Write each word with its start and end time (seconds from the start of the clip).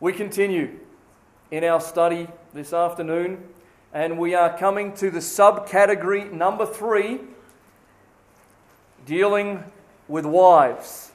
We 0.00 0.14
continue 0.14 0.78
in 1.50 1.62
our 1.62 1.78
study 1.78 2.26
this 2.54 2.72
afternoon, 2.72 3.44
and 3.92 4.18
we 4.18 4.34
are 4.34 4.56
coming 4.56 4.94
to 4.94 5.10
the 5.10 5.18
subcategory 5.18 6.32
number 6.32 6.64
three 6.64 7.20
dealing 9.04 9.62
with 10.08 10.24
wives. 10.24 11.12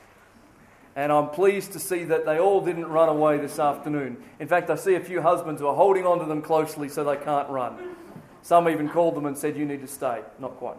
And 0.96 1.12
I'm 1.12 1.30
pleased 1.30 1.74
to 1.74 1.80
see 1.80 2.04
that 2.04 2.28
they 2.28 2.38
all 2.38 2.62
didn't 2.62 2.86
run 2.86 3.10
away 3.10 3.40
this 3.40 3.58
afternoon. 3.58 4.18
In 4.40 4.48
fact, 4.48 4.70
I 4.70 4.76
see 4.76 4.94
a 4.94 5.00
few 5.00 5.20
husbands 5.20 5.62
who 5.62 5.68
are 5.68 5.76
holding 5.76 6.06
on 6.06 6.20
to 6.20 6.26
them 6.26 6.44
closely 6.44 6.88
so 6.88 7.04
they 7.04 7.18
can't 7.18 7.50
run. 7.50 7.96
Some 8.44 8.70
even 8.70 8.88
called 8.88 9.16
them 9.16 9.26
and 9.26 9.36
said, 9.36 9.58
You 9.58 9.66
need 9.66 9.82
to 9.82 9.88
stay. 9.88 10.22
Not 10.38 10.58
quite. 10.58 10.78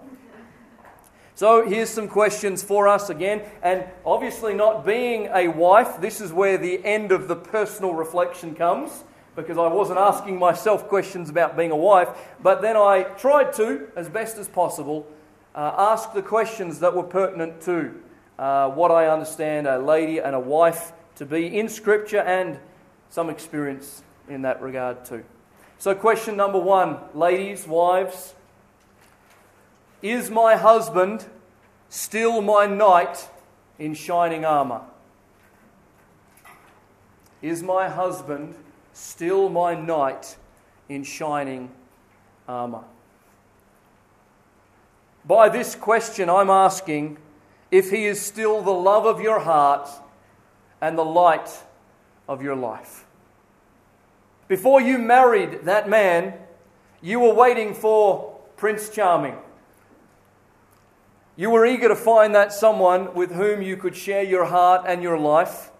So 1.36 1.68
here's 1.68 1.90
some 1.90 2.08
questions 2.08 2.62
for 2.62 2.88
us 2.88 3.10
again. 3.10 3.42
And 3.62 3.84
obviously, 4.06 4.54
not 4.54 4.86
being 4.86 5.28
a 5.34 5.48
wife, 5.48 6.00
this 6.00 6.22
is 6.22 6.32
where 6.32 6.56
the 6.56 6.82
end 6.82 7.12
of 7.12 7.28
the 7.28 7.36
personal 7.36 7.92
reflection 7.92 8.54
comes 8.54 9.04
because 9.34 9.58
I 9.58 9.68
wasn't 9.68 9.98
asking 9.98 10.38
myself 10.38 10.88
questions 10.88 11.28
about 11.28 11.54
being 11.54 11.72
a 11.72 11.76
wife. 11.76 12.08
But 12.42 12.62
then 12.62 12.74
I 12.74 13.02
tried 13.02 13.52
to, 13.56 13.86
as 13.96 14.08
best 14.08 14.38
as 14.38 14.48
possible, 14.48 15.06
uh, 15.54 15.74
ask 15.76 16.14
the 16.14 16.22
questions 16.22 16.80
that 16.80 16.96
were 16.96 17.02
pertinent 17.02 17.60
to 17.62 17.92
uh, 18.38 18.70
what 18.70 18.90
I 18.90 19.08
understand 19.08 19.66
a 19.66 19.78
lady 19.78 20.20
and 20.20 20.34
a 20.34 20.40
wife 20.40 20.94
to 21.16 21.26
be 21.26 21.58
in 21.58 21.68
Scripture 21.68 22.20
and 22.20 22.58
some 23.10 23.28
experience 23.28 24.02
in 24.26 24.40
that 24.40 24.62
regard 24.62 25.04
too. 25.04 25.22
So, 25.76 25.94
question 25.94 26.34
number 26.34 26.58
one, 26.58 26.96
ladies, 27.12 27.66
wives. 27.66 28.35
Is 30.02 30.30
my 30.30 30.56
husband 30.56 31.26
still 31.88 32.40
my 32.42 32.66
knight 32.66 33.28
in 33.78 33.94
shining 33.94 34.44
armour? 34.44 34.82
Is 37.42 37.62
my 37.62 37.88
husband 37.88 38.54
still 38.92 39.48
my 39.48 39.74
knight 39.74 40.36
in 40.88 41.04
shining 41.04 41.70
armour? 42.48 42.84
By 45.24 45.48
this 45.48 45.74
question, 45.74 46.30
I'm 46.30 46.50
asking 46.50 47.18
if 47.70 47.90
he 47.90 48.06
is 48.06 48.20
still 48.20 48.62
the 48.62 48.70
love 48.70 49.06
of 49.06 49.20
your 49.20 49.40
heart 49.40 49.88
and 50.80 50.96
the 50.96 51.04
light 51.04 51.50
of 52.28 52.42
your 52.42 52.54
life. 52.54 53.04
Before 54.46 54.80
you 54.80 54.98
married 54.98 55.64
that 55.64 55.88
man, 55.88 56.34
you 57.02 57.18
were 57.20 57.34
waiting 57.34 57.74
for 57.74 58.38
Prince 58.56 58.88
Charming. 58.88 59.36
You 61.36 61.50
were 61.50 61.66
eager 61.66 61.88
to 61.88 61.96
find 61.96 62.34
that 62.34 62.52
someone 62.52 63.14
with 63.14 63.32
whom 63.32 63.60
you 63.60 63.76
could 63.76 63.94
share 63.94 64.22
your 64.22 64.46
heart 64.46 64.84
and 64.86 65.02
your 65.02 65.18
life. 65.18 65.70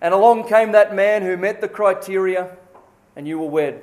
And 0.00 0.14
along 0.14 0.48
came 0.48 0.70
that 0.72 0.94
man 0.94 1.22
who 1.22 1.36
met 1.36 1.60
the 1.60 1.68
criteria, 1.68 2.56
and 3.16 3.26
you 3.26 3.40
were 3.40 3.48
wed. 3.48 3.82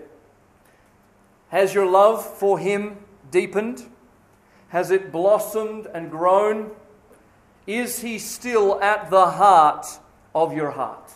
Has 1.49 1.73
your 1.73 1.85
love 1.85 2.25
for 2.25 2.57
him 2.57 2.97
deepened? 3.29 3.83
Has 4.69 4.89
it 4.89 5.11
blossomed 5.11 5.87
and 5.93 6.09
grown? 6.09 6.71
Is 7.67 7.99
he 7.99 8.17
still 8.17 8.81
at 8.81 9.09
the 9.09 9.31
heart 9.31 9.85
of 10.33 10.55
your 10.55 10.71
heart? 10.71 11.11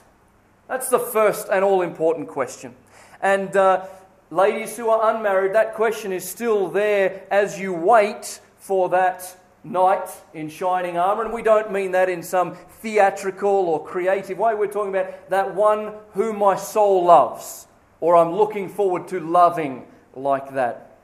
That's 0.68 0.90
the 0.90 1.00
first 1.00 1.48
and 1.50 1.64
all 1.64 1.82
important 1.82 2.28
question. 2.28 2.76
And 3.22 3.56
uh, 3.56 3.86
ladies 4.30 4.76
who 4.76 4.90
are 4.90 5.16
unmarried, 5.16 5.54
that 5.56 5.74
question 5.74 6.12
is 6.12 6.28
still 6.28 6.68
there 6.68 7.24
as 7.32 7.58
you 7.58 7.74
wait 7.74 8.42
for 8.58 8.90
that 8.90 9.38
knight 9.64 10.10
in 10.34 10.50
shining 10.50 10.98
armor. 10.98 11.24
And 11.24 11.34
we 11.34 11.42
don't 11.42 11.72
mean 11.72 11.92
that 11.92 12.10
in 12.10 12.24
some 12.24 12.56
theatrical 12.82 13.50
or 13.50 13.86
creative 13.86 14.38
way. 14.38 14.56
We're 14.56 14.68
talking 14.68 14.96
about 14.96 15.30
that 15.30 15.56
one 15.56 15.94
whom 16.14 16.40
my 16.40 16.56
soul 16.56 17.06
loves, 17.06 17.68
or 18.00 18.16
I'm 18.16 18.34
looking 18.34 18.70
forward 18.70 19.08
to 19.10 19.20
loving 19.20 19.86
like 20.16 20.54
that. 20.54 20.98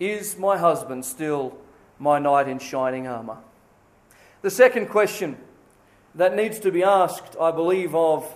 Is 0.00 0.36
my 0.38 0.58
husband 0.58 1.04
still 1.04 1.56
my 1.98 2.18
knight 2.18 2.48
in 2.48 2.58
shining 2.58 3.06
armor? 3.06 3.38
The 4.42 4.50
second 4.50 4.88
question 4.88 5.38
that 6.14 6.36
needs 6.36 6.58
to 6.60 6.70
be 6.70 6.82
asked, 6.82 7.36
I 7.40 7.50
believe, 7.50 7.94
of 7.94 8.32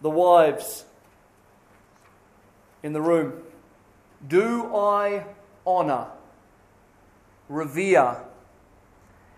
the 0.00 0.10
wives 0.10 0.84
in 2.82 2.92
the 2.92 3.00
room 3.00 3.42
do 4.26 4.74
I 4.74 5.24
honour, 5.66 6.06
revere, 7.48 8.16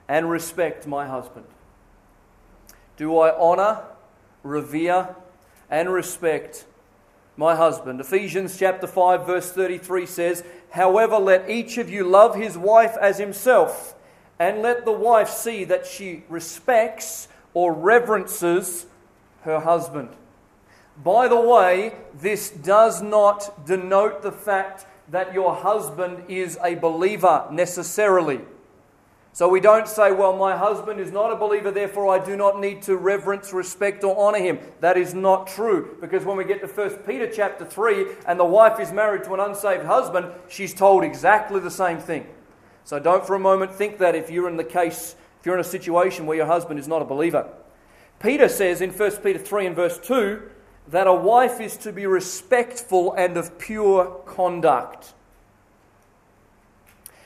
and 0.09 0.31
respect 0.31 0.87
my 0.87 1.07
husband? 1.07 1.47
Do 2.97 3.19
I 3.19 3.37
honor, 3.37 3.85
revere, 4.43 5.17
and 5.71 5.93
respect 5.93 6.65
my 7.37 7.55
husband? 7.55 8.01
Ephesians 8.01 8.59
chapter 8.59 8.87
5 8.87 9.27
verse 9.27 9.53
33 9.53 10.07
says, 10.07 10.45
"However 10.71 11.19
let 11.19 11.51
each 11.51 11.79
of 11.79 11.91
you 11.91 12.05
love 12.05 12.35
his 12.35 12.57
wife 12.57 12.97
as 12.99 13.19
himself, 13.19 13.95
and 14.39 14.63
let 14.63 14.85
the 14.85 14.93
wife 14.93 15.29
see 15.29 15.65
that 15.65 15.87
she 15.87 16.25
respects 16.29 17.29
or 17.53 17.73
reverences 17.73 18.87
her 19.43 19.61
husband." 19.61 20.11
By 20.97 21.29
the 21.29 21.41
way, 21.41 21.97
this 22.15 22.49
does 22.49 23.03
not 23.03 23.67
denote 23.67 24.23
the 24.23 24.33
fact 24.33 24.87
that 25.09 25.35
your 25.35 25.55
husband 25.55 26.25
is 26.29 26.59
a 26.65 26.75
believer 26.75 27.47
necessarily. 27.51 28.41
So 29.37 29.51
we 29.51 29.61
don't 29.61 29.87
say, 29.87 30.13
well, 30.13 30.35
my 30.35 30.57
husband 30.57 30.99
is 30.99 31.13
not 31.13 31.31
a 31.31 31.37
believer, 31.37 31.71
therefore 31.71 32.09
I 32.09 32.25
do 32.25 32.39
not 32.39 32.59
need 32.59 32.81
to 32.85 32.97
reverence, 32.97 33.53
respect, 33.53 34.03
or 34.03 34.17
honor 34.19 34.39
him. 34.39 34.59
That 34.81 34.97
is 34.97 35.13
not 35.13 35.47
true. 35.47 35.99
Because 36.01 36.25
when 36.25 36.39
we 36.39 36.45
get 36.45 36.63
to 36.63 36.67
1 36.67 37.01
Peter 37.01 37.31
chapter 37.31 37.67
3 37.67 38.07
and 38.27 38.41
the 38.41 38.47
wife 38.47 38.81
is 38.81 38.93
married 38.93 39.25
to 39.25 39.35
an 39.35 39.41
unsaved 39.41 39.85
husband, 39.85 40.33
she's 40.49 40.73
told 40.73 41.05
exactly 41.05 41.61
the 41.61 41.71
same 41.71 41.99
thing. 41.99 42.27
So 42.85 42.99
don't 42.99 43.27
for 43.27 43.35
a 43.35 43.39
moment 43.39 43.75
think 43.75 43.99
that 43.99 44.15
if 44.15 44.31
you're 44.31 44.49
in 44.49 44.57
the 44.57 44.65
case, 44.65 45.17
if 45.39 45.45
you're 45.45 45.57
in 45.57 45.61
a 45.61 45.65
situation 45.65 46.25
where 46.25 46.39
your 46.39 46.47
husband 46.47 46.81
is 46.81 46.89
not 46.89 47.03
a 47.03 47.05
believer. 47.05 47.47
Peter 48.21 48.49
says 48.49 48.81
in 48.81 48.91
1 48.91 49.11
Peter 49.17 49.39
3 49.39 49.67
and 49.67 49.77
verse 49.77 49.99
2 49.99 50.51
that 50.89 51.07
a 51.07 51.13
wife 51.13 51.61
is 51.61 51.77
to 51.77 51.93
be 51.93 52.07
respectful 52.07 53.13
and 53.13 53.37
of 53.37 53.59
pure 53.59 54.07
conduct. 54.25 55.13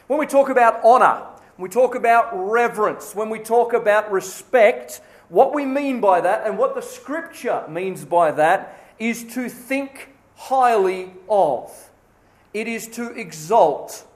When 0.09 0.19
we 0.19 0.27
talk 0.27 0.49
about 0.49 0.81
honor, 0.83 1.29
we 1.61 1.69
talk 1.69 1.95
about 1.95 2.31
reverence, 2.33 3.15
when 3.15 3.31
we 3.31 3.39
talk 3.39 3.73
about 3.73 4.11
respect, 4.11 5.01
what 5.29 5.55
we 5.55 5.65
mean 5.65 6.01
by 6.01 6.21
that 6.21 6.47
and 6.47 6.59
what 6.59 6.75
the 6.75 6.83
scripture 6.83 7.65
means 7.69 8.05
by 8.05 8.33
that 8.33 8.79
is 8.99 9.25
to 9.35 9.49
think 9.49 10.11
highly 10.37 11.13
of. 11.29 11.91
It 12.53 12.67
is 12.67 12.89
to 12.89 13.11
exalt. 13.13 14.07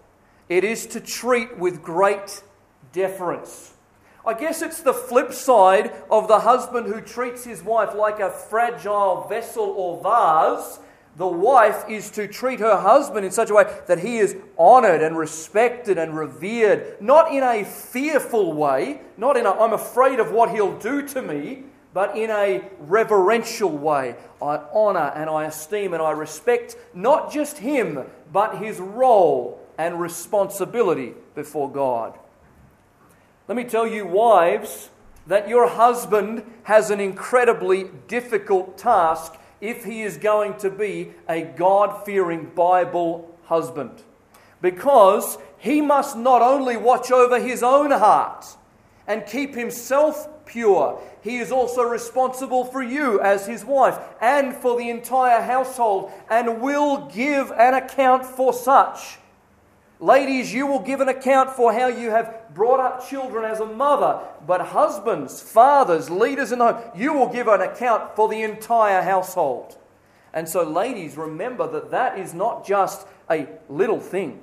It 0.49 0.65
is 0.65 0.87
to 0.89 1.01
treat 1.01 1.59
with 1.59 1.83
great 1.83 2.43
deference. 2.93 3.73
I 4.27 4.35
guess 4.35 4.63
it's 4.63 4.81
the 4.81 4.95
flip 4.95 5.33
side 5.33 5.93
of 6.11 6.29
the 6.29 6.41
husband 6.41 6.87
who 6.87 7.01
treats 7.01 7.45
his 7.45 7.63
wife 7.63 7.95
like 7.95 8.21
a 8.21 8.31
fragile 8.31 9.27
vessel 9.29 9.65
or 9.65 10.03
vase 10.03 10.79
the 11.17 11.27
wife 11.27 11.85
is 11.89 12.11
to 12.13 12.27
treat 12.27 12.61
her 12.61 12.77
husband 12.77 13.25
in 13.25 13.31
such 13.31 13.51
a 13.51 13.55
way 13.55 13.65
that 13.87 14.01
he 14.01 14.19
is 14.19 14.37
honored 14.59 15.01
and 15.01 15.17
respected 15.17 15.97
and 15.97 16.17
revered, 16.17 17.01
not 17.01 17.33
in 17.33 17.43
a 17.43 17.65
fearful 17.65 18.53
way, 18.53 19.01
not 19.17 19.37
in 19.37 19.47
a 19.47 19.51
I'm 19.51 19.73
afraid 19.73 20.19
of 20.19 20.33
what 20.33 20.51
he'll 20.51 20.77
do 20.79 21.07
to 21.09 21.23
me, 21.23 21.65
but 21.93 22.17
in 22.17 22.31
a 22.31 22.65
reverential 22.81 23.71
way. 23.71 24.17
I 24.43 24.61
honor 24.73 25.13
and 25.15 25.31
I 25.31 25.45
esteem 25.45 25.95
and 25.95 26.03
I 26.03 26.11
respect 26.11 26.77
not 26.93 27.33
just 27.33 27.59
him, 27.59 28.05
but 28.33 28.59
his 28.59 28.81
role 28.81 29.65
and 29.79 30.01
responsibility 30.01 31.15
before 31.37 31.71
God. 31.71 32.19
Let 33.47 33.57
me 33.57 33.65
tell 33.65 33.87
you, 33.87 34.07
wives, 34.07 34.91
that 35.29 35.49
your 35.49 35.69
husband 35.69 36.43
has 36.65 36.91
an 36.91 36.99
incredibly 36.99 37.91
difficult 38.09 38.77
task 38.77 39.37
if 39.61 39.85
he 39.85 40.03
is 40.03 40.17
going 40.17 40.57
to 40.59 40.71
be 40.71 41.13
a 41.29 41.43
God 41.43 42.05
fearing 42.05 42.51
Bible 42.55 43.37
husband. 43.45 44.03
Because 44.61 45.39
he 45.59 45.81
must 45.81 46.17
not 46.17 46.43
only 46.43 46.77
watch 46.77 47.11
over 47.11 47.41
his 47.41 47.63
own 47.63 47.91
heart 47.91 48.47
and 49.07 49.27
keep 49.27 49.55
himself 49.55 50.29
pure, 50.47 51.01
he 51.23 51.39
is 51.39 51.51
also 51.51 51.83
responsible 51.83 52.65
for 52.65 52.83
you 52.83 53.21
as 53.21 53.47
his 53.47 53.65
wife 53.65 53.99
and 54.21 54.55
for 54.55 54.79
the 54.79 54.91
entire 54.91 55.41
household 55.41 56.11
and 56.31 56.61
will 56.61 57.07
give 57.09 57.51
an 57.53 57.75
account 57.75 58.25
for 58.27 58.53
such. 58.53 59.19
Ladies, 60.05 60.53
you 60.53 60.67
will 60.67 60.81
give 60.81 61.01
an 61.01 61.09
account 61.09 61.49
for 61.49 61.73
how 61.73 61.87
you 61.87 62.11
have 62.11 62.53
brought 62.53 62.79
up 62.79 63.09
children 63.09 63.43
as 63.51 63.61
a 63.61 63.65
mother, 63.65 64.21
but 64.47 64.61
husbands, 64.61 65.41
fathers, 65.41 66.11
leaders 66.11 66.53
in 66.53 66.59
the 66.59 66.75
home, 66.75 66.91
you 66.95 67.15
will 67.15 67.33
give 67.33 67.49
an 67.49 67.63
account 67.63 68.15
for 68.15 68.29
the 68.29 68.43
entire 68.43 69.01
household. 69.01 69.79
And 70.35 70.47
so, 70.47 70.63
ladies, 70.63 71.17
remember 71.17 71.67
that 71.73 71.91
that 71.91 72.19
is 72.19 72.35
not 72.35 72.67
just 72.67 73.07
a 73.31 73.49
little 73.71 73.99
thing, 73.99 74.43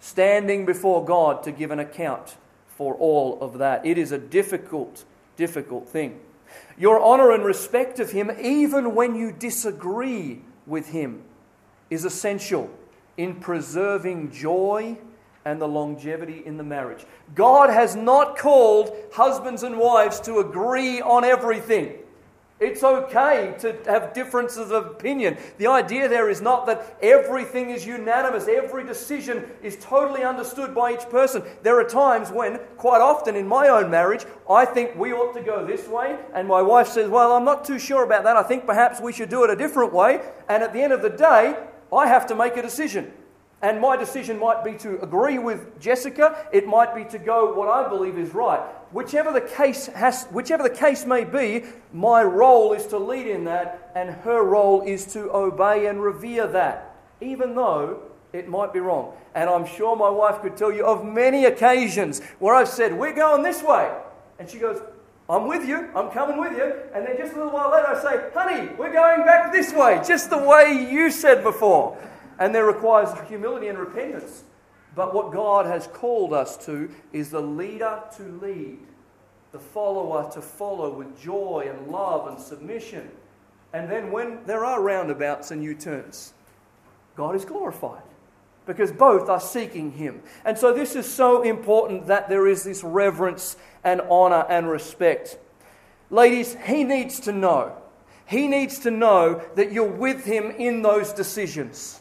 standing 0.00 0.64
before 0.64 1.04
God 1.04 1.42
to 1.42 1.52
give 1.52 1.70
an 1.70 1.80
account 1.80 2.38
for 2.66 2.94
all 2.94 3.38
of 3.42 3.58
that. 3.58 3.84
It 3.84 3.98
is 3.98 4.10
a 4.10 4.16
difficult, 4.16 5.04
difficult 5.36 5.86
thing. 5.86 6.18
Your 6.78 6.98
honor 6.98 7.30
and 7.30 7.44
respect 7.44 8.00
of 8.00 8.12
him, 8.12 8.30
even 8.40 8.94
when 8.94 9.16
you 9.16 9.32
disagree 9.32 10.40
with 10.66 10.88
him, 10.88 11.24
is 11.90 12.06
essential 12.06 12.70
in 13.16 13.36
preserving 13.36 14.30
joy 14.32 14.96
and 15.44 15.60
the 15.60 15.68
longevity 15.68 16.42
in 16.44 16.56
the 16.56 16.64
marriage. 16.64 17.04
God 17.34 17.70
has 17.70 17.94
not 17.94 18.38
called 18.38 18.94
husbands 19.12 19.62
and 19.62 19.78
wives 19.78 20.20
to 20.20 20.38
agree 20.38 21.00
on 21.00 21.24
everything. 21.24 21.94
It's 22.60 22.84
okay 22.84 23.54
to 23.58 23.76
have 23.86 24.14
differences 24.14 24.70
of 24.70 24.86
opinion. 24.86 25.36
The 25.58 25.66
idea 25.66 26.08
there 26.08 26.30
is 26.30 26.40
not 26.40 26.66
that 26.66 26.96
everything 27.02 27.70
is 27.70 27.84
unanimous, 27.84 28.46
every 28.46 28.84
decision 28.84 29.44
is 29.60 29.76
totally 29.80 30.22
understood 30.22 30.72
by 30.72 30.94
each 30.94 31.06
person. 31.10 31.42
There 31.62 31.78
are 31.80 31.84
times 31.84 32.30
when, 32.30 32.60
quite 32.76 33.00
often 33.00 33.34
in 33.34 33.48
my 33.48 33.68
own 33.68 33.90
marriage, 33.90 34.24
I 34.48 34.64
think 34.66 34.94
we 34.96 35.12
ought 35.12 35.34
to 35.34 35.42
go 35.42 35.66
this 35.66 35.88
way, 35.88 36.16
and 36.32 36.46
my 36.46 36.62
wife 36.62 36.86
says, 36.86 37.10
Well, 37.10 37.32
I'm 37.32 37.44
not 37.44 37.64
too 37.64 37.78
sure 37.80 38.04
about 38.04 38.22
that. 38.22 38.36
I 38.36 38.44
think 38.44 38.66
perhaps 38.66 39.00
we 39.00 39.12
should 39.12 39.30
do 39.30 39.42
it 39.42 39.50
a 39.50 39.56
different 39.56 39.92
way. 39.92 40.22
And 40.48 40.62
at 40.62 40.72
the 40.72 40.80
end 40.80 40.92
of 40.92 41.02
the 41.02 41.10
day, 41.10 41.56
I 41.94 42.06
have 42.08 42.26
to 42.26 42.34
make 42.34 42.56
a 42.56 42.62
decision. 42.62 43.12
And 43.62 43.80
my 43.80 43.96
decision 43.96 44.38
might 44.38 44.62
be 44.62 44.74
to 44.74 45.00
agree 45.02 45.38
with 45.38 45.80
Jessica, 45.80 46.46
it 46.52 46.66
might 46.66 46.94
be 46.94 47.04
to 47.06 47.18
go 47.18 47.54
what 47.54 47.68
I 47.68 47.88
believe 47.88 48.18
is 48.18 48.34
right. 48.34 48.60
Whichever 48.92 49.32
the 49.32 49.40
case 49.40 49.86
has 49.86 50.24
whichever 50.26 50.62
the 50.62 50.74
case 50.74 51.06
may 51.06 51.24
be, 51.24 51.64
my 51.92 52.22
role 52.22 52.74
is 52.74 52.86
to 52.88 52.98
lead 52.98 53.26
in 53.26 53.44
that 53.44 53.90
and 53.94 54.10
her 54.10 54.44
role 54.44 54.82
is 54.82 55.06
to 55.14 55.34
obey 55.34 55.86
and 55.86 56.02
revere 56.02 56.46
that, 56.48 56.94
even 57.22 57.54
though 57.54 58.02
it 58.34 58.48
might 58.48 58.72
be 58.72 58.80
wrong. 58.80 59.14
And 59.34 59.48
I'm 59.48 59.64
sure 59.64 59.96
my 59.96 60.10
wife 60.10 60.42
could 60.42 60.56
tell 60.56 60.72
you 60.72 60.84
of 60.84 61.04
many 61.04 61.46
occasions 61.46 62.20
where 62.40 62.54
I've 62.54 62.68
said, 62.68 62.92
We're 62.92 63.14
going 63.14 63.42
this 63.42 63.62
way. 63.62 63.90
And 64.38 64.50
she 64.50 64.58
goes, 64.58 64.82
I'm 65.28 65.46
with 65.48 65.66
you, 65.66 65.88
I'm 65.94 66.10
coming 66.10 66.38
with 66.38 66.52
you. 66.52 66.74
And 66.94 67.06
then 67.06 67.16
just 67.16 67.32
a 67.32 67.36
little 67.36 67.52
while 67.52 67.72
later, 67.72 67.88
I 67.88 68.02
say, 68.02 68.30
Honey, 68.34 68.74
we're 68.78 68.92
going 68.92 69.24
back 69.24 69.52
this 69.52 69.72
way, 69.72 70.00
just 70.06 70.28
the 70.30 70.38
way 70.38 70.88
you 70.90 71.10
said 71.10 71.42
before 71.42 71.96
and 72.38 72.54
there 72.54 72.66
requires 72.66 73.08
humility 73.28 73.68
and 73.68 73.78
repentance. 73.78 74.44
But 74.94 75.14
what 75.14 75.32
God 75.32 75.66
has 75.66 75.86
called 75.88 76.32
us 76.32 76.56
to 76.66 76.90
is 77.12 77.30
the 77.30 77.40
leader 77.40 78.02
to 78.16 78.22
lead, 78.40 78.78
the 79.52 79.58
follower 79.58 80.30
to 80.32 80.40
follow 80.40 80.92
with 80.92 81.20
joy 81.20 81.68
and 81.68 81.90
love 81.90 82.28
and 82.28 82.38
submission. 82.38 83.10
And 83.72 83.90
then 83.90 84.12
when 84.12 84.44
there 84.46 84.64
are 84.64 84.80
roundabouts 84.80 85.50
and 85.50 85.62
U 85.62 85.74
turns, 85.74 86.32
God 87.16 87.34
is 87.34 87.44
glorified 87.44 88.02
because 88.66 88.92
both 88.92 89.28
are 89.28 89.40
seeking 89.40 89.92
Him. 89.92 90.22
And 90.44 90.56
so 90.56 90.72
this 90.72 90.94
is 90.94 91.12
so 91.12 91.42
important 91.42 92.06
that 92.06 92.28
there 92.28 92.46
is 92.46 92.62
this 92.62 92.84
reverence 92.84 93.56
and 93.84 94.00
honor 94.02 94.44
and 94.48 94.68
respect. 94.68 95.38
Ladies, 96.10 96.56
He 96.66 96.84
needs 96.84 97.20
to 97.20 97.32
know. 97.32 97.76
He 98.26 98.48
needs 98.48 98.80
to 98.80 98.90
know 98.90 99.42
that 99.54 99.72
you're 99.72 99.84
with 99.84 100.24
Him 100.24 100.50
in 100.50 100.82
those 100.82 101.12
decisions 101.12 102.00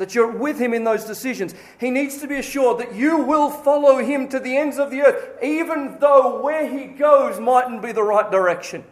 that 0.00 0.14
you're 0.14 0.26
with 0.32 0.58
him 0.58 0.72
in 0.72 0.82
those 0.82 1.04
decisions. 1.04 1.54
He 1.78 1.90
needs 1.90 2.22
to 2.22 2.26
be 2.26 2.38
assured 2.38 2.78
that 2.78 2.94
you 2.94 3.18
will 3.18 3.50
follow 3.50 3.98
him 3.98 4.28
to 4.30 4.40
the 4.40 4.56
ends 4.56 4.78
of 4.78 4.90
the 4.90 5.02
earth, 5.02 5.38
even 5.42 5.98
though 6.00 6.40
where 6.40 6.66
he 6.66 6.86
goes 6.86 7.38
mightn't 7.38 7.82
be 7.82 7.92
the 7.92 8.02
right 8.02 8.30
direction. 8.30 8.82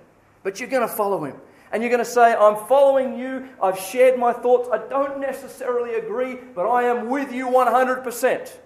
But 0.42 0.60
you're 0.60 0.68
going 0.68 0.86
to 0.86 0.94
follow 0.94 1.24
him. 1.24 1.36
And 1.72 1.82
you're 1.82 1.90
going 1.90 2.04
to 2.04 2.10
say, 2.10 2.34
I'm 2.34 2.56
following 2.66 3.18
you. 3.18 3.48
I've 3.62 3.78
shared 3.78 4.18
my 4.18 4.34
thoughts. 4.34 4.68
I 4.70 4.86
don't 4.86 5.18
necessarily 5.18 5.94
agree, 5.94 6.36
but 6.54 6.68
I 6.68 6.84
am 6.84 7.08
with 7.08 7.32
you 7.32 7.46
100%. 7.48 8.58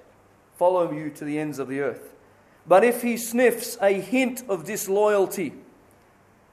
Follow 0.56 0.92
you 0.92 1.10
to 1.10 1.24
the 1.24 1.38
ends 1.38 1.60
of 1.60 1.68
the 1.68 1.78
earth. 1.78 2.12
But 2.66 2.84
if 2.84 3.02
he 3.02 3.16
sniffs 3.16 3.76
a 3.80 3.92
hint 3.92 4.44
of 4.48 4.64
disloyalty, 4.64 5.52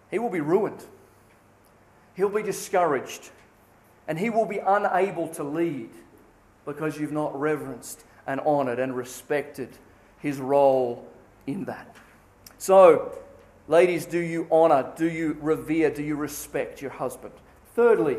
he 0.09 0.19
will 0.19 0.29
be 0.29 0.41
ruined. 0.41 0.83
He'll 2.15 2.29
be 2.29 2.43
discouraged 2.43 3.29
and 4.07 4.17
he 4.17 4.29
will 4.29 4.45
be 4.45 4.57
unable 4.57 5.27
to 5.29 5.43
lead 5.43 5.91
because 6.65 6.99
you've 6.99 7.11
not 7.11 7.39
reverenced 7.39 8.03
and 8.25 8.39
honored 8.41 8.79
and 8.79 8.95
respected 8.95 9.69
his 10.19 10.39
role 10.39 11.07
in 11.45 11.65
that. 11.65 11.95
So, 12.57 13.17
ladies, 13.67 14.05
do 14.05 14.19
you 14.19 14.47
honor, 14.51 14.91
do 14.97 15.09
you 15.09 15.37
revere, 15.41 15.91
do 15.91 16.03
you 16.03 16.15
respect 16.15 16.81
your 16.81 16.91
husband? 16.91 17.33
Thirdly, 17.75 18.17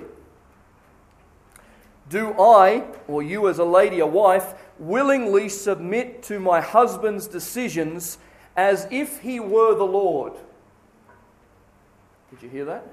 do 2.11 2.35
I, 2.39 2.85
or 3.07 3.23
you 3.23 3.49
as 3.49 3.59
a 3.59 3.65
lady, 3.65 4.01
a 4.01 4.07
wife, 4.07 4.55
willingly 4.79 5.49
submit 5.49 6.25
to 6.25 6.41
my 6.41 6.61
husband's 6.61 7.29
decisions 7.29 8.19
as 8.57 8.89
if 8.91 9.21
he 9.21 9.39
were 9.39 9.75
the 9.77 9.85
Lord? 9.85 10.33
Did 12.31 12.43
you 12.43 12.49
hear 12.49 12.65
that? 12.67 12.87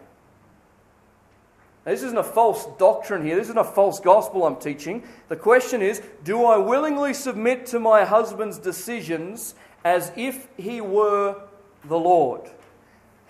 this 1.84 2.04
isn't 2.04 2.18
a 2.18 2.24
false 2.24 2.68
doctrine 2.78 3.26
here. 3.26 3.38
This 3.38 3.46
isn't 3.46 3.58
a 3.58 3.64
false 3.64 4.02
gospel 4.02 4.46
I'm 4.46 4.58
teaching. 4.58 5.04
The 5.30 5.38
question 5.38 5.82
is 5.82 6.02
Do 6.24 6.44
I 6.44 6.58
willingly 6.58 7.14
submit 7.14 7.66
to 7.68 7.80
my 7.80 8.04
husband's 8.04 8.60
decisions 8.60 9.56
as 9.86 10.12
if 10.18 10.48
he 10.58 10.82
were 10.82 11.42
the 11.86 11.98
Lord? 11.98 12.42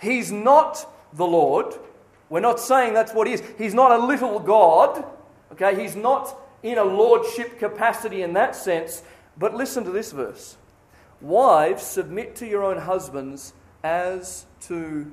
He's 0.01 0.31
not 0.31 0.91
the 1.13 1.25
Lord. 1.25 1.75
We're 2.29 2.39
not 2.39 2.59
saying 2.59 2.93
that's 2.93 3.13
what 3.13 3.27
he 3.27 3.33
is. 3.33 3.43
He's 3.57 3.75
not 3.75 3.91
a 3.91 4.03
little 4.03 4.39
God. 4.39 5.05
Okay? 5.51 5.81
He's 5.81 5.95
not 5.95 6.37
in 6.63 6.77
a 6.77 6.83
lordship 6.83 7.59
capacity 7.59 8.21
in 8.21 8.33
that 8.33 8.55
sense. 8.55 9.03
But 9.37 9.53
listen 9.53 9.83
to 9.83 9.91
this 9.91 10.11
verse 10.11 10.57
Wives, 11.21 11.83
submit 11.83 12.35
to 12.37 12.47
your 12.47 12.63
own 12.63 12.77
husbands 12.77 13.53
as 13.83 14.45
to 14.61 15.11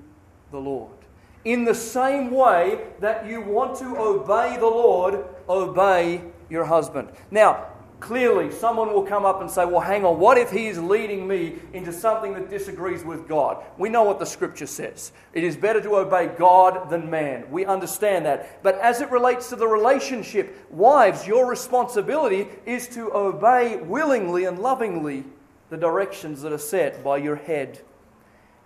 the 0.51 0.59
Lord 0.59 1.05
in 1.45 1.65
the 1.65 1.75
same 1.75 2.31
way 2.31 2.81
that 3.01 3.27
you 3.27 3.41
want 3.41 3.79
to 3.79 3.97
obey 3.99 4.57
the 4.59 4.67
Lord, 4.67 5.25
obey 5.49 6.23
your 6.49 6.65
husband. 6.65 7.11
Now, 7.31 7.67
clearly, 8.05 8.53
someone 8.53 8.93
will 8.93 9.03
come 9.03 9.25
up 9.25 9.41
and 9.41 9.51
say, 9.51 9.65
Well, 9.65 9.81
hang 9.81 10.05
on, 10.05 10.21
what 10.21 10.37
if 10.37 10.51
he 10.51 10.67
is 10.67 10.79
leading 10.79 11.27
me 11.27 11.57
into 11.73 11.91
something 11.91 12.35
that 12.35 12.51
disagrees 12.51 13.03
with 13.03 13.27
God? 13.27 13.65
We 13.79 13.89
know 13.89 14.03
what 14.03 14.19
the 14.19 14.27
scripture 14.27 14.67
says. 14.67 15.11
It 15.33 15.43
is 15.43 15.57
better 15.57 15.81
to 15.81 15.97
obey 15.97 16.27
God 16.27 16.91
than 16.91 17.09
man. 17.09 17.51
We 17.51 17.65
understand 17.65 18.27
that. 18.27 18.63
But 18.63 18.79
as 18.81 19.01
it 19.01 19.11
relates 19.11 19.49
to 19.49 19.57
the 19.57 19.67
relationship, 19.67 20.55
wives, 20.71 21.27
your 21.27 21.47
responsibility 21.47 22.49
is 22.67 22.89
to 22.89 23.11
obey 23.15 23.77
willingly 23.77 24.45
and 24.45 24.59
lovingly 24.59 25.25
the 25.71 25.79
directions 25.79 26.43
that 26.43 26.53
are 26.53 26.59
set 26.59 27.03
by 27.03 27.17
your 27.17 27.37
head. 27.37 27.81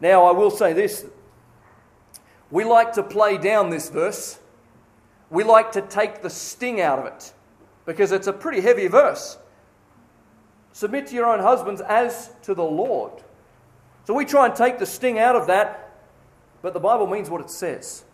Now, 0.00 0.24
I 0.24 0.32
will 0.32 0.50
say 0.50 0.72
this 0.72 1.06
we 2.50 2.64
like 2.64 2.92
to 2.94 3.04
play 3.04 3.38
down 3.38 3.70
this 3.70 3.88
verse. 3.88 4.40
We 5.30 5.44
like 5.44 5.70
to 5.72 5.82
take 5.82 6.22
the 6.22 6.30
sting 6.30 6.80
out 6.80 6.98
of 6.98 7.06
it 7.06 7.32
because 7.88 8.12
it's 8.12 8.26
a 8.26 8.32
pretty 8.34 8.60
heavy 8.60 8.86
verse. 8.86 9.38
Submit 10.72 11.06
to 11.06 11.14
your 11.14 11.24
own 11.24 11.40
husbands 11.40 11.80
as 11.80 12.30
to 12.42 12.54
the 12.54 12.62
Lord. 12.62 13.24
So 14.04 14.12
we 14.12 14.26
try 14.26 14.44
and 14.44 14.54
take 14.54 14.78
the 14.78 14.84
sting 14.84 15.18
out 15.18 15.34
of 15.34 15.46
that, 15.46 15.96
but 16.60 16.74
the 16.74 16.80
Bible 16.80 17.06
means 17.06 17.30
what 17.30 17.40
it 17.40 17.50
says. 17.50 18.04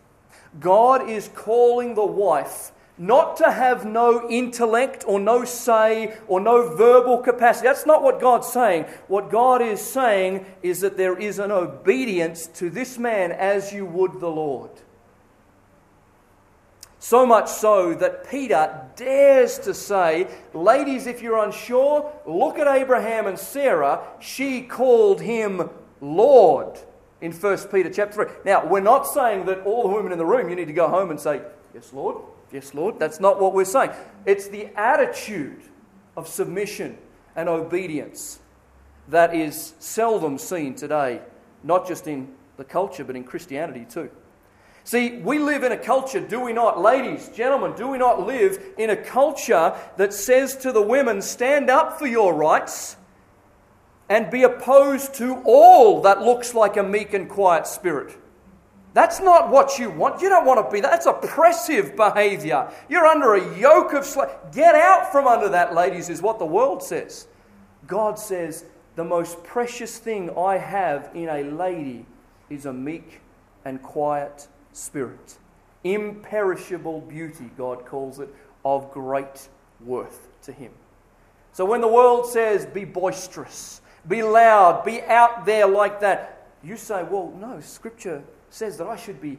God 0.61 1.09
is 1.09 1.29
calling 1.35 1.93
the 1.93 2.05
wife 2.05 2.71
not 2.97 3.35
to 3.35 3.51
have 3.51 3.85
no 3.85 4.29
intellect 4.29 5.03
or 5.05 5.19
no 5.19 5.43
say 5.43 6.15
or 6.29 6.39
no 6.39 6.73
verbal 6.77 7.17
capacity. 7.17 7.67
That's 7.67 7.85
not 7.85 8.01
what 8.01 8.21
God's 8.21 8.47
saying. 8.47 8.85
What 9.09 9.29
God 9.29 9.61
is 9.61 9.81
saying 9.81 10.45
is 10.63 10.79
that 10.79 10.95
there 10.95 11.17
is 11.17 11.37
an 11.37 11.51
obedience 11.51 12.47
to 12.47 12.69
this 12.69 12.97
man 12.97 13.33
as 13.33 13.73
you 13.73 13.85
would 13.85 14.21
the 14.21 14.31
Lord. 14.31 14.71
So 17.05 17.23
much 17.23 17.49
so 17.49 17.93
that 17.93 18.27
Peter 18.31 18.81
dares 18.95 19.59
to 19.59 19.75
say, 19.75 20.27
Ladies, 20.55 21.05
if 21.05 21.21
you're 21.21 21.37
unsure, 21.37 22.11
look 22.25 22.57
at 22.57 22.65
Abraham 22.65 23.27
and 23.27 23.37
Sarah. 23.37 24.01
She 24.19 24.63
called 24.63 25.21
him 25.21 25.69
Lord 26.01 26.79
in 27.21 27.31
1 27.31 27.57
Peter 27.67 27.91
chapter 27.91 28.25
3. 28.25 28.35
Now, 28.43 28.65
we're 28.65 28.79
not 28.79 29.05
saying 29.05 29.45
that 29.45 29.59
all 29.67 29.83
the 29.83 29.93
women 29.93 30.13
in 30.13 30.17
the 30.17 30.25
room, 30.25 30.49
you 30.49 30.55
need 30.55 30.65
to 30.65 30.73
go 30.73 30.87
home 30.87 31.11
and 31.11 31.19
say, 31.19 31.43
Yes, 31.75 31.93
Lord. 31.93 32.23
Yes, 32.51 32.73
Lord. 32.73 32.97
That's 32.97 33.19
not 33.19 33.39
what 33.39 33.53
we're 33.53 33.65
saying. 33.65 33.91
It's 34.25 34.47
the 34.47 34.69
attitude 34.75 35.61
of 36.17 36.27
submission 36.27 36.97
and 37.35 37.47
obedience 37.47 38.39
that 39.09 39.35
is 39.35 39.75
seldom 39.77 40.39
seen 40.39 40.73
today, 40.73 41.21
not 41.61 41.87
just 41.87 42.07
in 42.07 42.33
the 42.57 42.63
culture, 42.63 43.03
but 43.03 43.15
in 43.15 43.25
Christianity 43.25 43.85
too. 43.87 44.09
See, 44.85 45.17
we 45.17 45.39
live 45.39 45.63
in 45.63 45.71
a 45.71 45.77
culture, 45.77 46.19
do 46.19 46.39
we 46.39 46.53
not, 46.53 46.79
ladies, 46.79 47.29
gentlemen, 47.29 47.73
do 47.75 47.87
we 47.87 47.97
not 47.97 48.27
live 48.27 48.63
in 48.77 48.91
a 48.91 48.95
culture 48.95 49.75
that 49.97 50.13
says 50.13 50.55
to 50.57 50.71
the 50.71 50.81
women, 50.81 51.23
stand 51.23 51.71
up 51.71 51.97
for 51.97 52.05
your 52.05 52.35
rights 52.35 52.95
and 54.09 54.29
be 54.29 54.43
opposed 54.43 55.15
to 55.15 55.41
all 55.43 56.03
that 56.03 56.21
looks 56.21 56.53
like 56.53 56.77
a 56.77 56.83
meek 56.83 57.15
and 57.15 57.27
quiet 57.27 57.65
spirit? 57.65 58.15
That's 58.93 59.19
not 59.19 59.49
what 59.49 59.79
you 59.79 59.89
want. 59.89 60.21
You 60.21 60.29
don't 60.29 60.45
want 60.45 60.63
to 60.63 60.71
be 60.71 60.81
that. 60.81 60.91
That's 60.91 61.07
oppressive 61.07 61.95
behavior. 61.95 62.71
You're 62.87 63.07
under 63.07 63.33
a 63.33 63.57
yoke 63.57 63.93
of 63.93 64.05
slavery. 64.05 64.35
Get 64.53 64.75
out 64.75 65.11
from 65.11 65.25
under 65.25 65.49
that, 65.49 65.73
ladies, 65.73 66.09
is 66.09 66.21
what 66.21 66.37
the 66.37 66.45
world 66.45 66.83
says. 66.83 67.27
God 67.87 68.19
says, 68.19 68.65
the 68.95 69.03
most 69.03 69.43
precious 69.43 69.97
thing 69.97 70.29
I 70.37 70.57
have 70.57 71.09
in 71.15 71.27
a 71.27 71.41
lady 71.41 72.05
is 72.51 72.67
a 72.67 72.71
meek 72.71 73.21
and 73.65 73.81
quiet 73.81 74.47
spirit. 74.75 75.37
Imperishable 75.83 77.01
beauty, 77.01 77.49
God 77.57 77.85
calls 77.85 78.19
it, 78.19 78.29
of 78.63 78.91
great 78.91 79.47
worth 79.79 80.27
to 80.43 80.51
Him. 80.51 80.71
So 81.53 81.63
when 81.63 81.81
the 81.81 81.87
world 81.87 82.27
says, 82.27 82.65
be 82.65 82.83
boisterous, 82.83 83.81
be 84.07 84.21
loud, 84.21 84.83
be 84.83 85.01
out 85.03 85.45
there 85.45 85.67
like 85.67 86.01
that, 86.01 86.47
you 86.63 86.75
say, 86.75 87.03
well, 87.03 87.31
no, 87.39 87.59
Scripture 87.61 88.23
says 88.49 88.77
that 88.77 88.87
I 88.87 88.97
should 88.97 89.21
be 89.21 89.37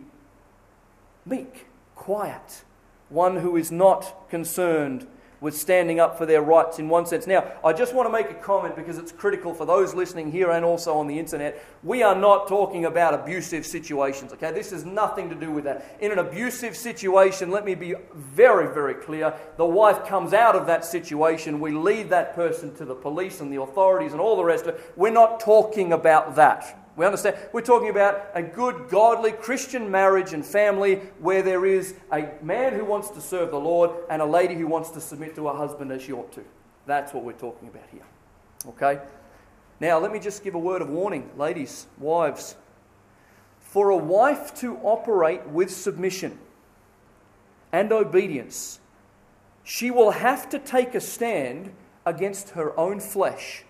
meek, 1.27 1.67
quiet, 1.95 2.65
one 3.09 3.37
who 3.37 3.57
is 3.57 3.71
not 3.71 4.31
concerned 4.31 5.07
with 5.41 5.57
standing 5.57 6.01
up 6.01 6.17
for 6.17 6.27
their 6.27 6.43
rights 6.43 6.79
in 6.79 6.89
one 6.89 7.07
sense. 7.07 7.27
Now, 7.27 7.51
I 7.65 7.73
just 7.73 7.95
want 7.95 8.09
to 8.09 8.13
make 8.13 8.31
a 8.31 8.35
comment 8.35 8.77
because 8.77 8.99
it's 8.99 9.13
critical 9.13 9.55
for 9.55 9.67
those 9.67 9.95
listening 9.95 10.31
here 10.31 10.51
and 10.51 10.65
also 10.65 10.97
on 10.97 11.07
the 11.07 11.19
internet. 11.19 11.63
We 11.83 12.03
are 12.03 12.15
not 12.15 12.49
talking 12.49 12.85
about 12.85 13.15
abusive 13.15 13.67
situations, 13.67 14.33
okay? 14.33 14.53
This 14.53 14.71
has 14.71 14.85
nothing 14.85 15.29
to 15.29 15.35
do 15.35 15.51
with 15.51 15.65
that. 15.65 15.97
In 16.01 16.13
an 16.13 16.19
abusive 16.19 16.77
situation, 16.77 17.51
let 17.51 17.65
me 17.65 17.75
be 17.75 17.95
very, 18.15 18.73
very 18.73 18.95
clear. 18.95 19.35
The 19.57 19.67
wife 19.67 20.07
comes 20.07 20.33
out 20.33 20.57
of 20.57 20.67
that 20.67 20.85
situation. 20.85 21.61
We 21.61 21.73
lead 21.73 22.11
that 22.11 22.35
person 22.35 22.75
to 22.77 22.85
the 22.85 22.95
police 22.95 23.41
and 23.41 23.53
the 23.53 23.61
authorities 23.61 24.13
and 24.13 24.21
all 24.21 24.37
the 24.37 24.45
rest 24.45 24.67
of 24.67 24.75
it. 24.75 24.93
We're 24.97 25.11
not 25.11 25.41
talking 25.41 25.93
about 25.93 26.37
that. 26.37 26.86
We 26.97 27.05
understand. 27.05 27.37
We're 27.53 27.61
talking 27.61 27.91
about 27.91 28.29
a 28.35 28.43
good, 28.43 28.89
godly 28.89 29.33
Christian 29.33 29.91
marriage 29.91 30.33
and 30.33 30.45
family 30.45 30.97
where 31.21 31.43
there 31.43 31.67
is 31.67 31.95
a 32.11 32.31
man 32.43 32.73
who 32.73 32.87
wants 32.87 33.11
to 33.11 33.21
serve 33.21 33.51
the 33.51 33.61
Lord 33.61 33.91
and 34.09 34.23
a 34.23 34.27
lady 34.27 34.55
who 34.55 34.67
wants 34.67 34.91
to 34.91 35.01
submit 35.01 35.35
to 35.37 35.47
her 35.47 35.55
husband 35.55 35.93
as 35.93 36.03
she 36.03 36.13
ought 36.13 36.33
to. 36.33 36.45
That's 36.87 37.13
what 37.13 37.23
we're 37.23 37.33
talking 37.33 37.69
about 37.69 37.85
here. 37.93 38.07
Okay? 38.69 39.01
Now, 39.79 39.99
let 39.99 40.11
me 40.11 40.19
just 40.19 40.43
give 40.43 40.55
a 40.55 40.59
word 40.59 40.81
of 40.81 40.89
warning, 40.89 41.31
ladies, 41.37 41.87
wives. 41.99 42.57
For 43.61 43.91
a 43.91 43.97
wife 43.97 44.55
to 44.61 44.79
operate 44.79 45.47
with 45.49 45.71
submission 45.71 46.39
and 47.73 47.93
obedience, 47.93 48.81
she 49.65 49.91
will 49.91 50.13
have 50.13 50.49
to 50.49 50.59
take 50.59 50.95
a 50.95 51.01
stand 51.01 51.73
against 52.07 52.51
her 52.51 52.79
own 52.79 53.01
flesh, 53.01 53.65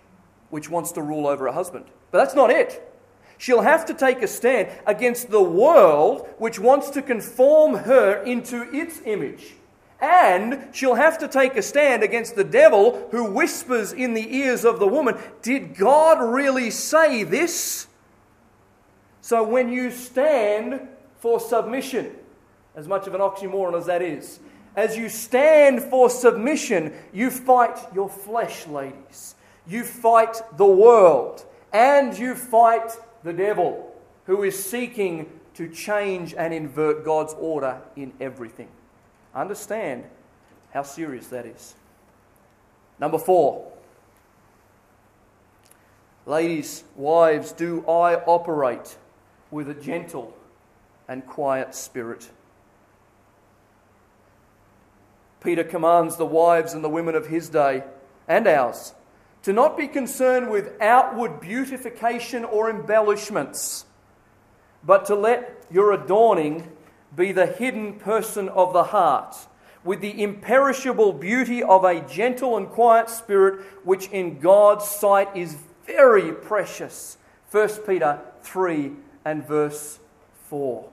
which 0.50 0.70
wants 0.70 0.92
to 0.92 1.02
rule 1.02 1.26
over 1.26 1.46
her 1.46 1.52
husband. 1.52 1.86
But 2.12 2.18
that's 2.18 2.34
not 2.34 2.50
it. 2.50 2.95
She'll 3.38 3.62
have 3.62 3.86
to 3.86 3.94
take 3.94 4.22
a 4.22 4.28
stand 4.28 4.70
against 4.86 5.30
the 5.30 5.42
world 5.42 6.28
which 6.38 6.58
wants 6.58 6.90
to 6.90 7.02
conform 7.02 7.74
her 7.74 8.22
into 8.22 8.62
its 8.74 9.00
image. 9.04 9.54
And 10.00 10.68
she'll 10.72 10.94
have 10.94 11.18
to 11.18 11.28
take 11.28 11.56
a 11.56 11.62
stand 11.62 12.02
against 12.02 12.36
the 12.36 12.44
devil 12.44 13.08
who 13.10 13.24
whispers 13.24 13.92
in 13.92 14.14
the 14.14 14.36
ears 14.36 14.64
of 14.64 14.78
the 14.78 14.86
woman, 14.86 15.16
Did 15.42 15.74
God 15.74 16.20
really 16.20 16.70
say 16.70 17.22
this? 17.22 17.86
So 19.22 19.42
when 19.42 19.70
you 19.70 19.90
stand 19.90 20.88
for 21.18 21.40
submission, 21.40 22.12
as 22.74 22.86
much 22.86 23.06
of 23.06 23.14
an 23.14 23.20
oxymoron 23.20 23.76
as 23.76 23.86
that 23.86 24.02
is, 24.02 24.38
as 24.76 24.96
you 24.96 25.08
stand 25.08 25.82
for 25.82 26.10
submission, 26.10 26.92
you 27.12 27.30
fight 27.30 27.78
your 27.94 28.10
flesh, 28.10 28.66
ladies. 28.66 29.34
You 29.66 29.82
fight 29.82 30.36
the 30.58 30.66
world. 30.66 31.44
And 31.72 32.16
you 32.16 32.34
fight 32.34 32.92
the 33.26 33.32
devil, 33.32 33.92
who 34.26 34.44
is 34.44 34.64
seeking 34.64 35.28
to 35.54 35.68
change 35.68 36.32
and 36.32 36.54
invert 36.54 37.04
God's 37.04 37.34
order 37.34 37.80
in 37.96 38.12
everything. 38.20 38.68
Understand 39.34 40.04
how 40.70 40.84
serious 40.84 41.26
that 41.28 41.44
is. 41.44 41.74
Number 43.00 43.18
four. 43.18 43.72
Ladies, 46.24 46.84
wives, 46.94 47.52
do 47.52 47.84
I 47.86 48.14
operate 48.14 48.96
with 49.50 49.68
a 49.68 49.74
gentle 49.74 50.36
and 51.08 51.26
quiet 51.26 51.74
spirit? 51.74 52.30
Peter 55.40 55.64
commands 55.64 56.16
the 56.16 56.26
wives 56.26 56.74
and 56.74 56.82
the 56.82 56.88
women 56.88 57.14
of 57.14 57.26
his 57.26 57.48
day 57.48 57.82
and 58.28 58.46
ours 58.46 58.94
to 59.46 59.52
not 59.52 59.76
be 59.76 59.86
concerned 59.86 60.50
with 60.50 60.72
outward 60.80 61.38
beautification 61.38 62.44
or 62.44 62.68
embellishments, 62.68 63.84
but 64.82 65.04
to 65.04 65.14
let 65.14 65.64
your 65.70 65.92
adorning 65.92 66.68
be 67.14 67.30
the 67.30 67.46
hidden 67.46 67.92
person 67.94 68.48
of 68.48 68.72
the 68.72 68.82
heart, 68.82 69.36
with 69.84 70.00
the 70.00 70.20
imperishable 70.20 71.12
beauty 71.12 71.62
of 71.62 71.84
a 71.84 72.00
gentle 72.00 72.56
and 72.56 72.68
quiet 72.68 73.08
spirit, 73.08 73.64
which 73.84 74.08
in 74.08 74.40
God's 74.40 74.84
sight 74.84 75.28
is 75.36 75.56
very 75.84 76.32
precious. 76.32 77.16
1 77.52 77.68
Peter 77.86 78.18
3 78.42 78.94
and 79.24 79.46
verse 79.46 80.00
4. 80.48 80.88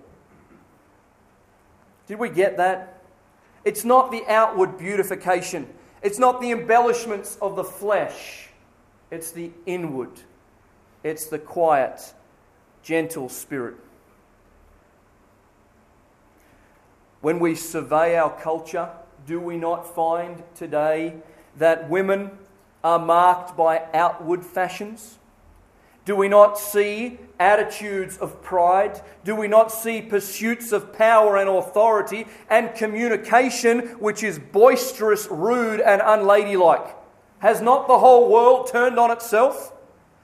Did 2.05 2.19
we 2.19 2.29
get 2.29 2.57
that? 2.57 3.01
It's 3.65 3.83
not 3.83 4.11
the 4.11 4.23
outward 4.27 4.77
beautification. 4.77 5.67
It's 6.03 6.19
not 6.19 6.41
the 6.41 6.51
embellishments 6.51 7.37
of 7.41 7.55
the 7.55 7.63
flesh, 7.63 8.49
it's 9.09 9.31
the 9.31 9.51
inward, 9.65 10.11
it's 11.01 11.27
the 11.27 11.39
quiet, 11.39 12.13
gentle 12.83 13.29
spirit. 13.29 13.75
When 17.21 17.39
we 17.39 17.55
survey 17.55 18.17
our 18.17 18.37
culture, 18.41 18.89
do 19.25 19.39
we 19.39 19.55
not 19.55 19.95
find 19.95 20.43
today 20.55 21.15
that 21.57 21.89
women 21.89 22.31
are 22.83 22.99
marked 22.99 23.55
by 23.55 23.83
outward 23.93 24.45
fashions? 24.45 25.17
Do 26.05 26.15
we 26.15 26.27
not 26.27 26.59
see 26.59 27.17
attitudes 27.39 28.17
of 28.17 28.41
pride? 28.41 29.01
Do 29.23 29.35
we 29.35 29.47
not 29.47 29.71
see 29.71 30.01
pursuits 30.01 30.71
of 30.73 30.91
power 30.93 31.37
and 31.37 31.49
authority 31.49 32.27
and 32.49 32.75
communication 32.75 33.79
which 33.99 34.21
is 34.21 34.37
boisterous, 34.37 35.27
rude, 35.29 35.79
and 35.79 36.01
unladylike? 36.01 36.95
Has 37.39 37.61
not 37.61 37.87
the 37.87 37.97
whole 37.97 38.29
world 38.29 38.67
turned 38.67 38.99
on 38.99 39.11
itself? 39.11 39.73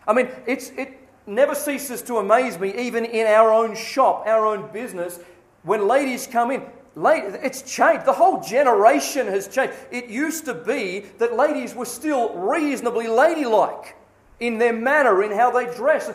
I 0.05 0.13
mean, 0.13 0.29
it's, 0.45 0.69
it 0.71 0.99
never 1.25 1.55
ceases 1.55 2.01
to 2.03 2.17
amaze 2.17 2.59
me, 2.59 2.73
even 2.77 3.05
in 3.05 3.27
our 3.27 3.51
own 3.51 3.75
shop, 3.75 4.25
our 4.27 4.45
own 4.45 4.71
business, 4.73 5.19
when 5.63 5.87
ladies 5.87 6.27
come 6.27 6.51
in. 6.51 6.63
It's 7.01 7.61
changed. 7.61 8.05
The 8.05 8.13
whole 8.13 8.41
generation 8.41 9.27
has 9.27 9.47
changed. 9.47 9.73
It 9.91 10.07
used 10.07 10.43
to 10.45 10.53
be 10.53 11.05
that 11.19 11.37
ladies 11.37 11.73
were 11.73 11.85
still 11.85 12.33
reasonably 12.35 13.07
ladylike 13.07 13.95
in 14.39 14.57
their 14.57 14.73
manner, 14.73 15.23
in 15.23 15.31
how 15.31 15.51
they 15.51 15.73
dress. 15.73 16.09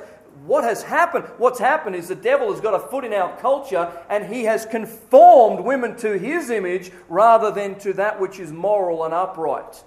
What 0.46 0.64
has 0.64 0.82
happened? 0.82 1.24
What's 1.38 1.58
happened 1.58 1.96
is 1.96 2.08
the 2.08 2.14
devil 2.14 2.50
has 2.50 2.60
got 2.60 2.74
a 2.74 2.78
foot 2.78 3.04
in 3.04 3.12
our 3.12 3.36
culture 3.38 3.90
and 4.10 4.26
he 4.26 4.44
has 4.44 4.66
conformed 4.66 5.64
women 5.64 5.96
to 5.98 6.18
his 6.18 6.50
image 6.50 6.90
rather 7.08 7.50
than 7.50 7.78
to 7.80 7.92
that 7.94 8.20
which 8.20 8.40
is 8.40 8.52
moral 8.52 9.04
and 9.04 9.14
upright. 9.14 9.84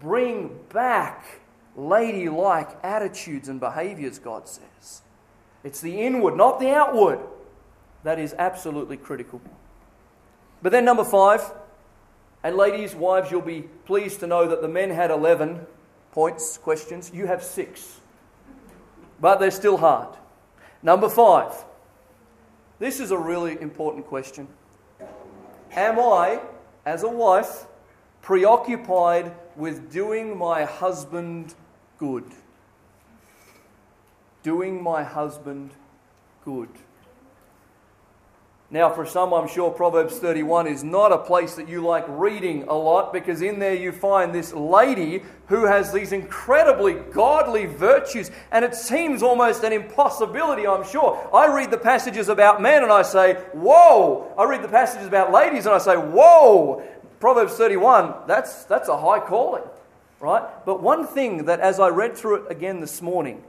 Bring 0.00 0.58
back 0.72 1.40
ladylike 1.76 2.70
attitudes 2.82 3.48
and 3.48 3.58
behaviors, 3.58 4.18
God 4.18 4.48
says. 4.48 5.02
It's 5.64 5.80
the 5.80 6.00
inward, 6.00 6.36
not 6.36 6.60
the 6.60 6.70
outward, 6.70 7.20
that 8.02 8.18
is 8.18 8.34
absolutely 8.38 8.96
critical. 8.96 9.40
But 10.60 10.72
then, 10.72 10.84
number 10.84 11.04
five, 11.04 11.52
and 12.42 12.56
ladies, 12.56 12.94
wives, 12.94 13.30
you'll 13.30 13.42
be 13.42 13.62
pleased 13.84 14.20
to 14.20 14.26
know 14.26 14.48
that 14.48 14.62
the 14.62 14.68
men 14.68 14.90
had 14.90 15.10
11 15.10 15.66
points, 16.12 16.58
questions. 16.58 17.10
You 17.12 17.26
have 17.26 17.42
six. 17.42 18.00
But 19.20 19.40
they're 19.40 19.50
still 19.50 19.76
hard. 19.76 20.16
Number 20.82 21.08
five. 21.08 21.52
This 22.78 23.00
is 23.00 23.10
a 23.10 23.18
really 23.18 23.60
important 23.60 24.06
question. 24.06 24.48
Am 25.72 25.98
I, 25.98 26.40
as 26.84 27.02
a 27.02 27.08
wife, 27.08 27.66
preoccupied 28.20 29.32
with 29.56 29.92
doing 29.92 30.36
my 30.36 30.64
husband 30.64 31.54
good? 31.98 32.24
Doing 34.42 34.82
my 34.82 35.04
husband 35.04 35.70
good. 36.44 36.68
Now, 38.72 38.88
for 38.88 39.04
some, 39.04 39.34
I'm 39.34 39.48
sure 39.48 39.70
Proverbs 39.70 40.18
31 40.18 40.66
is 40.66 40.82
not 40.82 41.12
a 41.12 41.18
place 41.18 41.56
that 41.56 41.68
you 41.68 41.82
like 41.82 42.06
reading 42.08 42.62
a 42.68 42.74
lot 42.74 43.12
because 43.12 43.42
in 43.42 43.58
there 43.58 43.74
you 43.74 43.92
find 43.92 44.34
this 44.34 44.54
lady 44.54 45.22
who 45.48 45.66
has 45.66 45.92
these 45.92 46.10
incredibly 46.10 46.94
godly 46.94 47.66
virtues, 47.66 48.30
and 48.50 48.64
it 48.64 48.74
seems 48.74 49.22
almost 49.22 49.62
an 49.62 49.74
impossibility, 49.74 50.66
I'm 50.66 50.88
sure. 50.88 51.28
I 51.34 51.54
read 51.54 51.70
the 51.70 51.76
passages 51.76 52.30
about 52.30 52.62
men 52.62 52.82
and 52.82 52.90
I 52.90 53.02
say, 53.02 53.34
Whoa! 53.52 54.32
I 54.38 54.44
read 54.44 54.62
the 54.62 54.68
passages 54.68 55.06
about 55.06 55.30
ladies 55.32 55.66
and 55.66 55.74
I 55.74 55.78
say, 55.78 55.96
Whoa! 55.96 56.82
Proverbs 57.20 57.52
31, 57.52 58.26
that's, 58.26 58.64
that's 58.64 58.88
a 58.88 58.96
high 58.96 59.20
calling, 59.20 59.64
right? 60.18 60.48
But 60.64 60.82
one 60.82 61.06
thing 61.06 61.44
that 61.44 61.60
as 61.60 61.78
I 61.78 61.88
read 61.88 62.16
through 62.16 62.46
it 62.46 62.50
again 62.50 62.80
this 62.80 63.02
morning, 63.02 63.44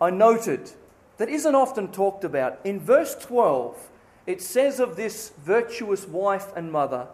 I 0.00 0.10
noted 0.10 0.72
that 1.18 1.28
isn't 1.28 1.54
often 1.54 1.92
talked 1.92 2.24
about. 2.24 2.58
In 2.64 2.80
verse 2.80 3.14
12, 3.14 3.90
it 4.26 4.40
says 4.40 4.80
of 4.80 4.96
this 4.96 5.32
virtuous 5.44 6.06
wife 6.06 6.54
and 6.56 6.72
mother, 6.72 7.08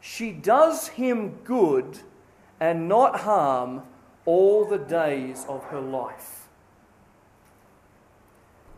she 0.00 0.32
does 0.32 0.88
him 0.88 1.38
good 1.44 1.98
and 2.60 2.88
not 2.88 3.20
harm 3.20 3.82
all 4.24 4.64
the 4.64 4.78
days 4.78 5.44
of 5.48 5.64
her 5.64 5.80
life. 5.80 6.48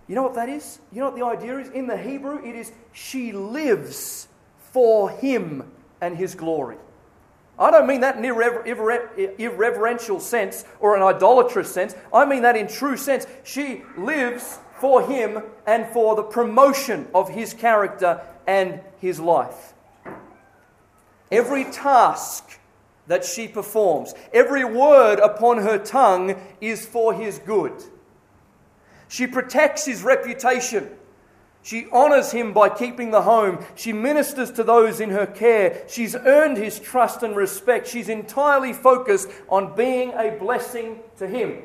You 0.09 0.15
know 0.15 0.23
what 0.23 0.35
that 0.35 0.49
is? 0.49 0.79
You 0.93 1.01
know 1.01 1.11
what 1.11 1.17
the 1.17 1.25
idea 1.25 1.59
is? 1.59 1.69
In 1.71 1.87
the 1.87 1.97
Hebrew, 1.97 2.45
it 2.45 2.55
is 2.55 2.73
she 2.93 3.33
lives 3.33 4.29
for 4.73 5.11
him 5.11 5.71
and 6.01 6.17
his 6.17 6.35
glory. 6.35 6.77
I 7.59 7.71
don't 7.71 7.87
mean 7.87 8.03
that 8.03 8.17
in 8.17 8.25
irrever- 8.25 8.63
irre- 8.65 9.39
irreverential 9.39 10.21
sense 10.21 10.65
or 10.79 10.95
an 10.95 11.03
idolatrous 11.03 11.73
sense. 11.73 11.95
I 12.13 12.25
mean 12.25 12.43
that 12.43 12.57
in 12.57 12.69
true 12.69 12.97
sense. 12.97 13.27
She 13.45 13.83
lives 13.97 14.59
for 14.81 15.07
him 15.07 15.43
and 15.67 15.87
for 15.89 16.17
the 16.17 16.23
promotion 16.23 17.09
of 17.15 17.29
his 17.29 17.55
character 17.55 18.21
and 18.47 18.81
his 18.99 19.21
life. 19.21 19.75
Every 21.31 21.65
task 21.65 22.59
that 23.07 23.25
she 23.25 23.49
performs, 23.49 24.15
every 24.33 24.65
word 24.65 25.19
upon 25.19 25.59
her 25.59 25.79
tongue 25.79 26.37
is 26.61 26.87
for 26.87 27.15
his 27.15 27.39
good. 27.41 27.73
She 29.09 29.27
protects 29.27 29.85
his 29.85 30.03
reputation. 30.03 30.91
She 31.63 31.87
honors 31.93 32.31
him 32.31 32.53
by 32.53 32.69
keeping 32.69 33.11
the 33.11 33.23
home. 33.23 33.65
She 33.75 33.93
ministers 33.93 34.53
to 34.53 34.63
those 34.63 35.01
in 35.01 35.11
her 35.11 35.27
care. 35.27 35.85
She's 35.89 36.15
earned 36.15 36.57
his 36.57 36.79
trust 36.79 37.25
and 37.25 37.35
respect. 37.35 37.89
She's 37.89 38.09
entirely 38.09 38.73
focused 38.73 39.29
on 39.49 39.75
being 39.75 40.13
a 40.13 40.37
blessing 40.39 41.01
to 41.19 41.27
him. 41.27 41.63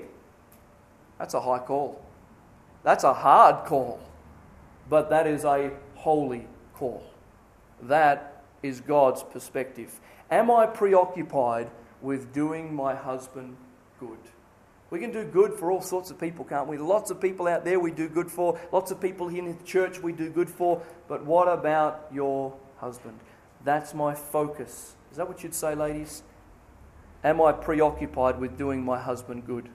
That's 1.19 1.35
a 1.35 1.41
high 1.41 1.59
call. 1.59 2.03
That's 2.83 3.03
a 3.03 3.13
hard 3.13 3.65
call. 3.65 3.99
But 4.89 5.09
that 5.09 5.27
is 5.27 5.45
a 5.45 5.71
holy 5.95 6.47
call. 6.73 7.03
That 7.83 8.43
is 8.63 8.81
God's 8.81 9.23
perspective. 9.23 9.99
Am 10.29 10.49
I 10.51 10.65
preoccupied 10.65 11.69
with 12.01 12.33
doing 12.33 12.73
my 12.73 12.95
husband 12.95 13.55
good? 13.99 14.17
We 14.89 14.99
can 14.99 15.11
do 15.11 15.23
good 15.23 15.53
for 15.53 15.71
all 15.71 15.81
sorts 15.81 16.11
of 16.11 16.19
people, 16.19 16.43
can't 16.43 16.67
we? 16.67 16.77
Lots 16.77 17.11
of 17.11 17.21
people 17.21 17.47
out 17.47 17.63
there 17.63 17.79
we 17.79 17.91
do 17.91 18.09
good 18.09 18.29
for. 18.29 18.59
Lots 18.73 18.91
of 18.91 18.99
people 18.99 19.29
in 19.29 19.45
the 19.45 19.63
church 19.63 19.99
we 19.99 20.11
do 20.11 20.29
good 20.29 20.49
for. 20.49 20.81
But 21.07 21.25
what 21.25 21.47
about 21.47 22.07
your 22.11 22.53
husband? 22.77 23.17
That's 23.63 23.93
my 23.93 24.13
focus. 24.13 24.95
Is 25.11 25.17
that 25.17 25.27
what 25.27 25.43
you'd 25.43 25.55
say, 25.55 25.75
ladies? 25.75 26.23
Am 27.23 27.41
I 27.41 27.53
preoccupied 27.53 28.39
with 28.39 28.57
doing 28.57 28.83
my 28.83 28.99
husband 28.99 29.45
good? 29.45 29.69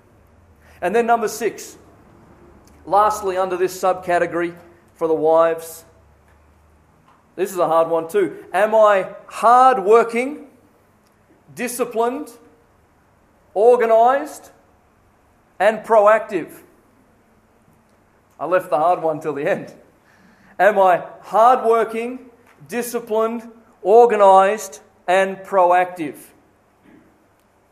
And 0.82 0.94
then, 0.94 1.06
number 1.06 1.28
six, 1.28 1.78
lastly, 2.86 3.36
under 3.36 3.56
this 3.56 3.78
subcategory 3.78 4.56
for 4.94 5.08
the 5.08 5.14
wives, 5.14 5.84
this 7.34 7.52
is 7.52 7.58
a 7.58 7.66
hard 7.66 7.88
one 7.88 8.08
too. 8.08 8.44
Am 8.52 8.74
I 8.74 9.10
hard 9.26 9.84
working, 9.84 10.46
disciplined, 11.54 12.30
organized, 13.52 14.50
and 15.58 15.78
proactive. 15.78 16.60
I 18.38 18.44
left 18.44 18.70
the 18.70 18.76
hard 18.76 19.02
one 19.02 19.20
till 19.20 19.32
the 19.32 19.48
end. 19.48 19.74
Am 20.58 20.78
I 20.78 21.06
hardworking, 21.22 22.30
disciplined, 22.68 23.50
organized, 23.82 24.80
and 25.08 25.38
proactive? 25.38 26.16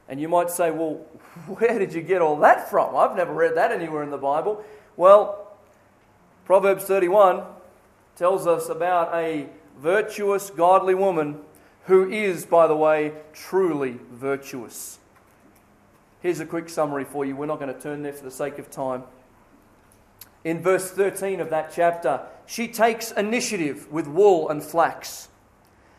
And 0.09 0.21
you 0.21 0.29
might 0.29 0.51
say, 0.51 0.71
well, 0.71 0.95
where 1.47 1.79
did 1.79 1.93
you 1.93 2.01
get 2.01 2.23
all 2.23 2.37
that 2.39 2.71
from? 2.71 2.97
I've 2.97 3.17
never 3.17 3.35
read 3.35 3.57
that 3.57 3.71
anywhere 3.71 4.03
in 4.03 4.11
the 4.11 4.19
Bible. 4.19 4.65
Well, 4.97 5.53
Proverbs 6.45 6.85
31 6.85 7.43
tells 8.17 8.47
us 8.47 8.69
about 8.69 9.13
a 9.15 9.49
virtuous, 9.79 10.51
godly 10.51 10.95
woman 10.95 11.41
who 11.87 12.09
is, 12.09 12.47
by 12.47 12.69
the 12.69 12.77
way, 12.77 13.13
truly 13.33 13.99
virtuous. 14.13 14.99
Here's 16.21 16.39
a 16.39 16.47
quick 16.47 16.69
summary 16.69 17.05
for 17.05 17.25
you. 17.25 17.35
We're 17.35 17.47
not 17.47 17.59
going 17.59 17.75
to 17.75 17.81
turn 17.81 18.03
there 18.03 18.13
for 18.13 18.25
the 18.25 18.31
sake 18.31 18.59
of 18.59 18.71
time. 18.71 19.03
In 20.45 20.63
verse 20.63 20.91
13 20.91 21.41
of 21.41 21.51
that 21.51 21.73
chapter, 21.75 22.21
she 22.47 22.69
takes 22.69 23.11
initiative 23.11 23.91
with 23.91 24.07
wool 24.07 24.49
and 24.49 24.63
flax. 24.63 25.29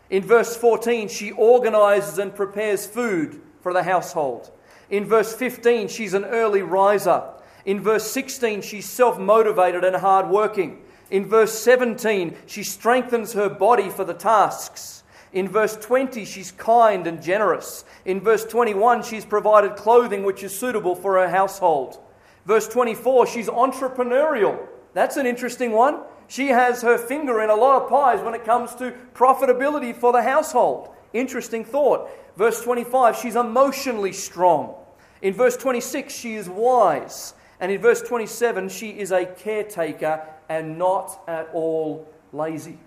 In 0.10 0.24
verse 0.24 0.56
14, 0.56 1.10
she 1.10 1.32
organizes 1.32 2.18
and 2.18 2.34
prepares 2.34 2.86
food 2.86 3.42
for 3.62 3.74
the 3.74 3.84
household. 3.84 4.52
In 4.90 5.06
verse 5.06 5.36
15, 5.36 5.90
she's 5.90 6.14
an 6.14 6.26
early 6.26 6.62
riser. 6.62 7.24
In 7.66 7.82
verse 7.82 8.10
16, 8.12 8.62
she's 8.62 8.88
self 8.88 9.20
motivated 9.20 9.84
and 9.84 9.96
hardworking. 9.96 10.82
In 11.10 11.26
verse 11.26 11.58
17, 11.60 12.36
she 12.46 12.64
strengthens 12.64 13.34
her 13.34 13.50
body 13.50 13.90
for 13.90 14.04
the 14.04 14.14
tasks. 14.14 15.04
In 15.34 15.50
verse 15.50 15.76
20, 15.76 16.24
she's 16.26 16.52
kind 16.52 17.06
and 17.08 17.22
generous. 17.22 17.84
In 18.06 18.22
verse 18.22 18.46
21, 18.46 19.04
she's 19.04 19.26
provided 19.26 19.76
clothing 19.76 20.24
which 20.24 20.44
is 20.44 20.58
suitable 20.58 20.96
for 20.96 21.20
her 21.20 21.30
household. 21.30 22.00
Verse 22.46 22.68
24, 22.68 23.28
she's 23.28 23.50
entrepreneurial. 23.50 24.68
That's 24.94 25.18
an 25.18 25.26
interesting 25.26 25.72
one. 25.72 26.00
She 26.28 26.48
has 26.48 26.82
her 26.82 26.98
finger 26.98 27.42
in 27.42 27.50
a 27.50 27.56
lot 27.56 27.82
of 27.82 27.90
pies 27.90 28.24
when 28.24 28.34
it 28.34 28.46
comes 28.46 28.74
to 28.76 28.94
profitability 29.14 29.96
for 29.96 30.14
the 30.14 30.24
household. 30.24 30.90
Interesting 31.14 31.66
thought. 31.66 32.10
Verse 32.38 32.62
25, 32.62 33.18
she's 33.18 33.36
emotionally 33.36 34.14
strong. 34.14 34.76
In 35.22 35.34
verse 35.34 35.58
26, 35.58 36.14
she 36.14 36.36
is 36.36 36.50
wise. 36.50 37.34
And 37.60 37.72
in 37.72 37.82
verse 37.82 38.02
27, 38.02 38.70
she 38.70 38.90
is 38.90 39.12
a 39.12 39.26
caretaker 39.26 40.22
and 40.50 40.78
not 40.78 41.20
at 41.28 41.50
all 41.54 42.08
lazy. 42.34 42.78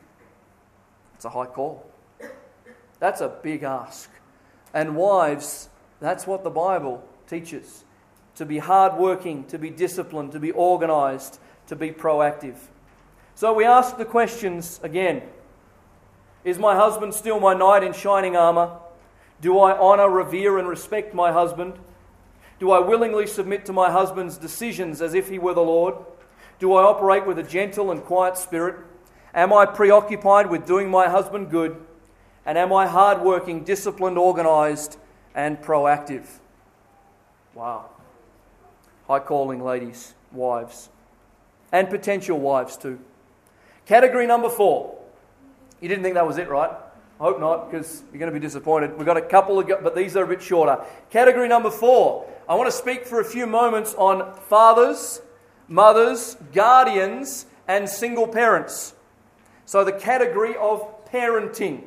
It's 1.15 1.25
a 1.25 1.31
high 1.31 1.47
call. 1.47 1.85
That's 3.01 3.21
a 3.21 3.29
big 3.29 3.63
ask. 3.63 4.11
And 4.75 4.97
wives, 4.97 5.69
that's 6.01 6.27
what 6.27 6.45
the 6.45 6.51
Bible 6.51 7.03
teaches 7.27 7.85
to 8.37 8.47
be 8.47 8.59
hardworking, 8.59 9.45
to 9.47 9.59
be 9.59 9.69
disciplined, 9.69 10.31
to 10.31 10.39
be 10.39 10.53
organized, 10.53 11.41
to 11.67 11.75
be 11.75 11.91
proactive. 11.91 12.57
So 13.35 13.53
we 13.53 13.65
ask 13.65 13.97
the 13.97 14.05
questions 14.05 14.79
again 14.83 15.23
Is 16.45 16.59
my 16.59 16.77
husband 16.77 17.15
still 17.15 17.41
my 17.41 17.55
knight 17.55 17.83
in 17.83 17.93
shining 17.93 18.37
armor? 18.37 18.77
Do 19.41 19.59
I 19.59 19.77
honor, 19.77 20.09
revere, 20.09 20.59
and 20.59 20.69
respect 20.69 21.15
my 21.15 21.33
husband? 21.33 21.75
Do 22.59 22.73
I 22.73 22.81
willingly 22.81 23.27
submit 23.27 23.65
to 23.67 23.73
my 23.73 23.91
husband's 23.91 24.37
decisions 24.37 25.01
as 25.01 25.15
if 25.15 25.29
he 25.29 25.39
were 25.39 25.55
the 25.55 25.61
Lord? 25.61 25.95
Do 26.59 26.75
I 26.75 26.83
operate 26.83 27.27
with 27.27 27.39
a 27.39 27.43
gentle 27.43 27.91
and 27.91 28.03
quiet 28.03 28.37
spirit? 28.37 28.77
Am 29.33 29.53
I 29.53 29.65
preoccupied 29.67 30.51
with 30.51 30.67
doing 30.67 30.91
my 30.91 31.09
husband 31.09 31.51
good? 31.51 31.81
And 32.45 32.59
am 32.59 32.73
I 32.73 32.87
hardworking, 32.87 33.63
disciplined, 33.63 34.19
organized, 34.19 34.97
and 35.35 35.61
proactive? 35.63 36.27
Wow. 37.55 37.91
High 39.07 39.21
calling 39.21 39.63
ladies, 39.63 40.15
wives, 40.33 40.89
and 41.71 41.89
potential 41.89 42.41
wives 42.41 42.77
too. 42.77 42.99
Category 43.87 44.27
number 44.27 44.49
four. 44.49 44.99
You 45.81 45.89
didn't 45.89 46.03
think 46.03 46.15
that 46.15 46.27
was 46.27 46.39
it, 46.39 46.49
right? 46.49 46.71
I 47.21 47.23
hope 47.23 47.41
not, 47.41 47.71
because 47.71 48.03
you're 48.13 48.19
going 48.19 48.33
to 48.33 48.39
be 48.39 48.45
disappointed. 48.45 48.97
We've 48.97 49.07
got 49.07 49.17
a 49.17 49.23
couple, 49.23 49.59
of, 49.59 49.69
but 49.83 49.95
these 49.95 50.17
are 50.17 50.25
a 50.25 50.27
bit 50.27 50.43
shorter. 50.43 50.85
Category 51.11 51.49
number 51.49 51.71
four. 51.71 52.29
I 52.49 52.55
want 52.55 52.67
to 52.67 52.77
speak 52.77 53.05
for 53.05 53.21
a 53.21 53.25
few 53.25 53.47
moments 53.47 53.95
on 53.99 54.35
fathers, 54.49 55.21
mothers, 55.69 56.35
guardians, 56.55 57.45
and 57.69 57.87
single 57.87 58.27
parents. 58.27 58.95
So, 59.67 59.85
the 59.85 59.93
category 59.93 60.57
of 60.57 61.05
parenting 61.13 61.85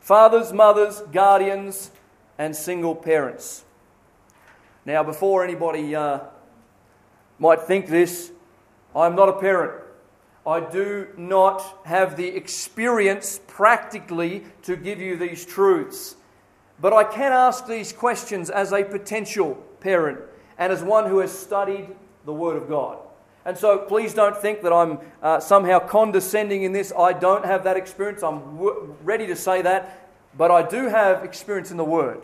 fathers, 0.00 0.50
mothers, 0.50 1.02
guardians, 1.12 1.90
and 2.38 2.56
single 2.56 2.94
parents. 2.94 3.64
Now, 4.86 5.02
before 5.02 5.44
anybody 5.44 5.94
uh, 5.94 6.20
might 7.38 7.62
think 7.62 7.88
this, 7.88 8.32
I'm 8.94 9.14
not 9.14 9.28
a 9.28 9.34
parent. 9.34 9.82
I 10.46 10.60
do 10.60 11.08
not 11.18 11.80
have 11.84 12.16
the 12.16 12.28
experience 12.28 13.40
practically 13.46 14.44
to 14.62 14.74
give 14.74 15.00
you 15.00 15.18
these 15.18 15.44
truths. 15.44 16.16
But 16.80 16.92
I 16.92 17.04
can 17.04 17.32
ask 17.32 17.66
these 17.66 17.92
questions 17.92 18.50
as 18.50 18.72
a 18.72 18.84
potential 18.84 19.54
parent 19.80 20.20
and 20.58 20.72
as 20.72 20.82
one 20.82 21.08
who 21.08 21.18
has 21.18 21.36
studied 21.36 21.88
the 22.24 22.32
Word 22.32 22.56
of 22.56 22.68
God. 22.68 22.98
And 23.44 23.56
so 23.56 23.78
please 23.78 24.12
don't 24.12 24.36
think 24.36 24.62
that 24.62 24.72
I'm 24.72 24.98
uh, 25.22 25.38
somehow 25.38 25.78
condescending 25.78 26.64
in 26.64 26.72
this. 26.72 26.92
I 26.98 27.12
don't 27.12 27.44
have 27.44 27.64
that 27.64 27.76
experience. 27.76 28.22
I'm 28.22 28.56
w- 28.56 28.96
ready 29.04 29.26
to 29.28 29.36
say 29.36 29.62
that. 29.62 30.10
But 30.36 30.50
I 30.50 30.68
do 30.68 30.88
have 30.88 31.24
experience 31.24 31.70
in 31.70 31.76
the 31.76 31.84
Word. 31.84 32.22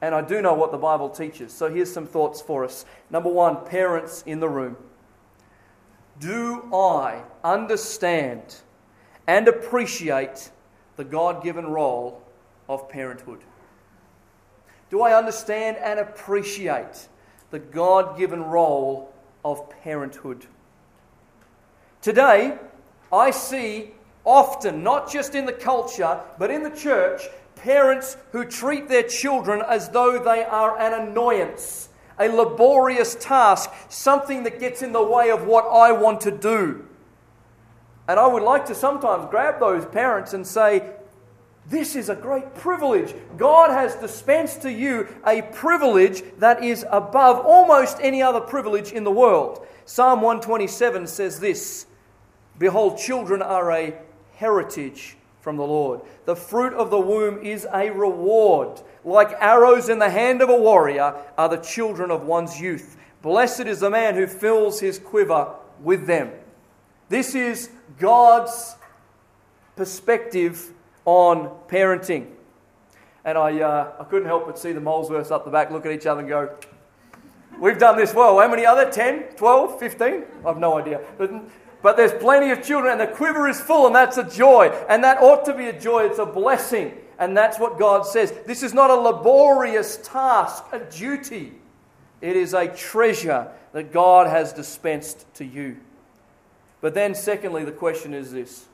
And 0.00 0.14
I 0.14 0.20
do 0.20 0.42
know 0.42 0.54
what 0.54 0.70
the 0.70 0.78
Bible 0.78 1.08
teaches. 1.08 1.52
So 1.52 1.72
here's 1.72 1.92
some 1.92 2.06
thoughts 2.06 2.40
for 2.40 2.64
us. 2.64 2.84
Number 3.10 3.30
one, 3.30 3.64
parents 3.64 4.22
in 4.26 4.40
the 4.40 4.48
room. 4.48 4.76
Do 6.20 6.68
I 6.72 7.22
understand 7.42 8.56
and 9.26 9.48
appreciate 9.48 10.50
the 10.96 11.04
God 11.04 11.42
given 11.42 11.66
role 11.66 12.22
of 12.68 12.88
parenthood? 12.88 13.40
Do 14.90 15.02
I 15.02 15.16
understand 15.16 15.76
and 15.76 16.00
appreciate 16.00 17.08
the 17.50 17.58
God 17.58 18.18
given 18.18 18.42
role 18.42 19.12
of 19.44 19.68
parenthood? 19.82 20.46
Today, 22.00 22.58
I 23.12 23.30
see 23.30 23.92
often, 24.24 24.82
not 24.82 25.10
just 25.10 25.34
in 25.34 25.46
the 25.46 25.52
culture, 25.52 26.20
but 26.38 26.50
in 26.50 26.62
the 26.62 26.70
church, 26.70 27.22
parents 27.56 28.16
who 28.32 28.44
treat 28.44 28.88
their 28.88 29.02
children 29.02 29.62
as 29.66 29.88
though 29.90 30.18
they 30.18 30.44
are 30.44 30.78
an 30.78 31.08
annoyance, 31.08 31.88
a 32.18 32.28
laborious 32.28 33.14
task, 33.16 33.70
something 33.88 34.42
that 34.44 34.60
gets 34.60 34.82
in 34.82 34.92
the 34.92 35.02
way 35.02 35.30
of 35.30 35.46
what 35.46 35.64
I 35.66 35.92
want 35.92 36.20
to 36.22 36.30
do. 36.30 36.86
And 38.06 38.18
I 38.18 38.26
would 38.26 38.42
like 38.42 38.64
to 38.66 38.74
sometimes 38.74 39.26
grab 39.30 39.60
those 39.60 39.84
parents 39.84 40.32
and 40.32 40.46
say, 40.46 40.92
This 41.68 41.96
is 41.96 42.08
a 42.08 42.14
great 42.14 42.54
privilege. 42.54 43.14
God 43.36 43.70
has 43.70 43.94
dispensed 43.96 44.62
to 44.62 44.72
you 44.72 45.06
a 45.26 45.42
privilege 45.42 46.22
that 46.38 46.64
is 46.64 46.86
above 46.90 47.44
almost 47.44 47.98
any 48.00 48.22
other 48.22 48.40
privilege 48.40 48.92
in 48.92 49.04
the 49.04 49.10
world. 49.10 49.66
Psalm 49.84 50.22
127 50.22 51.06
says 51.06 51.40
this 51.40 51.86
Behold, 52.58 52.96
children 52.96 53.42
are 53.42 53.70
a 53.70 53.94
heritage 54.36 55.16
from 55.40 55.56
the 55.56 55.66
Lord. 55.66 56.00
The 56.24 56.36
fruit 56.36 56.72
of 56.72 56.90
the 56.90 56.98
womb 56.98 57.42
is 57.42 57.66
a 57.72 57.90
reward. 57.90 58.80
Like 59.04 59.36
arrows 59.38 59.90
in 59.90 59.98
the 59.98 60.10
hand 60.10 60.40
of 60.40 60.48
a 60.48 60.56
warrior 60.56 61.14
are 61.36 61.48
the 61.50 61.58
children 61.58 62.10
of 62.10 62.24
one's 62.24 62.58
youth. 62.58 62.96
Blessed 63.20 63.60
is 63.60 63.80
the 63.80 63.90
man 63.90 64.14
who 64.14 64.26
fills 64.26 64.80
his 64.80 64.98
quiver 64.98 65.54
with 65.82 66.06
them. 66.06 66.30
This 67.10 67.34
is 67.34 67.70
God's 67.98 68.76
perspective 69.76 70.72
on 71.08 71.48
parenting. 71.68 72.26
And 73.24 73.38
I, 73.38 73.60
uh, 73.60 73.92
I 73.98 74.04
couldn't 74.04 74.28
help 74.28 74.44
but 74.44 74.58
see 74.58 74.72
the 74.72 74.80
Molesworths 74.80 75.30
up 75.30 75.46
the 75.46 75.50
back 75.50 75.70
look 75.70 75.86
at 75.86 75.92
each 75.92 76.04
other 76.04 76.20
and 76.20 76.28
go, 76.28 76.54
We've 77.58 77.78
done 77.78 77.96
this 77.96 78.12
well. 78.12 78.38
How 78.38 78.46
many 78.46 78.66
other? 78.66 78.90
10, 78.90 79.34
12, 79.36 79.80
15? 79.80 80.24
I've 80.46 80.58
no 80.58 80.78
idea. 80.78 81.00
But, 81.16 81.32
but 81.82 81.96
there's 81.96 82.12
plenty 82.12 82.50
of 82.50 82.62
children, 82.62 82.92
and 82.92 83.00
the 83.00 83.12
quiver 83.12 83.48
is 83.48 83.58
full, 83.58 83.86
and 83.86 83.96
that's 83.96 84.18
a 84.18 84.22
joy. 84.22 84.66
And 84.88 85.02
that 85.02 85.18
ought 85.22 85.46
to 85.46 85.54
be 85.54 85.64
a 85.64 85.80
joy. 85.80 86.04
It's 86.04 86.18
a 86.18 86.26
blessing. 86.26 86.96
And 87.18 87.36
that's 87.36 87.58
what 87.58 87.78
God 87.78 88.06
says. 88.06 88.32
This 88.46 88.62
is 88.62 88.74
not 88.74 88.90
a 88.90 88.94
laborious 88.94 89.98
task, 90.04 90.62
a 90.72 90.78
duty. 90.78 91.54
It 92.20 92.36
is 92.36 92.52
a 92.52 92.68
treasure 92.68 93.48
that 93.72 93.92
God 93.92 94.28
has 94.28 94.52
dispensed 94.52 95.24
to 95.34 95.44
you. 95.44 95.78
But 96.80 96.94
then, 96.94 97.14
secondly, 97.14 97.64
the 97.64 97.72
question 97.72 98.12
is 98.12 98.30
this 98.30 98.66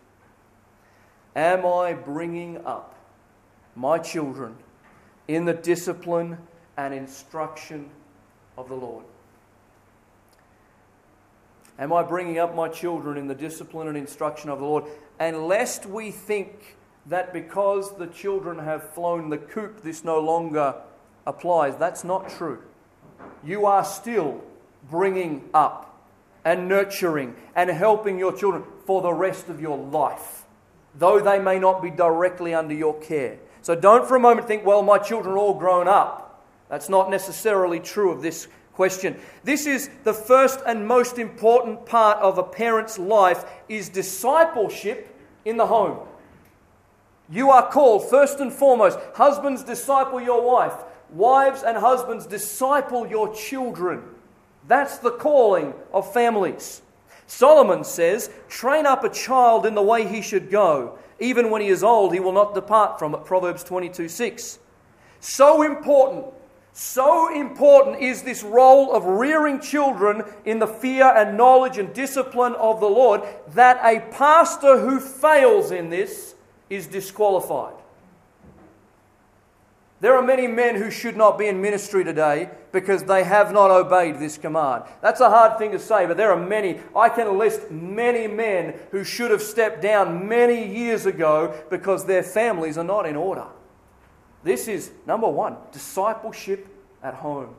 Am 1.37 1.67
I 1.67 1.93
bringing 1.95 2.65
up 2.65 2.95
my 3.75 3.99
children 3.99 4.57
in 5.27 5.45
the 5.45 5.55
discipline 5.55 6.39
and 6.77 6.95
instruction 6.95 7.91
of 8.57 8.69
the 8.69 8.75
Lord? 8.75 9.05
Am 11.79 11.93
I 11.93 12.03
bringing 12.05 12.39
up 12.39 12.55
my 12.55 12.69
children 12.69 13.17
in 13.17 13.27
the 13.27 13.35
discipline 13.35 13.89
and 13.89 13.97
instruction 13.97 14.49
of 14.49 14.61
the 14.61 14.65
Lord? 14.65 14.85
And 15.19 15.49
lest 15.49 15.87
we 15.87 16.13
think 16.13 16.77
that 17.07 17.33
because 17.33 17.97
the 17.97 18.07
children 18.07 18.59
have 18.61 18.91
flown 18.91 19.29
the 19.29 19.39
coop, 19.39 19.83
this 19.83 20.05
no 20.05 20.21
longer 20.21 20.77
applies, 21.27 21.77
that's 21.77 22.05
not 22.05 22.29
true. 22.29 22.63
You 23.43 23.67
are 23.67 23.85
still 23.85 24.43
bringing 24.89 25.49
up 25.53 26.09
and 26.45 26.69
nurturing 26.69 27.35
and 27.57 27.71
helping 27.71 28.19
your 28.19 28.33
children 28.33 28.65
for 28.87 29.03
the 29.03 29.13
rest 29.13 29.49
of 29.49 29.61
your 29.61 29.77
life, 29.77 30.44
though 30.99 31.21
they 31.21 31.39
may 31.39 31.59
not 31.59 31.83
be 31.83 31.91
directly 31.91 32.55
under 32.55 32.75
your 32.75 32.99
care. 33.01 33.39
So 33.63 33.75
don't 33.75 34.07
for 34.07 34.17
a 34.17 34.21
moment 34.21 34.47
think, 34.47 34.65
well, 34.65 34.83
my 34.83 34.99
children 34.99 35.35
are 35.35 35.39
all 35.39 35.55
grown 35.55 35.89
up. 35.89 36.45
That's 36.69 36.89
not 36.89 37.11
necessarily 37.11 37.81
true 37.81 38.11
of 38.11 38.23
this 38.23 38.49
question. 38.75 39.17
This 39.43 39.67
is 39.67 39.89
the 40.03 40.13
first 40.13 40.61
and 40.67 40.87
most 40.87 41.19
important 41.19 41.87
part 41.87 42.19
of 42.19 42.39
a 42.39 42.43
parent's 42.43 42.99
life 42.99 43.45
is 43.69 43.89
discipleship 43.89 45.17
in 45.45 45.57
the 45.57 45.67
home. 45.67 45.99
You 47.31 47.51
are 47.51 47.71
called 47.71 48.11
first 48.11 48.41
and 48.41 48.53
foremost, 48.53 48.99
husbands 49.15 49.65
disciple 49.65 50.21
your 50.21 50.43
wife, 50.43 50.75
wives 51.11 51.63
and 51.63 51.77
husbands 51.77 52.27
disciple 52.27 53.07
your 53.07 53.35
children. 53.35 54.03
That's 54.69 54.99
the 54.99 55.11
calling 55.11 55.75
of 55.93 56.13
families. 56.13 56.83
Solomon 57.27 57.85
says, 57.85 58.31
train 58.49 58.87
up 58.87 59.05
a 59.05 59.09
child 59.09 59.67
in 59.67 59.75
the 59.75 59.83
way 59.83 60.07
he 60.07 60.23
should 60.23 60.51
go. 60.51 60.99
Even 61.21 61.51
when 61.51 61.63
he 61.63 61.69
is 61.69 61.83
old, 61.83 62.13
he 62.13 62.21
will 62.21 62.33
not 62.33 62.55
depart 62.55 62.99
from 62.99 63.15
it. 63.15 63.25
Proverbs 63.25 63.65
22 63.65 64.09
6. 64.09 64.59
So 65.21 65.63
important 65.63 66.27
so 66.77 67.33
important 67.33 68.03
is 68.03 68.23
this 68.23 68.43
role 68.43 68.93
of 68.93 69.05
rearing 69.05 69.61
children 69.61 70.25
in 70.45 70.59
the 70.59 70.67
fear 70.67 71.07
and 71.07 71.37
knowledge 71.37 71.79
and 71.79 71.95
discipline 71.95 72.55
of 72.55 72.81
the 72.81 72.89
Lord 72.89 73.23
that 73.55 73.79
a 73.85 74.01
pastor 74.11 74.81
who 74.81 74.99
fails 74.99 75.71
in 75.71 75.89
this 75.89 76.35
is 76.69 76.89
disqualified. 76.89 77.74
There 80.05 80.15
are 80.19 80.23
many 80.23 80.47
men 80.47 80.75
who 80.75 80.91
should 80.91 81.17
not 81.17 81.39
be 81.39 81.47
in 81.47 81.63
ministry 81.63 82.05
today 82.05 82.51
because 82.73 83.05
they 83.05 83.25
have 83.25 83.55
not 83.55 83.71
obeyed 83.71 84.19
this 84.19 84.37
command. 84.37 84.85
That's 85.01 85.23
a 85.23 85.31
hard 85.31 85.57
thing 85.57 85.73
to 85.73 85.79
say, 85.79 86.05
but 86.05 86.19
there 86.19 86.31
are 86.31 86.39
many. 86.39 86.79
I 86.95 87.09
can 87.09 87.39
list 87.39 87.71
many 87.71 88.27
men 88.27 88.75
who 88.91 89.03
should 89.03 89.31
have 89.31 89.41
stepped 89.41 89.81
down 89.81 90.29
many 90.29 90.63
years 90.63 91.07
ago 91.07 91.59
because 91.71 92.05
their 92.05 92.23
families 92.23 92.77
are 92.77 92.85
not 92.85 93.07
in 93.07 93.17
order. 93.17 93.47
This 94.43 94.69
is 94.69 94.91
number 95.07 95.27
one 95.27 95.57
discipleship 95.73 96.69
at 97.03 97.15
home. 97.15 97.55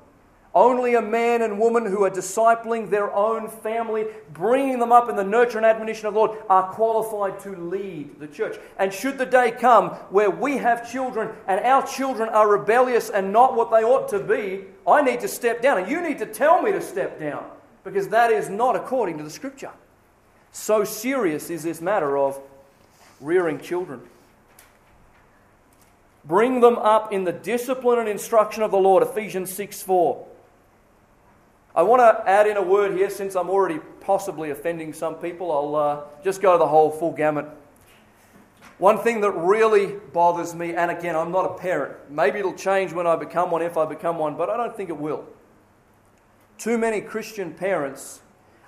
Only 0.56 0.96
a 0.96 1.02
man 1.02 1.42
and 1.42 1.60
woman 1.60 1.86
who 1.86 2.06
are 2.06 2.10
discipling 2.10 2.90
their 2.90 3.14
own 3.14 3.50
family, 3.50 4.06
bringing 4.32 4.80
them 4.80 4.94
up 4.94 5.10
in 5.10 5.18
the 5.18 5.24
nurture 5.24 5.58
and 5.58 5.66
admonition 5.66 6.08
of 6.08 6.14
the 6.14 6.20
Lord, 6.22 6.38
are 6.50 6.72
qualified 6.72 7.42
to 7.42 7.58
lead 7.58 8.22
the 8.22 8.28
church. 8.28 8.58
And 8.80 8.94
should 8.94 9.18
the 9.18 9.26
day 9.26 9.52
come 9.52 9.90
where 10.12 10.30
we 10.30 10.56
have 10.56 10.90
children 10.90 11.36
and 11.46 11.60
our 11.60 11.86
children 11.86 12.30
are 12.30 12.48
rebellious 12.48 13.10
and 13.10 13.34
not 13.34 13.58
what 13.58 13.70
they 13.70 13.84
ought 13.84 14.08
to 14.10 14.20
be, 14.20 14.64
I 14.88 15.02
need 15.02 15.20
to 15.20 15.28
step 15.28 15.62
down. 15.62 15.78
And 15.78 15.92
you 15.92 16.00
need 16.00 16.20
to 16.20 16.26
tell 16.26 16.62
me 16.62 16.72
to 16.72 16.82
step 16.82 17.20
down 17.20 17.44
because 17.84 18.08
that 18.08 18.32
is 18.32 18.48
not 18.48 18.78
according 18.78 19.18
to 19.18 19.26
the 19.26 19.30
scripture. 19.30 19.72
So 20.54 20.86
serious 20.86 21.50
is 21.50 21.64
this 21.64 21.82
matter 21.82 22.18
of 22.18 22.40
rearing 23.20 23.60
children. 23.60 24.00
Bring 26.24 26.62
them 26.62 26.78
up 26.78 27.12
in 27.12 27.26
the 27.26 27.34
discipline 27.34 28.00
and 28.00 28.08
instruction 28.08 28.64
of 28.64 28.72
the 28.72 28.78
Lord. 28.78 29.04
Ephesians 29.04 29.52
6 29.52 29.82
4. 29.82 30.28
I 31.76 31.84
want 31.84 32.00
to 32.00 32.30
add 32.30 32.48
in 32.48 32.56
a 32.56 32.62
word 32.62 32.94
here 32.94 33.10
since 33.10 33.36
I'm 33.36 33.50
already 33.50 33.80
possibly 34.00 34.52
offending 34.52 34.94
some 34.94 35.16
people. 35.16 35.52
I'll 35.52 35.76
uh, 35.76 36.02
just 36.24 36.42
go 36.42 36.58
the 36.58 36.68
whole 36.68 36.90
full 36.90 37.12
gamut. 37.12 37.48
One 38.78 38.98
thing 38.98 39.20
that 39.22 39.32
really 39.32 39.88
bothers 40.14 40.56
me, 40.56 40.74
and 40.74 40.90
again, 40.90 41.18
I'm 41.18 41.34
not 41.34 41.46
a 41.46 41.54
parent. 41.56 41.96
Maybe 42.10 42.40
it'll 42.40 42.54
change 42.54 42.94
when 42.94 43.06
I 43.06 43.18
become 43.18 43.52
one, 43.52 43.62
if 43.62 43.76
I 43.76 43.86
become 43.86 44.18
one, 44.18 44.38
but 44.38 44.50
I 44.50 44.56
don't 44.56 44.76
think 44.76 44.90
it 44.90 44.98
will. 44.98 45.26
Too 46.58 46.78
many 46.78 47.02
Christian 47.02 47.54
parents 47.54 48.22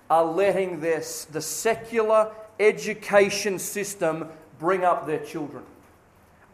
are 0.10 0.26
letting 0.26 0.82
this, 0.82 1.26
the 1.26 1.42
secular 1.42 2.34
education 2.60 3.58
system 3.58 4.28
bring 4.60 4.84
up 4.84 5.08
their 5.08 5.20
children. 5.20 5.64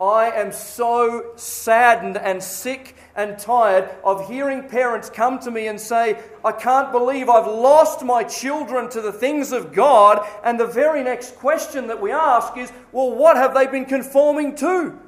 I 0.03 0.31
am 0.31 0.51
so 0.51 1.31
saddened 1.37 2.17
and 2.17 2.43
sick 2.43 2.95
and 3.15 3.39
tired 3.39 3.89
of 4.03 4.27
hearing 4.27 4.67
parents 4.67 5.09
come 5.09 5.39
to 5.39 5.51
me 5.51 5.67
and 5.67 5.79
say, 5.79 6.19
I 6.43 6.51
can't 6.51 6.91
believe 6.91 7.29
I've 7.29 7.47
lost 7.47 8.03
my 8.03 8.23
children 8.25 8.89
to 8.89 9.01
the 9.01 9.13
things 9.13 9.53
of 9.53 9.71
God. 9.71 10.27
And 10.43 10.59
the 10.59 10.67
very 10.67 11.03
next 11.03 11.37
question 11.37 11.87
that 11.87 12.01
we 12.01 12.11
ask 12.11 12.57
is, 12.57 12.71
well, 12.91 13.11
what 13.11 13.37
have 13.37 13.53
they 13.53 13.65
been 13.65 13.85
conforming 13.85 14.55
to? 14.57 14.99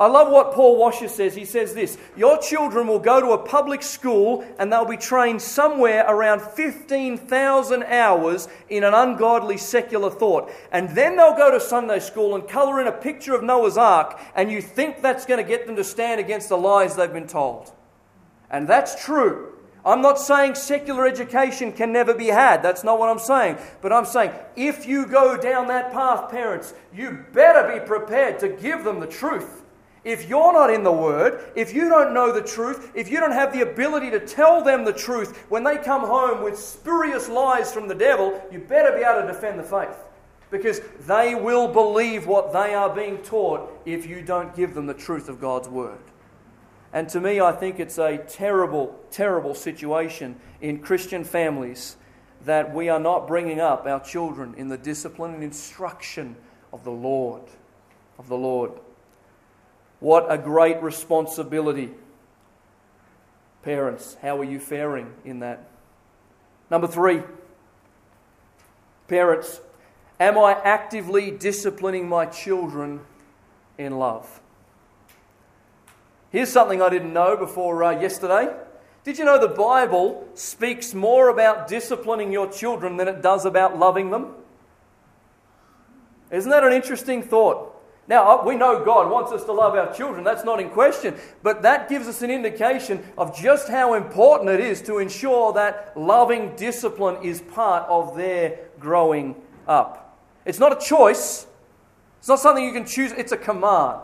I 0.00 0.06
love 0.06 0.30
what 0.30 0.52
Paul 0.52 0.76
Washer 0.76 1.08
says. 1.08 1.34
He 1.34 1.44
says 1.44 1.74
this 1.74 1.98
Your 2.16 2.38
children 2.38 2.86
will 2.86 3.00
go 3.00 3.20
to 3.20 3.32
a 3.32 3.38
public 3.38 3.82
school 3.82 4.44
and 4.58 4.72
they'll 4.72 4.84
be 4.84 4.96
trained 4.96 5.42
somewhere 5.42 6.04
around 6.06 6.40
15,000 6.40 7.82
hours 7.82 8.48
in 8.68 8.84
an 8.84 8.94
ungodly 8.94 9.56
secular 9.56 10.10
thought. 10.10 10.52
And 10.70 10.90
then 10.90 11.16
they'll 11.16 11.36
go 11.36 11.50
to 11.50 11.58
Sunday 11.58 11.98
school 11.98 12.36
and 12.36 12.46
colour 12.46 12.80
in 12.80 12.86
a 12.86 12.92
picture 12.92 13.34
of 13.34 13.42
Noah's 13.42 13.76
Ark, 13.76 14.20
and 14.36 14.52
you 14.52 14.62
think 14.62 15.02
that's 15.02 15.26
going 15.26 15.42
to 15.42 15.48
get 15.48 15.66
them 15.66 15.74
to 15.76 15.84
stand 15.84 16.20
against 16.20 16.48
the 16.48 16.56
lies 16.56 16.94
they've 16.94 17.12
been 17.12 17.26
told. 17.26 17.72
And 18.50 18.68
that's 18.68 19.04
true. 19.04 19.54
I'm 19.84 20.02
not 20.02 20.18
saying 20.20 20.54
secular 20.54 21.06
education 21.06 21.72
can 21.72 21.92
never 21.92 22.14
be 22.14 22.26
had. 22.26 22.62
That's 22.62 22.84
not 22.84 22.98
what 22.98 23.08
I'm 23.08 23.18
saying. 23.18 23.58
But 23.80 23.92
I'm 23.92 24.04
saying 24.04 24.32
if 24.54 24.86
you 24.86 25.06
go 25.06 25.36
down 25.36 25.68
that 25.68 25.92
path, 25.92 26.30
parents, 26.30 26.74
you 26.94 27.24
better 27.32 27.80
be 27.80 27.84
prepared 27.84 28.38
to 28.40 28.48
give 28.48 28.84
them 28.84 29.00
the 29.00 29.06
truth. 29.06 29.64
If 30.04 30.28
you're 30.28 30.52
not 30.52 30.70
in 30.70 30.84
the 30.84 30.92
Word, 30.92 31.52
if 31.56 31.74
you 31.74 31.88
don't 31.88 32.14
know 32.14 32.32
the 32.32 32.42
truth, 32.42 32.92
if 32.94 33.10
you 33.10 33.18
don't 33.20 33.32
have 33.32 33.52
the 33.52 33.62
ability 33.62 34.10
to 34.10 34.20
tell 34.20 34.62
them 34.62 34.84
the 34.84 34.92
truth 34.92 35.36
when 35.48 35.64
they 35.64 35.76
come 35.76 36.02
home 36.02 36.42
with 36.42 36.58
spurious 36.58 37.28
lies 37.28 37.72
from 37.72 37.88
the 37.88 37.94
devil, 37.94 38.40
you 38.50 38.60
better 38.60 38.96
be 38.96 39.04
able 39.04 39.22
to 39.22 39.26
defend 39.26 39.58
the 39.58 39.64
faith. 39.64 39.96
Because 40.50 40.80
they 41.06 41.34
will 41.34 41.68
believe 41.68 42.26
what 42.26 42.52
they 42.52 42.74
are 42.74 42.94
being 42.94 43.18
taught 43.18 43.70
if 43.84 44.06
you 44.06 44.22
don't 44.22 44.54
give 44.56 44.74
them 44.74 44.86
the 44.86 44.94
truth 44.94 45.28
of 45.28 45.40
God's 45.40 45.68
Word. 45.68 45.98
And 46.92 47.08
to 47.10 47.20
me, 47.20 47.40
I 47.40 47.52
think 47.52 47.80
it's 47.80 47.98
a 47.98 48.18
terrible, 48.18 48.98
terrible 49.10 49.54
situation 49.54 50.36
in 50.60 50.78
Christian 50.78 51.22
families 51.22 51.96
that 52.44 52.72
we 52.72 52.88
are 52.88 53.00
not 53.00 53.26
bringing 53.26 53.60
up 53.60 53.86
our 53.86 54.00
children 54.00 54.54
in 54.56 54.68
the 54.68 54.78
discipline 54.78 55.34
and 55.34 55.42
instruction 55.42 56.36
of 56.72 56.84
the 56.84 56.90
Lord. 56.90 57.42
Of 58.18 58.28
the 58.28 58.36
Lord. 58.36 58.72
What 60.00 60.26
a 60.30 60.38
great 60.38 60.82
responsibility. 60.82 61.90
Parents, 63.62 64.16
how 64.22 64.38
are 64.38 64.44
you 64.44 64.60
faring 64.60 65.12
in 65.24 65.40
that? 65.40 65.68
Number 66.70 66.86
three, 66.86 67.22
parents, 69.08 69.60
am 70.20 70.38
I 70.38 70.52
actively 70.52 71.30
disciplining 71.30 72.08
my 72.08 72.26
children 72.26 73.00
in 73.76 73.98
love? 73.98 74.40
Here's 76.30 76.50
something 76.50 76.82
I 76.82 76.90
didn't 76.90 77.12
know 77.12 77.36
before 77.36 77.82
uh, 77.82 77.98
yesterday. 77.98 78.54
Did 79.02 79.18
you 79.18 79.24
know 79.24 79.40
the 79.40 79.48
Bible 79.48 80.28
speaks 80.34 80.92
more 80.92 81.28
about 81.28 81.66
disciplining 81.66 82.30
your 82.30 82.52
children 82.52 82.98
than 82.98 83.08
it 83.08 83.22
does 83.22 83.46
about 83.46 83.78
loving 83.78 84.10
them? 84.10 84.34
Isn't 86.30 86.50
that 86.50 86.64
an 86.64 86.74
interesting 86.74 87.22
thought? 87.22 87.74
Now, 88.08 88.40
uh, 88.40 88.44
we 88.44 88.56
know 88.56 88.82
God 88.82 89.10
wants 89.10 89.32
us 89.32 89.44
to 89.44 89.52
love 89.52 89.74
our 89.74 89.92
children, 89.92 90.24
that's 90.24 90.42
not 90.42 90.60
in 90.60 90.70
question, 90.70 91.14
but 91.42 91.60
that 91.62 91.90
gives 91.90 92.08
us 92.08 92.22
an 92.22 92.30
indication 92.30 93.04
of 93.18 93.38
just 93.38 93.68
how 93.68 93.94
important 93.94 94.48
it 94.48 94.60
is 94.60 94.80
to 94.82 94.98
ensure 94.98 95.52
that 95.52 95.92
loving 95.94 96.56
discipline 96.56 97.22
is 97.22 97.42
part 97.42 97.86
of 97.86 98.16
their 98.16 98.60
growing 98.80 99.36
up. 99.66 100.18
It's 100.46 100.58
not 100.58 100.72
a 100.72 100.84
choice, 100.84 101.46
it's 102.18 102.28
not 102.28 102.40
something 102.40 102.64
you 102.64 102.72
can 102.72 102.86
choose, 102.86 103.12
it's 103.12 103.32
a 103.32 103.36
command. 103.36 104.00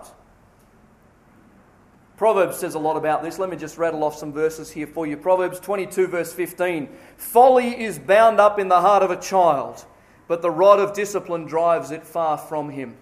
Proverbs 2.18 2.58
says 2.58 2.74
a 2.74 2.78
lot 2.78 2.96
about 2.96 3.24
this. 3.24 3.40
Let 3.40 3.50
me 3.50 3.56
just 3.56 3.76
rattle 3.76 4.04
off 4.04 4.16
some 4.16 4.32
verses 4.32 4.70
here 4.70 4.86
for 4.86 5.04
you. 5.04 5.16
Proverbs 5.16 5.58
22, 5.58 6.06
verse 6.06 6.32
15. 6.32 6.88
Folly 7.16 7.82
is 7.82 7.98
bound 7.98 8.38
up 8.38 8.60
in 8.60 8.68
the 8.68 8.80
heart 8.80 9.02
of 9.02 9.10
a 9.10 9.20
child, 9.20 9.84
but 10.28 10.40
the 10.40 10.50
rod 10.50 10.78
of 10.78 10.92
discipline 10.92 11.44
drives 11.44 11.90
it 11.90 12.06
far 12.06 12.38
from 12.38 12.70
him. 12.70 12.96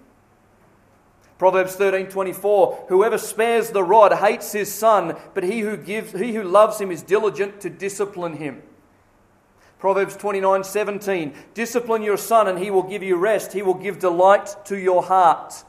Proverbs 1.42 1.74
13:24 1.74 2.86
Whoever 2.86 3.18
spares 3.18 3.70
the 3.70 3.82
rod 3.82 4.12
hates 4.12 4.52
his 4.52 4.72
son, 4.72 5.16
but 5.34 5.42
he 5.42 5.58
who 5.58 5.76
gives 5.76 6.12
he 6.12 6.34
who 6.34 6.44
loves 6.44 6.80
him 6.80 6.92
is 6.92 7.02
diligent 7.02 7.60
to 7.62 7.68
discipline 7.68 8.34
him. 8.34 8.62
Proverbs 9.80 10.16
29:17 10.16 11.34
Discipline 11.52 12.04
your 12.04 12.16
son 12.16 12.46
and 12.46 12.60
he 12.60 12.70
will 12.70 12.84
give 12.84 13.02
you 13.02 13.16
rest, 13.16 13.54
he 13.54 13.62
will 13.62 13.74
give 13.74 13.98
delight 13.98 14.54
to 14.66 14.78
your 14.78 15.02
heart. 15.02 15.64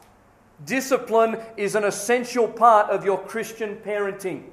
Discipline 0.64 1.40
is 1.58 1.74
an 1.74 1.86
essential 1.86 2.48
part 2.48 2.92
of 2.92 3.04
your 3.04 3.18
Christian 3.18 3.78
parenting. 3.78 4.44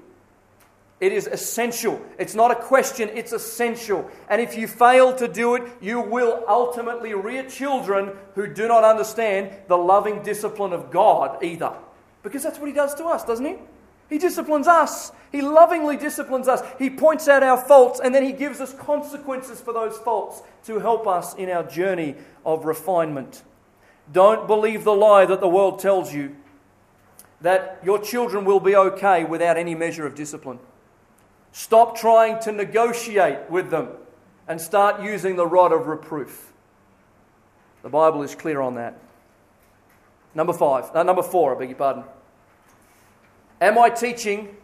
It 1.01 1.13
is 1.13 1.27
essential. 1.27 2.01
It's 2.19 2.35
not 2.35 2.51
a 2.51 2.55
question, 2.55 3.09
it's 3.15 3.33
essential. 3.33 4.11
And 4.29 4.41
if 4.41 4.57
you 4.57 4.69
fail 4.69 5.15
to 5.17 5.27
do 5.27 5.55
it, 5.55 5.63
you 5.81 6.01
will 6.01 6.45
ultimately 6.47 7.15
rear 7.15 7.49
children 7.49 8.13
who 8.35 8.47
do 8.47 8.69
not 8.69 8.85
understand 8.85 9.51
the 9.67 9.79
loving 9.79 10.23
discipline 10.23 10.75
of 10.75 10.91
God 10.91 11.43
either. 11.43 11.73
Because 12.23 12.43
that's 12.43 12.59
what 12.59 12.67
He 12.67 12.75
does 12.75 12.95
to 12.97 13.07
us, 13.07 13.25
doesn't 13.25 13.47
He? 13.47 13.57
He 14.11 14.19
disciplines 14.19 14.67
us. 14.67 15.13
He 15.33 15.41
lovingly 15.41 15.97
disciplines 15.97 16.49
us. 16.49 16.61
He 16.79 16.91
points 16.91 17.29
out 17.29 17.43
our 17.43 17.57
faults 17.57 17.99
and 18.03 18.15
then 18.15 18.23
He 18.23 18.33
gives 18.33 18.61
us 18.61 18.75
consequences 18.75 19.59
for 19.59 19.73
those 19.73 19.97
faults 19.97 20.43
to 20.67 20.81
help 20.81 21.07
us 21.07 21.35
in 21.35 21.49
our 21.49 21.63
journey 21.63 22.15
of 22.45 22.67
refinement. 22.67 23.43
Don't 24.13 24.47
believe 24.47 24.85
the 24.85 24.93
lie 24.93 25.25
that 25.25 25.41
the 25.41 25.49
world 25.49 25.79
tells 25.79 26.13
you 26.13 26.37
that 27.41 27.81
your 27.83 27.99
children 27.99 28.45
will 28.45 28.61
be 28.61 28.77
okay 28.77 29.25
without 29.25 29.57
any 29.57 29.75
measure 29.75 30.05
of 30.05 30.15
discipline. 30.15 30.59
Stop 31.53 31.97
trying 31.97 32.41
to 32.41 32.53
negotiate 32.53 33.51
with 33.51 33.71
them 33.71 33.89
and 34.47 34.61
start 34.61 35.03
using 35.03 35.37
the 35.37 35.47
rod 35.47 35.73
of 35.73 35.87
reproof. 35.87 36.53
The 37.83 37.89
Bible 37.89 38.23
is 38.23 38.35
clear 38.35 38.61
on 38.61 38.75
that. 38.75 38.99
Number 40.35 40.53
five, 40.53 40.95
uh, 40.95 41.03
number 41.03 41.23
four, 41.23 41.55
I 41.55 41.59
beg 41.59 41.71
your 41.71 41.79
pardon. 41.79 42.05
Am 43.61 43.79
I 43.79 43.91
teaching 43.91 44.57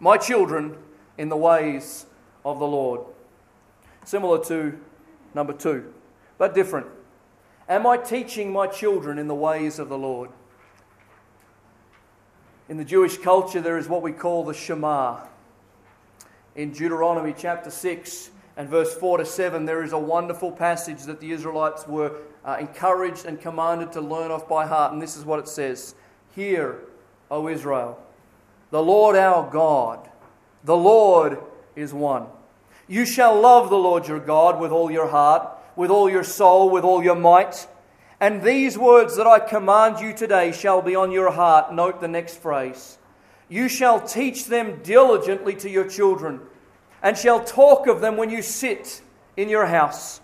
my 0.00 0.16
children 0.16 0.76
in 1.16 1.28
the 1.28 1.36
ways 1.36 2.06
of 2.44 2.58
the 2.58 2.66
Lord? 2.66 3.00
Similar 4.04 4.44
to 4.44 4.78
number 5.34 5.52
two, 5.52 5.92
but 6.38 6.54
different. 6.54 6.86
Am 7.68 7.86
I 7.86 7.98
teaching 7.98 8.52
my 8.52 8.66
children 8.66 9.18
in 9.18 9.28
the 9.28 9.34
ways 9.34 9.78
of 9.78 9.88
the 9.88 9.98
Lord? 9.98 10.30
In 12.68 12.76
the 12.76 12.84
Jewish 12.84 13.18
culture, 13.18 13.60
there 13.60 13.76
is 13.76 13.88
what 13.88 14.02
we 14.02 14.12
call 14.12 14.44
the 14.44 14.54
Shema. 14.54 15.20
In 16.56 16.72
Deuteronomy 16.72 17.34
chapter 17.36 17.70
6 17.70 18.30
and 18.56 18.68
verse 18.68 18.94
4 18.94 19.18
to 19.18 19.24
7, 19.24 19.64
there 19.64 19.84
is 19.84 19.92
a 19.92 19.98
wonderful 19.98 20.50
passage 20.50 21.04
that 21.04 21.20
the 21.20 21.30
Israelites 21.30 21.86
were 21.86 22.12
uh, 22.44 22.56
encouraged 22.58 23.24
and 23.26 23.40
commanded 23.40 23.92
to 23.92 24.00
learn 24.00 24.30
off 24.30 24.48
by 24.48 24.66
heart. 24.66 24.92
And 24.92 25.00
this 25.00 25.16
is 25.16 25.24
what 25.24 25.38
it 25.38 25.48
says 25.48 25.94
Hear, 26.34 26.80
O 27.30 27.48
Israel, 27.48 28.02
the 28.70 28.82
Lord 28.82 29.16
our 29.16 29.48
God, 29.50 30.08
the 30.64 30.76
Lord 30.76 31.38
is 31.76 31.94
one. 31.94 32.26
You 32.88 33.04
shall 33.04 33.40
love 33.40 33.70
the 33.70 33.76
Lord 33.76 34.08
your 34.08 34.20
God 34.20 34.58
with 34.60 34.72
all 34.72 34.90
your 34.90 35.08
heart 35.08 35.58
with 35.78 35.92
all 35.92 36.10
your 36.10 36.24
soul, 36.24 36.68
with 36.68 36.82
all 36.82 37.04
your 37.04 37.14
might. 37.14 37.68
And 38.20 38.42
these 38.42 38.76
words 38.76 39.16
that 39.16 39.28
I 39.28 39.38
command 39.38 40.00
you 40.00 40.12
today 40.12 40.50
shall 40.50 40.82
be 40.82 40.96
on 40.96 41.12
your 41.12 41.30
heart. 41.30 41.72
Note 41.72 42.00
the 42.00 42.08
next 42.08 42.42
phrase. 42.42 42.97
You 43.48 43.68
shall 43.68 44.00
teach 44.00 44.46
them 44.46 44.80
diligently 44.82 45.54
to 45.56 45.70
your 45.70 45.88
children, 45.88 46.40
and 47.02 47.16
shall 47.16 47.42
talk 47.42 47.86
of 47.86 48.00
them 48.00 48.16
when 48.16 48.30
you 48.30 48.42
sit 48.42 49.02
in 49.36 49.48
your 49.48 49.66
house, 49.66 50.20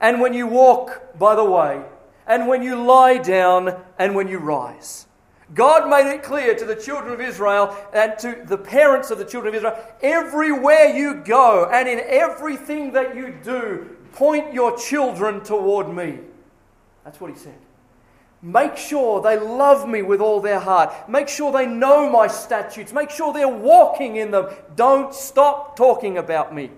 and 0.00 0.20
when 0.20 0.34
you 0.34 0.46
walk 0.46 1.18
by 1.18 1.34
the 1.34 1.44
way, 1.44 1.82
and 2.26 2.46
when 2.46 2.62
you 2.62 2.76
lie 2.82 3.18
down, 3.18 3.76
and 3.98 4.14
when 4.14 4.28
you 4.28 4.38
rise. 4.38 5.06
God 5.54 5.90
made 5.90 6.10
it 6.10 6.22
clear 6.22 6.54
to 6.54 6.64
the 6.64 6.76
children 6.76 7.12
of 7.12 7.20
Israel 7.20 7.76
and 7.92 8.18
to 8.20 8.42
the 8.46 8.56
parents 8.56 9.10
of 9.10 9.18
the 9.18 9.24
children 9.24 9.54
of 9.54 9.56
Israel 9.56 9.78
everywhere 10.00 10.96
you 10.96 11.16
go 11.16 11.68
and 11.70 11.86
in 11.86 12.00
everything 12.06 12.92
that 12.92 13.14
you 13.14 13.36
do, 13.44 13.96
Point 14.12 14.52
your 14.52 14.76
children 14.76 15.42
toward 15.42 15.88
me. 15.88 16.18
That's 17.04 17.20
what 17.20 17.30
he 17.30 17.36
said. 17.36 17.58
Make 18.44 18.76
sure 18.76 19.22
they 19.22 19.38
love 19.38 19.88
me 19.88 20.02
with 20.02 20.20
all 20.20 20.40
their 20.40 20.58
heart. 20.58 21.08
Make 21.08 21.28
sure 21.28 21.52
they 21.52 21.66
know 21.66 22.10
my 22.10 22.26
statutes. 22.26 22.92
Make 22.92 23.10
sure 23.10 23.32
they're 23.32 23.46
walking 23.46 24.16
in 24.16 24.32
them. 24.32 24.48
Don't 24.74 25.14
stop 25.14 25.76
talking 25.76 26.18
about 26.18 26.52
me. 26.52 26.70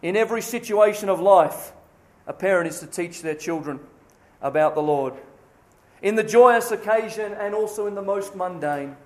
In 0.00 0.16
every 0.16 0.40
situation 0.40 1.10
of 1.10 1.20
life, 1.20 1.72
a 2.26 2.32
parent 2.32 2.68
is 2.68 2.80
to 2.80 2.86
teach 2.86 3.20
their 3.20 3.34
children 3.34 3.80
about 4.40 4.74
the 4.74 4.82
Lord. 4.82 5.12
In 6.00 6.14
the 6.14 6.24
joyous 6.24 6.70
occasion 6.70 7.34
and 7.34 7.54
also 7.54 7.86
in 7.86 7.94
the 7.94 8.02
most 8.02 8.34
mundane. 8.34 8.96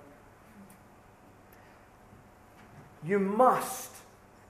You 3.03 3.19
must 3.19 3.90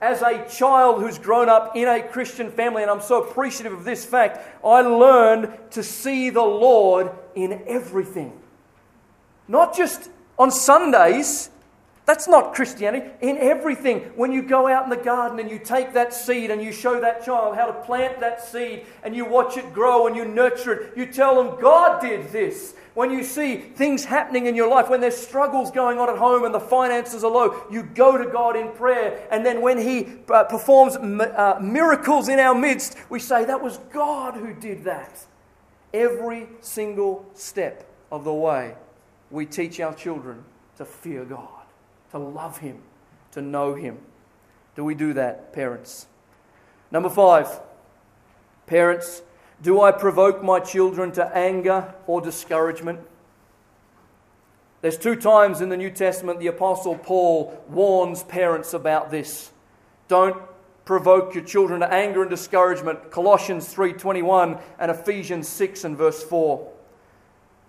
as 0.01 0.23
a 0.23 0.47
child 0.49 1.01
who's 1.01 1.19
grown 1.19 1.47
up 1.47 1.75
in 1.75 1.87
a 1.87 2.01
Christian 2.01 2.49
family, 2.49 2.81
and 2.81 2.89
I'm 2.89 3.01
so 3.01 3.23
appreciative 3.23 3.71
of 3.71 3.83
this 3.83 4.03
fact, 4.03 4.39
I 4.65 4.81
learned 4.81 5.55
to 5.71 5.83
see 5.83 6.31
the 6.31 6.41
Lord 6.41 7.11
in 7.35 7.61
everything. 7.67 8.33
Not 9.47 9.77
just 9.77 10.09
on 10.39 10.49
Sundays, 10.49 11.51
that's 12.05 12.27
not 12.27 12.55
Christianity. 12.55 13.11
In 13.21 13.37
everything, 13.37 13.99
when 14.15 14.31
you 14.31 14.41
go 14.41 14.67
out 14.67 14.85
in 14.85 14.89
the 14.89 14.97
garden 14.97 15.39
and 15.39 15.51
you 15.51 15.59
take 15.59 15.93
that 15.93 16.13
seed 16.13 16.49
and 16.49 16.61
you 16.63 16.71
show 16.71 16.99
that 16.99 17.23
child 17.23 17.55
how 17.55 17.67
to 17.67 17.73
plant 17.73 18.19
that 18.21 18.43
seed 18.43 18.85
and 19.03 19.15
you 19.15 19.23
watch 19.23 19.55
it 19.55 19.71
grow 19.71 20.07
and 20.07 20.15
you 20.15 20.25
nurture 20.25 20.73
it, 20.73 20.97
you 20.97 21.05
tell 21.05 21.41
them, 21.41 21.61
God 21.61 22.01
did 22.01 22.31
this. 22.31 22.73
When 22.93 23.10
you 23.10 23.23
see 23.23 23.56
things 23.56 24.04
happening 24.04 24.47
in 24.47 24.56
your 24.56 24.69
life, 24.69 24.89
when 24.89 24.99
there's 24.99 25.15
struggles 25.15 25.71
going 25.71 25.97
on 25.97 26.10
at 26.10 26.17
home 26.17 26.43
and 26.43 26.54
the 26.54 26.60
finances 26.60 27.23
are 27.23 27.32
low, 27.32 27.63
you 27.71 27.84
go 27.84 28.17
to 28.17 28.30
God 28.30 28.58
in 28.58 28.69
prayer. 28.73 29.27
And 29.32 29.45
then 29.45 29.62
when 29.62 29.77
He 29.77 30.08
uh, 30.30 30.43
performs 30.43 30.97
uh, 30.97 31.60
miracles 31.62 32.27
in 32.27 32.38
our 32.38 32.54
midst, 32.54 32.97
we 33.10 33.19
say, 33.19 33.45
That 33.45 33.62
was 33.62 33.77
God 33.93 34.36
who 34.36 34.54
did 34.54 34.84
that. 34.84 35.25
Every 35.93 36.47
single 36.60 37.25
step 37.34 37.89
of 38.12 38.25
the 38.25 38.34
way, 38.34 38.75
we 39.30 39.45
teach 39.45 39.80
our 39.80 39.93
children 39.93 40.43
to 40.77 40.84
fear 40.84 41.23
God, 41.23 41.63
to 42.12 42.17
love 42.17 42.58
Him, 42.58 42.80
to 43.32 43.41
know 43.41 43.73
Him. 43.73 43.99
Do 44.75 44.84
we 44.84 44.95
do 44.95 45.13
that, 45.13 45.54
parents? 45.54 46.08
Number 46.91 47.10
five, 47.10 47.47
parents 48.67 49.21
do 49.62 49.82
I 49.82 49.91
provoke 49.91 50.43
my 50.43 50.60
children 50.60 51.12
to 51.13 51.38
anger 51.38 51.93
or 52.08 52.21
discouragement? 52.21 53.00
There's 54.82 54.97
two 54.97 55.15
times 55.15 55.62
in 55.62 55.69
the 55.69 55.78
New 55.78 55.91
Testament 55.91 56.39
the 56.39 56.47
Apostle 56.47 56.97
Paul 56.97 57.63
warns 57.69 58.24
parents 58.24 58.74
about 58.74 59.12
this. 59.12 59.52
Don't 60.08 60.41
provoke 60.86 61.36
your 61.36 61.43
children 61.43 61.82
to 61.82 61.93
anger 61.93 62.21
and 62.21 62.30
discouragement. 62.30 63.12
Colossians 63.12 63.71
3:21 63.71 64.60
and 64.80 64.89
Ephesians 64.89 65.47
6 65.47 65.84
and 65.84 65.95
verse 65.95 66.24
4. 66.24 66.67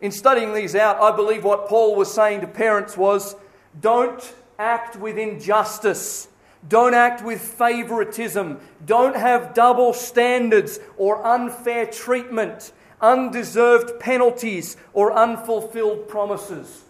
In 0.01 0.11
studying 0.11 0.55
these 0.55 0.75
out, 0.75 1.01
I 1.01 1.15
believe 1.15 1.45
what 1.45 1.69
Paul 1.69 1.95
was 1.95 2.13
saying 2.13 2.41
to 2.41 2.47
parents 2.47 2.97
was 2.97 3.37
don't 3.79 4.35
act 4.59 4.97
with 4.97 5.19
injustice 5.19 6.29
don't 6.69 6.95
act 6.95 7.25
with 7.25 7.41
favoritism. 7.41 8.61
Don't 8.87 9.17
have 9.17 9.55
double 9.55 9.93
standards 9.93 10.79
or 10.97 11.25
unfair 11.27 11.87
treatment, 11.87 12.73
undeserved 13.01 13.99
penalties, 14.01 14.77
or 14.93 15.13
unfulfilled 15.13 16.09
promises. 16.09 16.85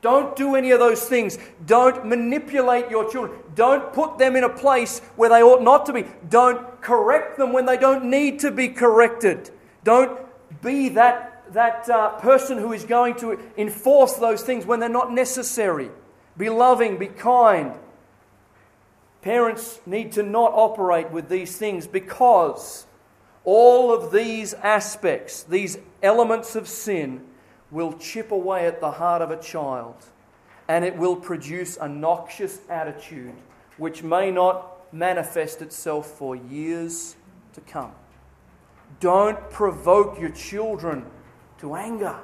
Don't 0.00 0.36
do 0.36 0.54
any 0.54 0.70
of 0.70 0.78
those 0.78 1.04
things. 1.04 1.38
Don't 1.66 2.06
manipulate 2.06 2.88
your 2.88 3.10
children. 3.10 3.40
Don't 3.54 3.92
put 3.92 4.16
them 4.16 4.36
in 4.36 4.44
a 4.44 4.48
place 4.48 5.00
where 5.16 5.28
they 5.28 5.42
ought 5.42 5.62
not 5.62 5.86
to 5.86 5.92
be. 5.92 6.04
Don't 6.28 6.80
correct 6.80 7.36
them 7.36 7.52
when 7.52 7.66
they 7.66 7.76
don't 7.76 8.04
need 8.04 8.38
to 8.40 8.52
be 8.52 8.68
corrected. 8.68 9.50
Don't 9.82 10.18
be 10.62 10.90
that, 10.90 11.52
that 11.52 11.90
uh, 11.90 12.10
person 12.20 12.58
who 12.58 12.72
is 12.72 12.84
going 12.84 13.16
to 13.16 13.38
enforce 13.56 14.14
those 14.14 14.42
things 14.42 14.64
when 14.64 14.78
they're 14.78 14.88
not 14.88 15.12
necessary. 15.12 15.90
Be 16.36 16.48
loving, 16.48 16.96
be 16.96 17.08
kind. 17.08 17.74
Parents 19.22 19.80
need 19.84 20.12
to 20.12 20.22
not 20.22 20.52
operate 20.54 21.10
with 21.10 21.28
these 21.28 21.56
things 21.56 21.86
because 21.86 22.86
all 23.44 23.92
of 23.92 24.12
these 24.12 24.54
aspects, 24.54 25.42
these 25.42 25.78
elements 26.02 26.54
of 26.54 26.68
sin, 26.68 27.24
will 27.70 27.92
chip 27.94 28.30
away 28.30 28.66
at 28.66 28.80
the 28.80 28.92
heart 28.92 29.20
of 29.20 29.30
a 29.30 29.40
child 29.40 29.96
and 30.68 30.84
it 30.84 30.96
will 30.96 31.16
produce 31.16 31.76
a 31.78 31.88
noxious 31.88 32.60
attitude 32.68 33.34
which 33.76 34.02
may 34.02 34.30
not 34.30 34.92
manifest 34.92 35.62
itself 35.62 36.06
for 36.06 36.36
years 36.36 37.16
to 37.54 37.60
come. 37.62 37.92
Don't 39.00 39.38
provoke 39.50 40.20
your 40.20 40.30
children 40.30 41.04
to 41.58 41.74
anger 41.74 42.18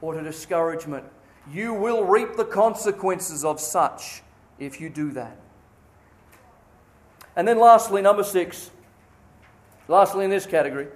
or 0.00 0.14
to 0.14 0.22
discouragement. 0.22 1.04
You 1.50 1.74
will 1.74 2.04
reap 2.04 2.36
the 2.36 2.44
consequences 2.44 3.44
of 3.44 3.60
such 3.60 4.22
if 4.58 4.80
you 4.80 4.88
do 4.88 5.10
that. 5.12 5.38
And 7.36 7.46
then, 7.46 7.58
lastly, 7.58 8.00
number 8.00 8.24
six, 8.24 8.70
lastly 9.88 10.24
in 10.24 10.30
this 10.30 10.46
category, 10.46 10.88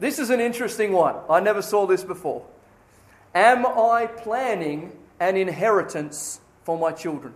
this 0.00 0.18
is 0.18 0.30
an 0.30 0.40
interesting 0.40 0.92
one. 0.92 1.16
I 1.28 1.40
never 1.40 1.60
saw 1.60 1.86
this 1.86 2.02
before. 2.02 2.46
Am 3.34 3.66
I 3.66 4.06
planning 4.06 4.96
an 5.20 5.36
inheritance 5.36 6.40
for 6.64 6.78
my 6.78 6.92
children? 6.92 7.34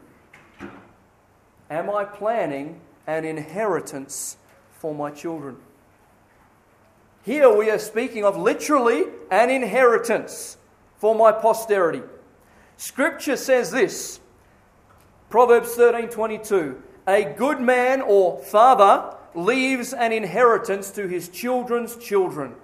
Am 1.70 1.90
I 1.90 2.05
planning 2.05 2.81
an 3.07 3.25
inheritance 3.25 4.37
for 4.79 4.94
my 4.94 5.11
children? 5.11 5.57
Here 7.25 7.55
we 7.55 7.70
are 7.70 7.79
speaking 7.79 8.25
of 8.25 8.37
literally 8.37 9.05
an 9.31 9.51
inheritance 9.51 10.57
for 10.98 11.14
my 11.14 11.31
posterity. 11.31 12.03
Scripture 12.77 13.37
says 13.37 13.70
this 13.70 14.20
Proverbs 15.31 15.75
13 15.75 16.09
22 16.09 16.83
A 17.07 17.25
good 17.25 17.61
man 17.61 18.01
or 18.01 18.38
father 18.38 19.17
leaves 19.35 19.93
an 19.93 20.12
inheritance 20.12 20.91
to 20.93 21.09
his 21.09 21.29
children's 21.29 21.97
children, 21.97 22.55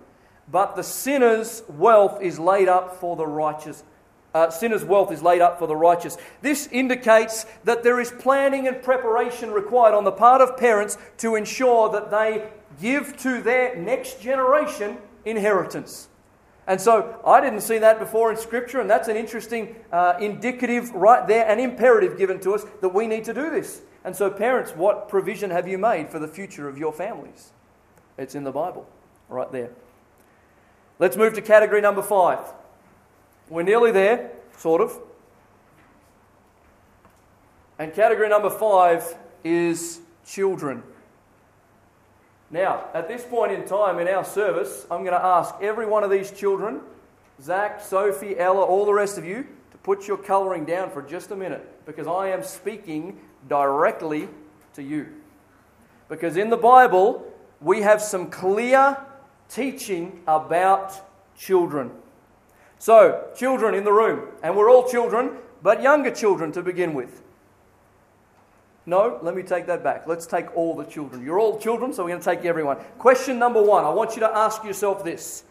but 0.51 0.77
the 0.77 0.83
sinner's 0.83 1.63
wealth 1.69 2.23
is 2.23 2.39
laid 2.39 2.69
up 2.69 2.97
for 2.97 3.17
the 3.17 3.27
righteous. 3.27 3.83
Uh, 4.35 4.51
sinner's 4.51 4.85
wealth 4.85 5.11
is 5.11 5.23
laid 5.23 5.41
up 5.41 5.59
for 5.59 5.67
the 5.67 5.75
righteous. 5.75 6.17
This 6.43 6.69
indicates 6.71 7.47
that 7.65 7.83
there 7.83 7.99
is 7.99 8.13
planning 8.13 8.69
and 8.69 8.81
preparation 8.83 9.51
required 9.51 9.95
on 9.95 10.05
the 10.05 10.13
part 10.13 10.41
of 10.41 10.57
parents 10.57 10.99
to 11.17 11.35
ensure 11.35 11.89
that 11.91 12.11
they 12.11 12.49
give 12.81 13.17
to 13.19 13.41
their 13.41 13.75
next 13.75 14.21
generation 14.21 14.99
inheritance. 15.25 16.09
And 16.69 16.79
so 16.81 17.19
I 17.27 17.41
didn't 17.41 17.63
see 17.63 17.79
that 17.79 17.99
before 17.99 18.31
in 18.31 18.37
Scripture, 18.37 18.81
and 18.81 18.91
that's 18.91 19.09
an 19.09 19.17
interesting 19.17 19.75
uh, 19.91 20.15
indicative 20.21 20.91
right 20.91 21.27
there, 21.27 21.49
an 21.49 21.59
imperative 21.59 22.19
given 22.19 22.39
to 22.41 22.55
us 22.55 22.65
that 22.83 22.91
we 22.91 23.07
need 23.07 23.25
to 23.25 23.35
do 23.35 23.51
this. 23.51 23.81
And 24.09 24.17
so, 24.17 24.31
parents, 24.31 24.75
what 24.75 25.11
provision 25.11 25.51
have 25.51 25.69
you 25.69 25.77
made 25.77 26.09
for 26.09 26.19
the 26.19 26.27
future 26.27 26.67
of 26.67 26.79
your 26.79 26.95
families? 26.95 27.53
It's 28.17 28.35
in 28.35 28.43
the 28.43 28.51
Bible, 28.51 28.89
right 29.29 29.53
there. 29.53 29.69
Let's 30.99 31.15
move 31.15 31.35
to 31.35 31.43
category 31.43 31.83
number 31.83 32.01
five. 32.01 32.39
We're 33.51 33.65
nearly 33.65 33.93
there, 33.93 34.31
sort 34.57 34.81
of. 34.81 34.99
And 37.79 37.93
category 37.93 38.31
number 38.31 38.49
five 38.49 39.15
is 39.45 40.01
children. 40.27 40.83
Now, 42.51 42.87
at 42.95 43.09
this 43.09 43.27
point 43.27 43.53
in 43.53 43.67
time 43.67 43.99
in 43.99 44.09
our 44.09 44.25
service, 44.25 44.87
I'm 44.91 45.05
going 45.05 45.21
to 45.21 45.23
ask 45.23 45.55
every 45.61 45.85
one 45.85 46.03
of 46.03 46.11
these 46.11 46.31
children, 46.31 46.81
Zach, 47.43 47.83
Sophie, 47.83 48.39
Ella, 48.39 48.65
all 48.65 48.87
the 48.87 48.95
rest 48.95 49.19
of 49.19 49.27
you, 49.27 49.47
to 49.71 49.77
put 49.83 50.09
your 50.09 50.17
colouring 50.17 50.65
down 50.65 50.91
for 50.91 51.03
just 51.03 51.31
a 51.31 51.37
minute 51.37 51.85
because 51.85 52.07
I 52.07 52.29
am 52.29 52.43
speaking 52.43 53.19
directly 53.49 54.29
to 54.75 54.83
you. 54.83 55.09
Because 56.09 56.37
in 56.37 56.51
the 56.51 56.57
Bible, 56.57 57.31
we 57.61 57.83
have 57.83 58.01
some 58.01 58.31
clear 58.31 58.97
teaching 59.49 60.23
about 60.27 61.01
children. 61.37 61.91
So, 62.79 63.29
children 63.37 63.75
in 63.75 63.85
the 63.85 63.93
room, 63.93 64.29
and 64.43 64.57
we're 64.57 64.71
all 64.71 64.89
children, 64.89 65.33
but 65.63 65.83
younger 65.83 66.11
children 66.11 66.53
to 66.53 66.63
begin 66.63 66.95
with. 66.95 67.23
No, 68.87 69.19
let 69.21 69.35
me 69.35 69.43
take 69.43 69.67
that 69.67 69.85
back. 69.85 70.07
Let's 70.07 70.27
take 70.27 70.57
all 70.57 70.75
the 70.75 70.85
children. 70.85 71.23
You're 71.23 71.39
all 71.39 71.59
children, 71.59 71.93
so 71.93 72.05
we're 72.05 72.11
going 72.11 72.23
to 72.23 72.25
take 72.25 72.45
everyone. 72.47 72.79
Question 72.99 73.39
number 73.39 73.63
one 73.63 73.85
I 73.85 73.91
want 73.91 74.15
you 74.15 74.21
to 74.21 74.35
ask 74.35 74.65
yourself 74.65 75.05
this 75.05 75.45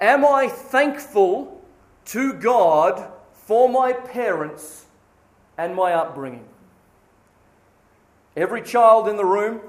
Am 0.00 0.24
I 0.24 0.48
thankful 0.48 1.62
to 2.06 2.32
God 2.32 3.12
for 3.32 3.68
my 3.68 3.92
parents 3.92 4.86
and 5.56 5.74
my 5.74 5.92
upbringing? 5.92 6.44
Every 8.36 8.62
child 8.62 9.08
in 9.08 9.16
the 9.16 9.24
room, 9.24 9.60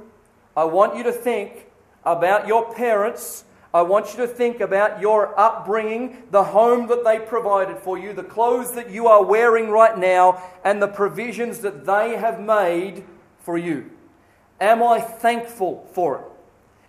I 0.58 0.64
want 0.64 0.96
you 0.96 1.04
to 1.04 1.12
think 1.12 1.68
about 2.04 2.48
your 2.48 2.74
parents. 2.74 3.46
I 3.74 3.82
want 3.82 4.12
you 4.12 4.18
to 4.18 4.28
think 4.28 4.62
about 4.62 5.02
your 5.02 5.38
upbringing, 5.38 6.24
the 6.32 6.46
home 6.46 6.88
that 6.88 7.04
they 7.04 7.20
provided 7.20 7.78
for 7.78 7.98
you, 7.98 8.14
the 8.14 8.24
clothes 8.24 8.72
that 8.72 8.90
you 8.90 9.08
are 9.08 9.24
wearing 9.24 9.70
right 9.70 9.98
now, 9.98 10.42
and 10.64 10.82
the 10.82 10.88
provisions 10.88 11.60
that 11.60 11.86
they 11.86 12.16
have 12.16 12.40
made 12.40 13.04
for 13.40 13.58
you. 13.58 13.92
Am 14.62 14.82
I 14.82 15.02
thankful 15.02 15.88
for 15.92 16.20
it? 16.20 16.26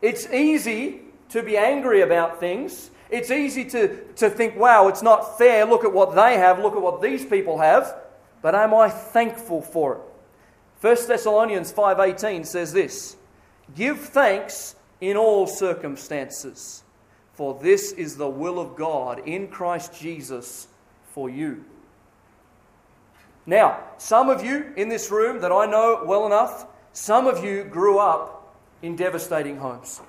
It's 0.01 0.33
easy 0.33 1.01
to 1.31 1.43
be 1.43 1.57
angry 1.57 2.03
about 2.03 2.39
things. 2.39 2.91
It's 3.11 3.31
easy 3.31 3.65
to, 3.67 4.05
to 4.15 4.31
think, 4.31 4.57
wow, 4.57 4.89
it's 4.89 5.03
not 5.03 5.39
fair. 5.39 5.65
Look 5.65 5.85
at 5.85 5.93
what 5.93 6.15
they 6.15 6.39
have. 6.39 6.61
Look 6.61 6.75
at 6.75 6.83
what 6.83 7.03
these 7.03 7.25
people 7.25 7.59
have. 7.59 7.97
But 8.43 8.55
am 8.55 8.75
I 8.75 8.89
thankful 8.89 9.61
for 9.61 9.95
it? 9.95 10.01
1 10.81 11.09
Thessalonians 11.09 11.73
5:18 11.73 12.45
says 12.45 12.73
this, 12.73 13.17
"Give 13.75 13.99
thanks 13.99 14.75
in 15.01 15.17
all 15.17 15.47
circumstances, 15.47 16.83
for 17.33 17.55
this 17.55 17.93
is 17.93 18.17
the 18.17 18.29
will 18.29 18.59
of 18.59 18.77
God 18.77 19.21
in 19.25 19.49
Christ 19.49 19.95
Jesus 19.95 20.69
for 21.15 21.31
you." 21.31 21.65
Now, 23.47 23.79
some 23.97 24.29
of 24.29 24.45
you 24.45 24.73
in 24.77 24.89
this 24.89 25.11
room 25.11 25.41
that 25.41 25.53
I 25.53 25.67
know 25.67 26.03
well 26.05 26.27
enough, 26.27 26.67
some 26.93 27.27
of 27.27 27.45
you 27.45 27.63
grew 27.65 27.99
up 27.99 28.55
in 28.83 28.97
devastating 28.97 29.59
homes. 29.59 30.01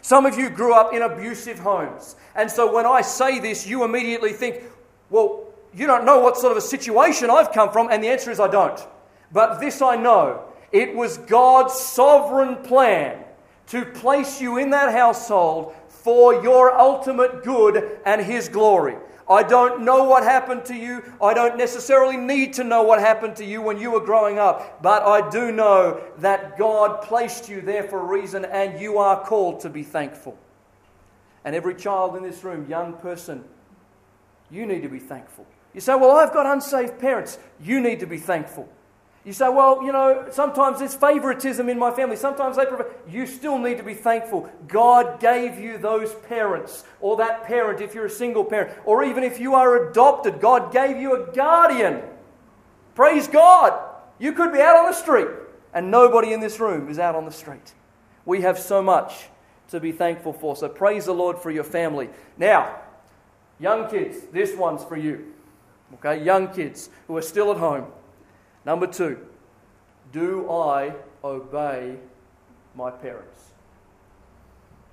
Some 0.00 0.26
of 0.26 0.38
you 0.38 0.48
grew 0.50 0.74
up 0.74 0.92
in 0.92 1.02
abusive 1.02 1.58
homes. 1.58 2.16
And 2.34 2.50
so 2.50 2.70
when 2.72 2.86
I 2.86 3.00
say 3.00 3.38
this, 3.38 3.66
you 3.66 3.84
immediately 3.84 4.32
think, 4.32 4.62
well, 5.10 5.44
you 5.72 5.86
don't 5.86 6.04
know 6.04 6.18
what 6.18 6.36
sort 6.36 6.52
of 6.52 6.58
a 6.58 6.60
situation 6.60 7.30
I've 7.30 7.52
come 7.52 7.70
from. 7.70 7.88
And 7.90 8.02
the 8.02 8.08
answer 8.08 8.30
is, 8.30 8.38
I 8.38 8.48
don't. 8.48 8.86
But 9.34 9.60
this 9.60 9.82
I 9.82 9.96
know 9.96 10.44
it 10.72 10.94
was 10.94 11.18
God's 11.18 11.74
sovereign 11.74 12.56
plan 12.62 13.22
to 13.66 13.84
place 13.84 14.40
you 14.40 14.58
in 14.58 14.70
that 14.70 14.92
household 14.92 15.74
for 15.88 16.42
your 16.42 16.72
ultimate 16.72 17.42
good 17.42 17.98
and 18.06 18.22
His 18.22 18.48
glory. 18.48 18.96
I 19.28 19.42
don't 19.42 19.82
know 19.82 20.04
what 20.04 20.22
happened 20.22 20.66
to 20.66 20.74
you. 20.74 21.02
I 21.20 21.34
don't 21.34 21.56
necessarily 21.56 22.16
need 22.16 22.52
to 22.54 22.64
know 22.64 22.82
what 22.82 23.00
happened 23.00 23.36
to 23.36 23.44
you 23.44 23.60
when 23.60 23.78
you 23.78 23.90
were 23.90 24.00
growing 24.00 24.38
up. 24.38 24.82
But 24.82 25.02
I 25.02 25.28
do 25.30 25.50
know 25.50 26.02
that 26.18 26.58
God 26.58 27.02
placed 27.02 27.48
you 27.48 27.60
there 27.60 27.84
for 27.84 28.00
a 28.00 28.04
reason 28.04 28.44
and 28.44 28.78
you 28.78 28.98
are 28.98 29.24
called 29.24 29.60
to 29.60 29.70
be 29.70 29.82
thankful. 29.82 30.38
And 31.44 31.56
every 31.56 31.74
child 31.74 32.16
in 32.16 32.22
this 32.22 32.44
room, 32.44 32.68
young 32.68 32.92
person, 32.94 33.44
you 34.50 34.66
need 34.66 34.82
to 34.82 34.88
be 34.88 34.98
thankful. 34.98 35.46
You 35.72 35.80
say, 35.80 35.94
Well, 35.94 36.12
I've 36.12 36.32
got 36.32 36.46
unsaved 36.46 36.98
parents. 36.98 37.38
You 37.60 37.80
need 37.80 38.00
to 38.00 38.06
be 38.06 38.18
thankful. 38.18 38.68
You 39.24 39.32
say, 39.32 39.48
well, 39.48 39.82
you 39.82 39.90
know, 39.90 40.26
sometimes 40.30 40.80
there's 40.80 40.94
favoritism 40.94 41.70
in 41.70 41.78
my 41.78 41.90
family. 41.90 42.16
Sometimes 42.16 42.56
they 42.56 42.66
prefer. 42.66 42.90
You 43.08 43.26
still 43.26 43.58
need 43.58 43.78
to 43.78 43.82
be 43.82 43.94
thankful. 43.94 44.50
God 44.68 45.18
gave 45.18 45.58
you 45.58 45.78
those 45.78 46.14
parents, 46.14 46.84
or 47.00 47.16
that 47.16 47.44
parent 47.44 47.80
if 47.80 47.94
you're 47.94 48.04
a 48.04 48.10
single 48.10 48.44
parent, 48.44 48.76
or 48.84 49.02
even 49.02 49.24
if 49.24 49.40
you 49.40 49.54
are 49.54 49.88
adopted, 49.88 50.40
God 50.40 50.72
gave 50.72 50.98
you 50.98 51.14
a 51.14 51.32
guardian. 51.32 52.02
Praise 52.94 53.26
God. 53.26 53.92
You 54.18 54.32
could 54.32 54.52
be 54.52 54.60
out 54.60 54.76
on 54.76 54.86
the 54.86 54.92
street, 54.92 55.28
and 55.72 55.90
nobody 55.90 56.34
in 56.34 56.40
this 56.40 56.60
room 56.60 56.90
is 56.90 56.98
out 56.98 57.14
on 57.14 57.24
the 57.24 57.32
street. 57.32 57.72
We 58.26 58.42
have 58.42 58.58
so 58.58 58.82
much 58.82 59.28
to 59.68 59.80
be 59.80 59.90
thankful 59.90 60.34
for. 60.34 60.54
So 60.54 60.68
praise 60.68 61.06
the 61.06 61.14
Lord 61.14 61.38
for 61.38 61.50
your 61.50 61.64
family. 61.64 62.10
Now, 62.36 62.78
young 63.58 63.88
kids, 63.88 64.18
this 64.32 64.54
one's 64.54 64.84
for 64.84 64.96
you. 64.96 65.32
Okay, 65.94 66.22
young 66.22 66.52
kids 66.52 66.90
who 67.06 67.16
are 67.16 67.22
still 67.22 67.50
at 67.50 67.56
home. 67.56 67.86
Number 68.64 68.86
two, 68.86 69.18
do 70.12 70.50
I 70.50 70.94
obey 71.22 71.96
my 72.74 72.90
parents? 72.90 73.52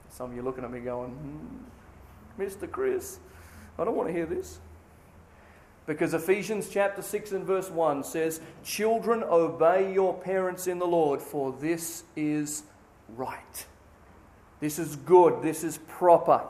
Some 0.09 0.31
of 0.31 0.35
you 0.35 0.41
looking 0.41 0.63
at 0.63 0.71
me 0.71 0.79
going, 0.79 1.11
hmm, 1.11 2.41
Mr. 2.41 2.69
Chris, 2.69 3.19
I 3.79 3.85
don't 3.85 3.95
want 3.95 4.09
to 4.09 4.13
hear 4.13 4.25
this. 4.25 4.59
Because 5.87 6.13
Ephesians 6.13 6.69
chapter 6.69 7.01
6 7.01 7.31
and 7.31 7.45
verse 7.45 7.69
1 7.69 8.03
says, 8.03 8.39
Children, 8.63 9.23
obey 9.23 9.93
your 9.93 10.13
parents 10.13 10.67
in 10.67 10.79
the 10.79 10.85
Lord, 10.85 11.21
for 11.21 11.51
this 11.53 12.03
is 12.15 12.63
right. 13.15 13.65
This 14.59 14.77
is 14.77 14.95
good. 14.95 15.41
This 15.41 15.63
is 15.63 15.79
proper. 15.87 16.43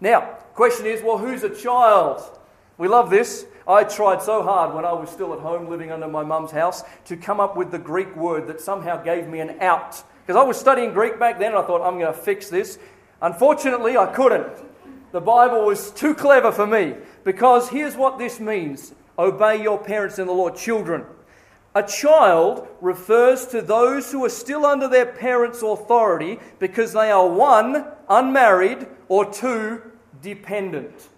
Now, 0.00 0.22
question 0.54 0.86
is, 0.86 1.02
well, 1.02 1.18
who's 1.18 1.44
a 1.44 1.54
child? 1.54 2.38
We 2.76 2.88
love 2.88 3.10
this. 3.10 3.46
I 3.70 3.84
tried 3.84 4.20
so 4.20 4.42
hard 4.42 4.74
when 4.74 4.84
I 4.84 4.92
was 4.92 5.10
still 5.10 5.32
at 5.32 5.38
home 5.38 5.68
living 5.68 5.92
under 5.92 6.08
my 6.08 6.24
mum's 6.24 6.50
house 6.50 6.82
to 7.04 7.16
come 7.16 7.38
up 7.38 7.56
with 7.56 7.70
the 7.70 7.78
Greek 7.78 8.16
word 8.16 8.48
that 8.48 8.60
somehow 8.60 9.00
gave 9.00 9.28
me 9.28 9.38
an 9.38 9.60
out. 9.60 10.02
Because 10.26 10.34
I 10.34 10.42
was 10.42 10.58
studying 10.58 10.92
Greek 10.92 11.20
back 11.20 11.38
then 11.38 11.52
and 11.52 11.58
I 11.58 11.62
thought, 11.62 11.80
I'm 11.80 11.96
going 11.96 12.12
to 12.12 12.18
fix 12.18 12.48
this. 12.48 12.80
Unfortunately, 13.22 13.96
I 13.96 14.06
couldn't. 14.06 14.48
The 15.12 15.20
Bible 15.20 15.66
was 15.66 15.92
too 15.92 16.16
clever 16.16 16.50
for 16.50 16.66
me. 16.66 16.96
Because 17.22 17.68
here's 17.68 17.96
what 17.96 18.18
this 18.18 18.40
means 18.40 18.92
obey 19.16 19.62
your 19.62 19.78
parents 19.78 20.18
in 20.18 20.26
the 20.26 20.32
Lord. 20.32 20.56
Children, 20.56 21.04
a 21.72 21.84
child 21.84 22.66
refers 22.80 23.46
to 23.48 23.62
those 23.62 24.10
who 24.10 24.24
are 24.24 24.30
still 24.30 24.66
under 24.66 24.88
their 24.88 25.06
parents' 25.06 25.62
authority 25.62 26.40
because 26.58 26.92
they 26.92 27.12
are 27.12 27.28
one, 27.28 27.86
unmarried, 28.08 28.88
or 29.06 29.32
two, 29.32 29.80
dependent. 30.22 31.09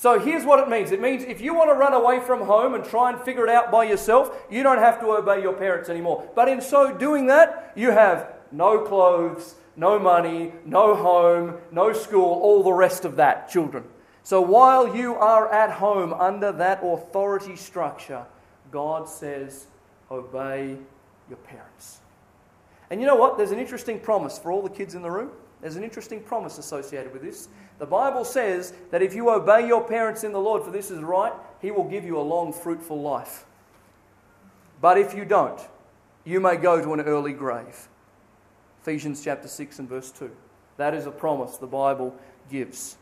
So 0.00 0.18
here's 0.18 0.46
what 0.46 0.60
it 0.60 0.70
means 0.70 0.92
it 0.92 1.00
means 1.02 1.24
if 1.24 1.42
you 1.42 1.52
want 1.52 1.68
to 1.68 1.74
run 1.74 1.92
away 1.92 2.20
from 2.20 2.40
home 2.40 2.72
and 2.72 2.82
try 2.82 3.12
and 3.12 3.20
figure 3.20 3.44
it 3.44 3.50
out 3.50 3.70
by 3.70 3.84
yourself, 3.84 4.34
you 4.50 4.62
don't 4.62 4.78
have 4.78 4.98
to 5.00 5.08
obey 5.08 5.42
your 5.42 5.52
parents 5.52 5.90
anymore. 5.90 6.26
But 6.34 6.48
in 6.48 6.62
so 6.62 6.96
doing 6.96 7.26
that, 7.26 7.74
you 7.76 7.90
have 7.90 8.32
no 8.50 8.80
clothes, 8.80 9.56
no 9.76 9.98
money, 9.98 10.54
no 10.64 10.94
home, 10.94 11.58
no 11.70 11.92
school, 11.92 12.40
all 12.40 12.62
the 12.62 12.72
rest 12.72 13.04
of 13.04 13.16
that, 13.16 13.50
children. 13.50 13.84
So 14.22 14.40
while 14.40 14.96
you 14.96 15.16
are 15.16 15.52
at 15.52 15.70
home 15.70 16.14
under 16.14 16.50
that 16.50 16.80
authority 16.82 17.56
structure, 17.56 18.24
God 18.70 19.06
says, 19.06 19.66
obey 20.10 20.78
your 21.28 21.38
parents. 21.44 21.98
And 22.88 23.02
you 23.02 23.06
know 23.06 23.16
what? 23.16 23.36
There's 23.36 23.50
an 23.50 23.58
interesting 23.58 24.00
promise 24.00 24.38
for 24.38 24.50
all 24.50 24.62
the 24.62 24.70
kids 24.70 24.94
in 24.94 25.02
the 25.02 25.10
room. 25.10 25.30
There's 25.60 25.76
an 25.76 25.84
interesting 25.84 26.20
promise 26.22 26.56
associated 26.56 27.12
with 27.12 27.20
this. 27.20 27.48
The 27.80 27.86
Bible 27.86 28.26
says 28.26 28.74
that 28.90 29.00
if 29.00 29.14
you 29.14 29.30
obey 29.30 29.66
your 29.66 29.82
parents 29.82 30.22
in 30.22 30.32
the 30.32 30.38
Lord, 30.38 30.62
for 30.62 30.70
this 30.70 30.90
is 30.90 31.00
right, 31.00 31.32
He 31.62 31.70
will 31.70 31.88
give 31.88 32.04
you 32.04 32.18
a 32.18 32.20
long, 32.20 32.52
fruitful 32.52 33.00
life. 33.00 33.46
But 34.82 34.98
if 34.98 35.14
you 35.14 35.24
don't, 35.24 35.58
you 36.24 36.40
may 36.40 36.56
go 36.56 36.82
to 36.82 36.92
an 36.92 37.00
early 37.00 37.32
grave. 37.32 37.88
Ephesians 38.82 39.24
chapter 39.24 39.48
6 39.48 39.78
and 39.78 39.88
verse 39.88 40.10
2. 40.10 40.30
That 40.76 40.92
is 40.92 41.06
a 41.06 41.10
promise 41.10 41.56
the 41.56 41.66
Bible 41.66 42.14
gives. 42.50 42.96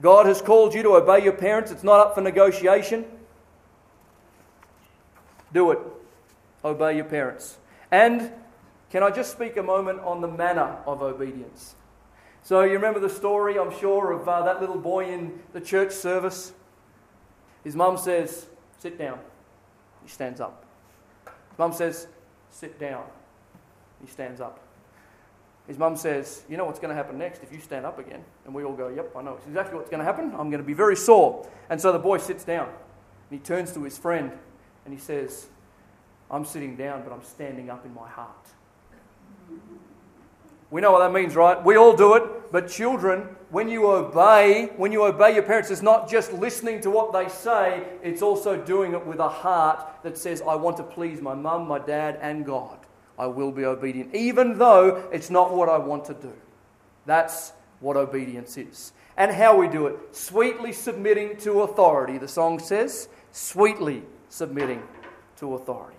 God 0.00 0.24
has 0.24 0.40
called 0.40 0.72
you 0.72 0.82
to 0.82 0.96
obey 0.96 1.22
your 1.22 1.34
parents. 1.34 1.70
It's 1.70 1.84
not 1.84 2.00
up 2.00 2.14
for 2.14 2.22
negotiation. 2.22 3.04
Do 5.52 5.72
it. 5.72 5.78
Obey 6.64 6.96
your 6.96 7.04
parents. 7.04 7.58
And 7.90 8.32
can 8.90 9.02
I 9.02 9.10
just 9.10 9.30
speak 9.30 9.58
a 9.58 9.62
moment 9.62 10.00
on 10.00 10.22
the 10.22 10.28
manner 10.28 10.78
of 10.86 11.02
obedience? 11.02 11.74
So, 12.44 12.62
you 12.62 12.74
remember 12.74 13.00
the 13.00 13.08
story, 13.08 13.58
I'm 13.58 13.74
sure, 13.78 14.12
of 14.12 14.28
uh, 14.28 14.42
that 14.42 14.60
little 14.60 14.78
boy 14.78 15.06
in 15.06 15.40
the 15.54 15.62
church 15.62 15.92
service? 15.92 16.52
His 17.64 17.74
mum 17.74 17.96
says, 17.96 18.46
Sit 18.78 18.98
down. 18.98 19.18
He 20.02 20.10
stands 20.10 20.42
up. 20.42 20.66
His 21.24 21.58
mum 21.58 21.72
says, 21.72 22.06
Sit 22.50 22.78
down. 22.78 23.04
He 24.02 24.06
stands 24.10 24.42
up. 24.42 24.60
His 25.66 25.78
mum 25.78 25.96
says, 25.96 26.42
You 26.46 26.58
know 26.58 26.66
what's 26.66 26.78
going 26.78 26.90
to 26.90 26.94
happen 26.94 27.16
next 27.16 27.42
if 27.42 27.50
you 27.50 27.60
stand 27.60 27.86
up 27.86 27.98
again? 27.98 28.22
And 28.44 28.54
we 28.54 28.62
all 28.62 28.74
go, 28.74 28.88
Yep, 28.88 29.16
I 29.16 29.22
know. 29.22 29.36
It's 29.36 29.46
exactly 29.46 29.78
what's 29.78 29.88
going 29.88 30.00
to 30.00 30.04
happen. 30.04 30.26
I'm 30.32 30.50
going 30.50 30.58
to 30.58 30.66
be 30.66 30.74
very 30.74 30.96
sore. 30.96 31.48
And 31.70 31.80
so 31.80 31.92
the 31.92 31.98
boy 31.98 32.18
sits 32.18 32.44
down. 32.44 32.68
And 32.68 33.38
he 33.40 33.42
turns 33.42 33.72
to 33.72 33.82
his 33.82 33.96
friend 33.96 34.30
and 34.84 34.92
he 34.92 35.00
says, 35.00 35.46
I'm 36.30 36.44
sitting 36.44 36.76
down, 36.76 37.04
but 37.04 37.12
I'm 37.12 37.24
standing 37.24 37.70
up 37.70 37.86
in 37.86 37.94
my 37.94 38.08
heart. 38.08 38.48
We 40.74 40.80
know 40.80 40.90
what 40.90 40.98
that 40.98 41.12
means, 41.12 41.36
right? 41.36 41.64
We 41.64 41.76
all 41.76 41.94
do 41.94 42.14
it. 42.14 42.50
But 42.50 42.68
children, 42.68 43.28
when 43.50 43.68
you 43.68 43.88
obey, 43.92 44.72
when 44.76 44.90
you 44.90 45.04
obey 45.04 45.32
your 45.32 45.44
parents, 45.44 45.70
it's 45.70 45.82
not 45.82 46.10
just 46.10 46.32
listening 46.32 46.80
to 46.80 46.90
what 46.90 47.12
they 47.12 47.28
say, 47.28 47.84
it's 48.02 48.22
also 48.22 48.60
doing 48.60 48.92
it 48.92 49.06
with 49.06 49.20
a 49.20 49.28
heart 49.28 49.86
that 50.02 50.18
says, 50.18 50.42
I 50.42 50.56
want 50.56 50.76
to 50.78 50.82
please 50.82 51.20
my 51.20 51.32
mum, 51.32 51.68
my 51.68 51.78
dad, 51.78 52.18
and 52.20 52.44
God. 52.44 52.76
I 53.16 53.28
will 53.28 53.52
be 53.52 53.64
obedient, 53.64 54.16
even 54.16 54.58
though 54.58 55.08
it's 55.12 55.30
not 55.30 55.54
what 55.54 55.68
I 55.68 55.78
want 55.78 56.06
to 56.06 56.14
do. 56.14 56.32
That's 57.06 57.52
what 57.78 57.96
obedience 57.96 58.56
is. 58.56 58.94
And 59.16 59.30
how 59.30 59.56
we 59.56 59.68
do 59.68 59.86
it 59.86 59.96
sweetly 60.10 60.72
submitting 60.72 61.36
to 61.36 61.60
authority. 61.60 62.18
The 62.18 62.26
song 62.26 62.58
says, 62.58 63.08
sweetly 63.30 64.02
submitting 64.28 64.82
to 65.36 65.54
authority. 65.54 65.98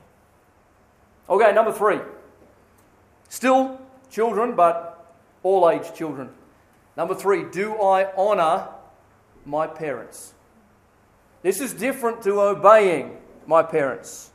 Okay, 1.30 1.54
number 1.54 1.72
three. 1.72 2.00
Still 3.30 3.80
children, 4.16 4.56
but 4.56 5.14
all 5.44 5.70
age 5.70 5.94
children. 5.94 6.30
Number 6.96 7.14
three, 7.14 7.44
do 7.52 7.76
I 7.82 8.12
honour 8.16 8.70
my 9.46 9.68
parents? 9.68 10.34
This 11.44 11.60
is 11.60 11.74
different 11.74 12.24
to 12.24 12.42
obeying 12.42 13.18
my 13.46 13.62
parents. 13.62 14.32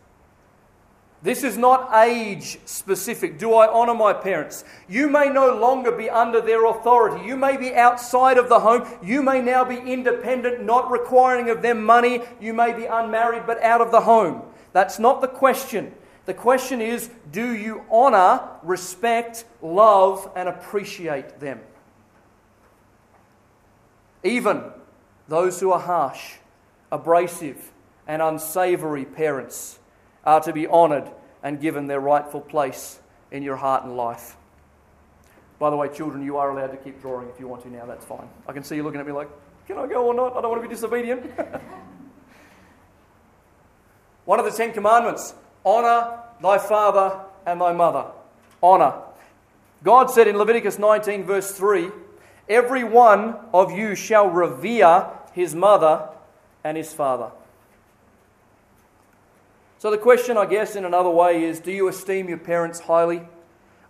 This 1.22 1.42
is 1.42 1.58
not 1.58 1.90
age 2.06 2.58
specific. 2.64 3.38
Do 3.38 3.52
I 3.54 3.70
honor 3.70 3.94
my 3.94 4.12
parents? 4.12 4.64
You 4.88 5.08
may 5.08 5.28
no 5.28 5.54
longer 5.54 5.92
be 5.92 6.08
under 6.08 6.40
their 6.40 6.64
authority. 6.66 7.26
You 7.26 7.36
may 7.36 7.58
be 7.58 7.74
outside 7.74 8.38
of 8.38 8.48
the 8.48 8.60
home. 8.60 8.86
You 9.02 9.22
may 9.22 9.42
now 9.42 9.64
be 9.64 9.76
independent, 9.76 10.64
not 10.64 10.90
requiring 10.90 11.50
of 11.50 11.60
them 11.60 11.84
money. 11.84 12.22
You 12.40 12.54
may 12.54 12.72
be 12.72 12.86
unmarried 12.86 13.46
but 13.46 13.62
out 13.62 13.82
of 13.82 13.90
the 13.90 14.00
home. 14.00 14.42
That's 14.72 14.98
not 14.98 15.20
the 15.20 15.28
question. 15.28 15.94
The 16.30 16.34
question 16.34 16.80
is 16.80 17.10
do 17.32 17.56
you 17.56 17.82
honor, 17.90 18.50
respect, 18.62 19.44
love, 19.60 20.30
and 20.36 20.48
appreciate 20.48 21.40
them? 21.40 21.58
Even 24.22 24.62
those 25.26 25.58
who 25.58 25.72
are 25.72 25.80
harsh, 25.80 26.34
abrasive, 26.92 27.72
and 28.06 28.22
unsavory 28.22 29.04
parents 29.04 29.80
are 30.22 30.40
to 30.42 30.52
be 30.52 30.68
honoured 30.68 31.10
and 31.42 31.60
given 31.60 31.88
their 31.88 31.98
rightful 31.98 32.42
place 32.42 33.00
in 33.32 33.42
your 33.42 33.56
heart 33.56 33.82
and 33.82 33.96
life. 33.96 34.36
By 35.58 35.70
the 35.70 35.76
way, 35.76 35.88
children, 35.88 36.24
you 36.24 36.36
are 36.36 36.48
allowed 36.48 36.70
to 36.70 36.76
keep 36.76 37.00
drawing 37.00 37.28
if 37.28 37.40
you 37.40 37.48
want 37.48 37.64
to 37.64 37.70
now, 37.70 37.86
that's 37.86 38.04
fine. 38.04 38.28
I 38.46 38.52
can 38.52 38.62
see 38.62 38.76
you 38.76 38.84
looking 38.84 39.00
at 39.00 39.06
me 39.08 39.12
like, 39.12 39.30
can 39.66 39.78
I 39.78 39.88
go 39.88 40.06
or 40.06 40.14
not? 40.14 40.36
I 40.36 40.42
don't 40.42 40.50
want 40.52 40.62
to 40.62 40.68
be 40.68 40.72
disobedient. 40.72 41.28
One 44.26 44.38
of 44.38 44.44
the 44.44 44.52
Ten 44.52 44.72
Commandments 44.72 45.34
honour 45.64 46.18
thy 46.42 46.58
father 46.58 47.20
and 47.46 47.60
thy 47.60 47.72
mother. 47.72 48.06
Honour. 48.62 48.94
God 49.82 50.10
said 50.10 50.28
in 50.28 50.36
Leviticus 50.36 50.78
19, 50.78 51.24
verse 51.24 51.50
3 51.52 51.90
Every 52.48 52.84
one 52.84 53.36
of 53.54 53.72
you 53.72 53.94
shall 53.94 54.28
revere 54.28 55.06
his 55.32 55.54
mother 55.54 56.08
and 56.64 56.76
his 56.76 56.92
father. 56.92 57.30
So, 59.78 59.90
the 59.90 59.98
question, 59.98 60.36
I 60.36 60.44
guess, 60.46 60.76
in 60.76 60.84
another 60.84 61.08
way 61.08 61.44
is 61.44 61.60
do 61.60 61.72
you 61.72 61.88
esteem 61.88 62.28
your 62.28 62.38
parents 62.38 62.80
highly, 62.80 63.22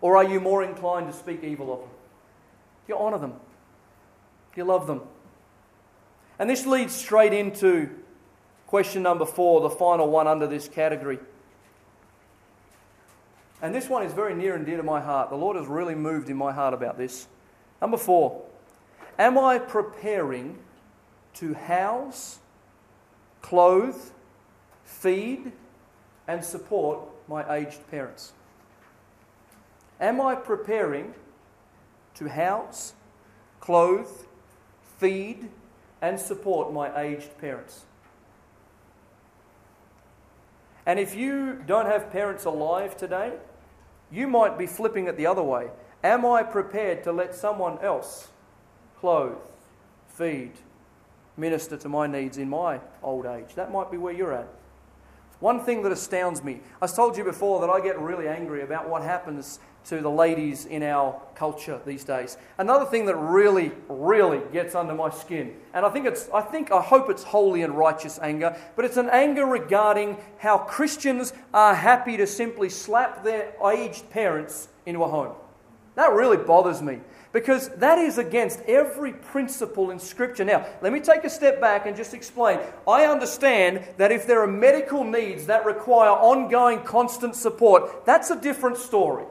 or 0.01 0.17
are 0.17 0.25
you 0.25 0.39
more 0.39 0.63
inclined 0.63 1.11
to 1.11 1.13
speak 1.13 1.43
evil 1.43 1.73
of 1.73 1.81
them? 1.81 1.89
Do 2.87 2.93
you 2.93 2.99
honour 2.99 3.19
them? 3.19 3.33
Do 3.33 4.61
you 4.61 4.65
love 4.65 4.87
them? 4.87 5.03
And 6.39 6.49
this 6.49 6.65
leads 6.65 6.95
straight 6.95 7.33
into 7.33 7.91
question 8.67 9.03
number 9.03 9.27
four, 9.27 9.63
the 9.63 9.71
final 9.71 10.09
one 10.09 10.29
under 10.29 10.47
this 10.47 10.69
category. 10.69 11.19
And 13.63 13.75
this 13.75 13.89
one 13.89 14.03
is 14.03 14.13
very 14.13 14.35
near 14.35 14.55
and 14.55 14.65
dear 14.65 14.79
to 14.79 14.83
my 14.83 15.01
heart. 15.01 15.31
The 15.31 15.37
Lord 15.37 15.57
has 15.57 15.67
really 15.67 15.95
moved 15.95 16.31
in 16.31 16.37
my 16.37 16.53
heart 16.53 16.73
about 16.73 16.97
this. 16.97 17.27
Number 17.81 17.99
four, 17.99 18.43
am 19.19 19.39
I 19.39 19.59
preparing 19.59 20.59
to 21.35 21.55
house, 21.55 22.39
clothe, 23.43 24.01
feed, 24.85 25.53
and 26.27 26.45
support 26.45 27.01
my 27.29 27.55
aged 27.55 27.87
parents? 27.91 28.33
Am 30.01 30.21
I 30.21 30.35
preparing 30.35 31.15
to 32.15 32.29
house, 32.29 32.95
clothe, 33.61 34.09
feed, 34.99 35.51
and 36.01 36.19
support 36.19 36.73
my 36.73 36.99
aged 37.03 37.37
parents? 37.39 37.85
And 40.87 40.99
if 40.99 41.15
you 41.15 41.63
don't 41.67 41.87
have 41.87 42.11
parents 42.11 42.47
alive 42.47 42.97
today, 42.97 43.35
you 44.11 44.27
might 44.27 44.59
be 44.59 44.67
flipping 44.67 45.07
it 45.07 45.17
the 45.17 45.27
other 45.27 45.43
way. 45.43 45.69
Am 46.03 46.25
I 46.25 46.43
prepared 46.43 47.05
to 47.05 47.13
let 47.13 47.35
someone 47.35 47.79
else 47.81 48.29
clothe, 48.99 49.39
feed, 50.09 50.53
minister 51.37 51.77
to 51.77 51.89
my 51.89 52.07
needs 52.07 52.39
in 52.39 52.49
my 52.49 52.81
old 53.03 53.27
age? 53.27 53.55
That 53.55 53.71
might 53.71 53.91
be 53.91 53.97
where 53.97 54.13
you're 54.13 54.33
at. 54.33 54.49
One 55.41 55.61
thing 55.65 55.83
that 55.83 55.93
astounds 55.93 56.45
me, 56.45 56.61
I 56.83 56.87
told 56.87 57.17
you 57.17 57.25
before 57.25 57.61
that 57.61 57.71
I 57.71 57.81
get 57.81 57.99
really 57.99 58.29
angry 58.29 58.63
about 58.63 58.89
what 58.89 59.03
happens 59.03 59.59
to 59.87 60.03
the 60.03 60.11
ladies 60.11 60.67
in 60.67 60.83
our 60.83 61.19
culture 61.35 61.81
these 61.87 62.05
days. 62.05 62.37
Another 62.59 62.85
thing 62.85 63.07
that 63.07 63.17
really, 63.17 63.73
really 63.89 64.43
gets 64.53 64.75
under 64.75 64.95
my 64.95 65.09
skin, 65.09 65.55
and 65.73 65.87
I 65.87 65.89
think 65.89 66.05
it's, 66.05 66.29
I 66.35 66.43
think, 66.43 66.71
I 66.71 66.83
hope 66.83 67.09
it's 67.09 67.23
holy 67.23 67.63
and 67.63 67.77
righteous 67.77 68.19
anger, 68.21 68.55
but 68.77 68.85
it's 68.85 68.99
an 68.99 69.09
anger 69.09 69.47
regarding 69.47 70.19
how 70.39 70.59
Christians 70.59 71.33
are 71.55 71.75
happy 71.75 72.19
to 72.19 72.27
simply 72.27 72.69
slap 72.69 73.25
their 73.25 73.55
aged 73.73 74.11
parents 74.11 74.69
into 74.85 75.03
a 75.03 75.09
home. 75.09 75.35
That 75.95 76.13
really 76.13 76.37
bothers 76.37 76.83
me 76.83 77.01
because 77.33 77.69
that 77.77 77.99
is 77.99 78.19
against 78.19 78.61
every 78.63 79.13
principle 79.13 79.91
in 79.91 79.99
Scripture. 79.99 80.45
Now, 80.45 80.67
let 80.83 80.93
me 80.93 81.01
take 81.01 81.25
a 81.25 81.31
step 81.31 81.61
back 81.61 81.87
and 81.87 81.97
just 81.97 82.13
explain. 82.13 82.59
I 82.89 83.05
understand 83.05 83.85
that 83.99 84.11
if 84.11 84.27
there 84.27 84.43
are 84.43 84.49
medical 84.49 85.05
needs 85.05 85.47
that 85.47 85.65
require 85.65 86.11
ongoing, 86.11 86.83
constant 86.83 87.37
support, 87.37 88.05
that's 88.05 88.31
a 88.31 88.41
different 88.41 88.79
story. 88.79 89.25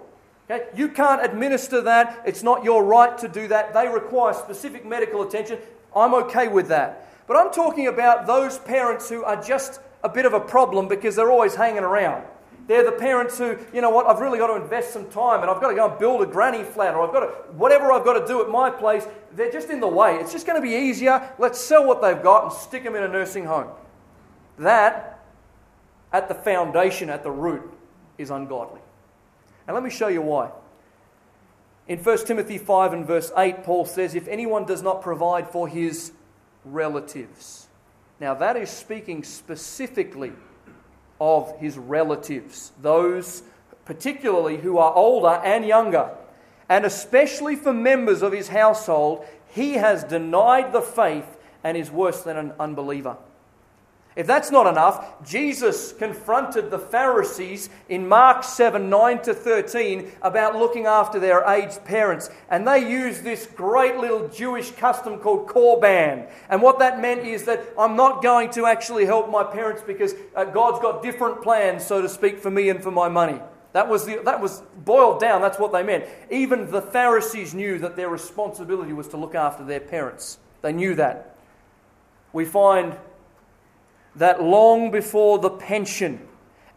Okay? 0.50 0.66
You 0.76 0.90
can't 0.90 1.24
administer 1.24 1.82
that. 1.82 2.24
It's 2.26 2.44
not 2.44 2.64
your 2.64 2.84
right 2.84 3.18
to 3.18 3.28
do 3.28 3.48
that. 3.50 3.74
They 3.74 3.88
require 3.88 4.34
specific 4.34 4.86
medical 4.86 5.22
attention. 5.22 5.60
I'm 5.96 6.14
okay 6.14 6.48
with 6.48 6.70
that. 6.70 7.06
But 7.28 7.38
I'm 7.38 7.52
talking 7.52 7.88
about 7.88 8.26
those 8.26 8.58
parents 8.60 9.10
who 9.10 9.24
are 9.24 9.42
just 9.42 9.82
a 10.04 10.10
bit 10.10 10.26
of 10.26 10.34
a 10.34 10.40
problem 10.40 10.88
because 10.88 11.16
they're 11.16 11.32
always 11.32 11.56
hanging 11.56 11.84
around. 11.84 12.24
They're 12.70 12.86
the 12.86 12.92
parents 12.92 13.36
who, 13.36 13.58
you 13.74 13.82
know 13.82 13.90
what, 13.90 14.06
I've 14.06 14.20
really 14.20 14.38
got 14.38 14.56
to 14.56 14.62
invest 14.62 14.94
some 14.94 15.10
time 15.10 15.42
and 15.42 15.50
I've 15.50 15.60
got 15.60 15.70
to 15.70 15.76
go 15.76 15.90
and 15.90 15.98
build 15.98 16.22
a 16.22 16.28
granny 16.28 16.64
flat 16.64 16.94
or 16.94 17.02
I've 17.02 17.12
got 17.12 17.22
to, 17.22 17.28
whatever 17.54 17.92
I've 17.92 18.06
got 18.06 18.20
to 18.20 18.28
do 18.28 18.44
at 18.44 18.50
my 18.50 18.70
place, 18.70 19.08
they're 19.34 19.52
just 19.52 19.72
in 19.72 19.80
the 19.80 19.88
way. 19.88 20.18
It's 20.18 20.32
just 20.32 20.46
going 20.46 20.62
to 20.62 20.62
be 20.62 20.76
easier. 20.76 21.34
Let's 21.40 21.60
sell 21.60 21.84
what 21.84 22.00
they've 22.00 22.22
got 22.22 22.44
and 22.44 22.54
stick 22.54 22.84
them 22.84 22.96
in 22.96 23.02
a 23.02 23.08
nursing 23.08 23.46
home. 23.46 23.70
That, 24.60 25.20
at 26.14 26.28
the 26.28 26.36
foundation, 26.36 27.10
at 27.10 27.24
the 27.24 27.32
root, 27.32 27.74
is 28.20 28.30
ungodly. 28.30 28.82
And 29.66 29.74
let 29.74 29.84
me 29.84 29.90
show 29.90 30.08
you 30.08 30.22
why. 30.22 30.52
In 31.88 31.98
1 31.98 32.26
Timothy 32.28 32.60
5 32.60 32.94
and 32.94 33.04
verse 33.04 33.32
8, 33.36 33.64
Paul 33.64 33.86
says, 33.86 34.14
If 34.14 34.28
anyone 34.28 34.66
does 34.66 34.84
not 34.84 35.02
provide 35.02 35.50
for 35.50 35.68
his 35.68 36.12
relatives. 36.64 37.68
Now, 38.20 38.36
that 38.36 38.58
is 38.58 38.70
speaking 38.70 39.24
specifically 39.24 40.34
of 41.20 41.58
his 41.60 41.78
relatives, 41.78 42.72
those 42.82 43.44
particularly 43.86 44.58
who 44.58 44.78
are 44.78 44.94
older 44.94 45.42
and 45.44 45.66
younger, 45.66 46.12
and 46.70 46.86
especially 46.86 47.56
for 47.56 47.74
members 47.74 48.22
of 48.22 48.32
his 48.32 48.48
household, 48.48 49.26
he 49.50 49.74
has 49.74 50.04
denied 50.04 50.72
the 50.72 50.82
faith 50.82 51.38
and 51.64 51.76
is 51.76 51.90
worse 51.90 52.22
than 52.22 52.38
an 52.38 52.54
unbeliever. 52.60 53.18
If 54.20 54.28
that's 54.28 54.52
not 54.52 54.68
enough, 54.68 55.24
Jesus 55.24 55.94
confronted 55.94 56.72
the 56.72 56.78
Pharisees 56.78 57.70
in 57.88 58.06
Mark 58.06 58.44
7 58.44 58.90
9 58.90 59.22
to 59.22 59.34
13 59.34 60.12
about 60.22 60.58
looking 60.58 60.88
after 60.88 61.22
their 61.22 61.46
aged 61.46 61.86
parents. 61.86 62.30
And 62.50 62.68
they 62.68 62.80
used 62.80 63.24
this 63.24 63.46
great 63.46 63.96
little 63.96 64.28
Jewish 64.28 64.72
custom 64.72 65.20
called 65.20 65.48
korban. 65.48 66.30
And 66.50 66.62
what 66.62 66.80
that 66.80 67.00
meant 67.00 67.22
is 67.22 67.46
that 67.46 67.64
I'm 67.80 67.96
not 67.96 68.22
going 68.22 68.50
to 68.52 68.66
actually 68.66 69.06
help 69.06 69.32
my 69.32 69.42
parents 69.42 69.84
because 69.88 70.14
uh, 70.36 70.44
God's 70.44 70.82
got 70.82 71.02
different 71.02 71.42
plans, 71.42 71.86
so 71.88 72.02
to 72.02 72.10
speak, 72.10 72.40
for 72.40 72.52
me 72.52 72.68
and 72.68 72.84
for 72.84 72.92
my 72.92 73.08
money. 73.08 73.40
That 73.72 73.88
was, 73.88 74.06
the, 74.06 74.22
that 74.26 74.42
was 74.42 74.62
boiled 74.84 75.22
down, 75.22 75.40
that's 75.42 75.60
what 75.60 75.72
they 75.72 75.82
meant. 75.82 76.04
Even 76.30 76.70
the 76.70 76.82
Pharisees 76.82 77.54
knew 77.54 77.80
that 77.80 77.96
their 77.96 78.10
responsibility 78.10 78.92
was 78.92 79.08
to 79.10 79.18
look 79.18 79.34
after 79.34 79.64
their 79.64 79.80
parents. 79.80 80.40
They 80.62 80.74
knew 80.74 80.94
that. 80.96 81.38
We 82.34 82.44
find 82.44 82.98
that 84.16 84.42
long 84.42 84.92
before 84.92 85.40
the 85.40 85.50
pension 85.50 86.28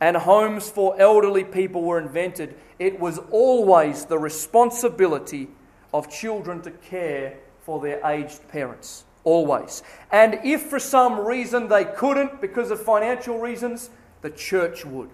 and 0.00 0.16
homes 0.16 0.68
for 0.68 0.98
elderly 1.00 1.44
people 1.44 1.82
were 1.82 1.98
invented, 1.98 2.54
it 2.78 2.98
was 2.98 3.18
always 3.30 4.04
the 4.04 4.18
responsibility 4.18 5.48
of 5.94 6.10
children 6.10 6.60
to 6.62 6.70
care 6.70 7.38
for 7.60 7.80
their 7.80 8.04
aged 8.06 8.46
parents. 8.48 9.04
Always. 9.24 9.82
And 10.10 10.40
if 10.42 10.62
for 10.62 10.80
some 10.80 11.20
reason 11.20 11.68
they 11.68 11.84
couldn't, 11.84 12.40
because 12.40 12.72
of 12.72 12.82
financial 12.82 13.38
reasons, 13.38 13.90
the 14.20 14.30
church 14.30 14.84
would. 14.84 15.10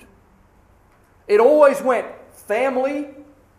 It 1.26 1.40
always 1.40 1.82
went 1.82 2.06
family, 2.32 3.08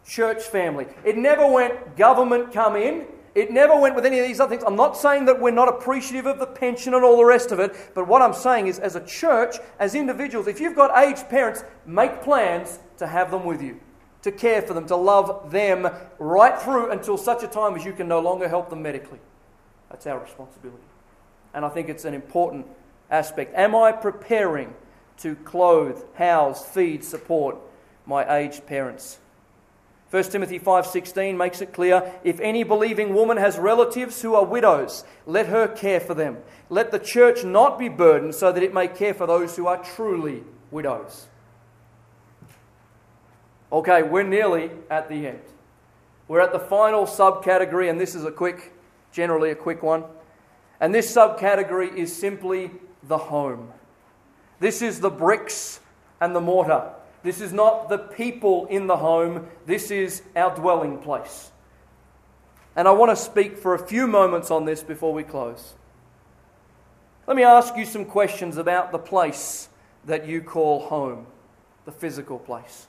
church 0.08 0.44
family. 0.44 0.88
It 1.04 1.18
never 1.18 1.46
went 1.46 1.96
government 1.96 2.52
come 2.52 2.76
in, 2.76 3.06
it 3.40 3.52
never 3.52 3.80
went 3.80 3.96
with 3.96 4.06
any 4.06 4.20
of 4.20 4.28
these 4.28 4.40
other 4.40 4.50
things. 4.50 4.64
I'm 4.66 4.76
not 4.76 4.98
saying 4.98 5.26
that 5.26 5.40
we're 5.40 5.52
not 5.52 5.70
appreciative 5.70 6.26
of 6.26 6.40
the 6.40 6.46
pension 6.46 6.94
and 6.94 7.04
all 7.04 7.18
the 7.18 7.26
rest 7.26 7.52
of 7.52 7.60
it, 7.60 7.92
but 7.96 8.08
what 8.08 8.22
I'm 8.22 8.34
saying 8.34 8.68
is, 8.68 8.80
as 8.80 8.96
a 8.96 9.06
church, 9.06 9.56
as 9.80 9.96
individuals, 9.96 10.48
if 10.48 10.60
you've 10.60 10.76
got 10.76 10.98
aged 10.98 11.30
parents, 11.30 11.64
make 11.86 12.22
plans 12.22 12.80
to 12.98 13.08
have 13.08 13.32
them 13.32 13.46
with 13.46 13.62
you, 13.62 13.80
to 14.24 14.32
care 14.32 14.62
for 14.62 14.74
them, 14.74 14.86
to 14.88 14.96
love 14.96 15.52
them 15.52 15.88
right 16.18 16.60
through 16.60 16.92
until 16.92 17.18
such 17.18 17.44
a 17.44 17.48
time 17.48 17.76
as 17.76 17.86
you 17.86 17.94
can 17.94 18.08
no 18.08 18.20
longer 18.20 18.48
help 18.48 18.70
them 18.70 18.82
medically. 18.82 19.20
That's 19.90 20.06
our 20.06 20.20
responsibility. 20.20 20.84
And 21.54 21.66
I 21.66 21.70
think 21.70 21.90
it's 21.90 22.06
an 22.06 22.14
important 22.14 22.68
aspect. 23.10 23.56
Am 23.56 23.76
I 23.76 23.92
preparing 23.92 24.74
to 25.18 25.36
clothe, 25.36 26.02
house, 26.16 26.66
feed, 26.66 27.04
support 27.04 27.58
my 28.06 28.38
aged 28.38 28.66
parents? 28.66 29.20
1 30.12 30.32
Timothy 30.32 30.58
5:16 30.58 31.38
makes 31.38 31.62
it 31.62 31.72
clear, 31.72 32.12
if 32.24 32.40
any 32.40 32.64
believing 32.64 33.14
woman 33.14 33.38
has 33.38 33.60
relatives 33.60 34.22
who 34.22 34.34
are 34.34 34.44
widows, 34.44 35.04
let 35.28 35.46
her 35.48 35.68
care 35.68 36.00
for 36.00 36.16
them. 36.16 36.38
Let 36.70 36.92
the 36.92 37.00
church 37.00 37.44
not 37.44 37.78
be 37.78 37.90
burdened 37.90 38.34
so 38.34 38.52
that 38.52 38.64
it 38.64 38.74
may 38.74 38.88
care 38.88 39.14
for 39.14 39.28
those 39.28 39.56
who 39.56 39.68
are 39.68 39.78
truly 39.78 40.44
widows. 40.72 41.28
Okay, 43.72 44.02
we're 44.02 44.24
nearly 44.24 44.72
at 44.90 45.10
the 45.10 45.28
end. 45.28 45.42
We're 46.28 46.42
at 46.42 46.54
the 46.54 46.60
final 46.60 47.06
subcategory 47.06 47.90
and 47.90 48.02
this 48.02 48.16
is 48.16 48.26
a 48.26 48.32
quick 48.32 48.74
generally 49.12 49.52
a 49.52 49.56
quick 49.56 49.84
one. 49.84 50.04
And 50.80 50.94
this 50.94 51.14
subcategory 51.14 51.96
is 51.96 52.16
simply 52.16 52.72
the 53.04 53.18
home. 53.18 53.72
This 54.60 54.82
is 54.82 55.00
the 55.00 55.10
bricks 55.10 55.80
and 56.22 56.36
the 56.36 56.42
mortar. 56.42 56.94
This 57.24 57.42
is 57.42 57.52
not 57.52 57.90
the 57.90 57.98
people 57.98 58.66
in 58.68 58.88
the 58.88 58.98
home, 58.98 59.48
this 59.66 59.92
is 59.92 60.22
our 60.36 60.56
dwelling 60.56 61.00
place. 61.00 61.52
And 62.76 62.88
I 62.88 62.92
want 62.92 63.12
to 63.12 63.16
speak 63.16 63.58
for 63.58 63.74
a 63.74 63.80
few 63.80 64.08
moments 64.08 64.52
on 64.52 64.66
this 64.66 64.84
before 64.84 65.14
we 65.14 65.24
close. 65.24 65.74
Let 67.28 67.36
me 67.36 67.44
ask 67.44 67.76
you 67.76 67.86
some 67.86 68.06
questions 68.06 68.58
about 68.58 68.92
the 68.92 69.00
place 69.00 69.70
that 70.06 70.26
you 70.26 70.42
call 70.42 70.88
home, 70.88 71.28
the 71.86 71.92
physical 71.92 72.40
place. 72.40 72.88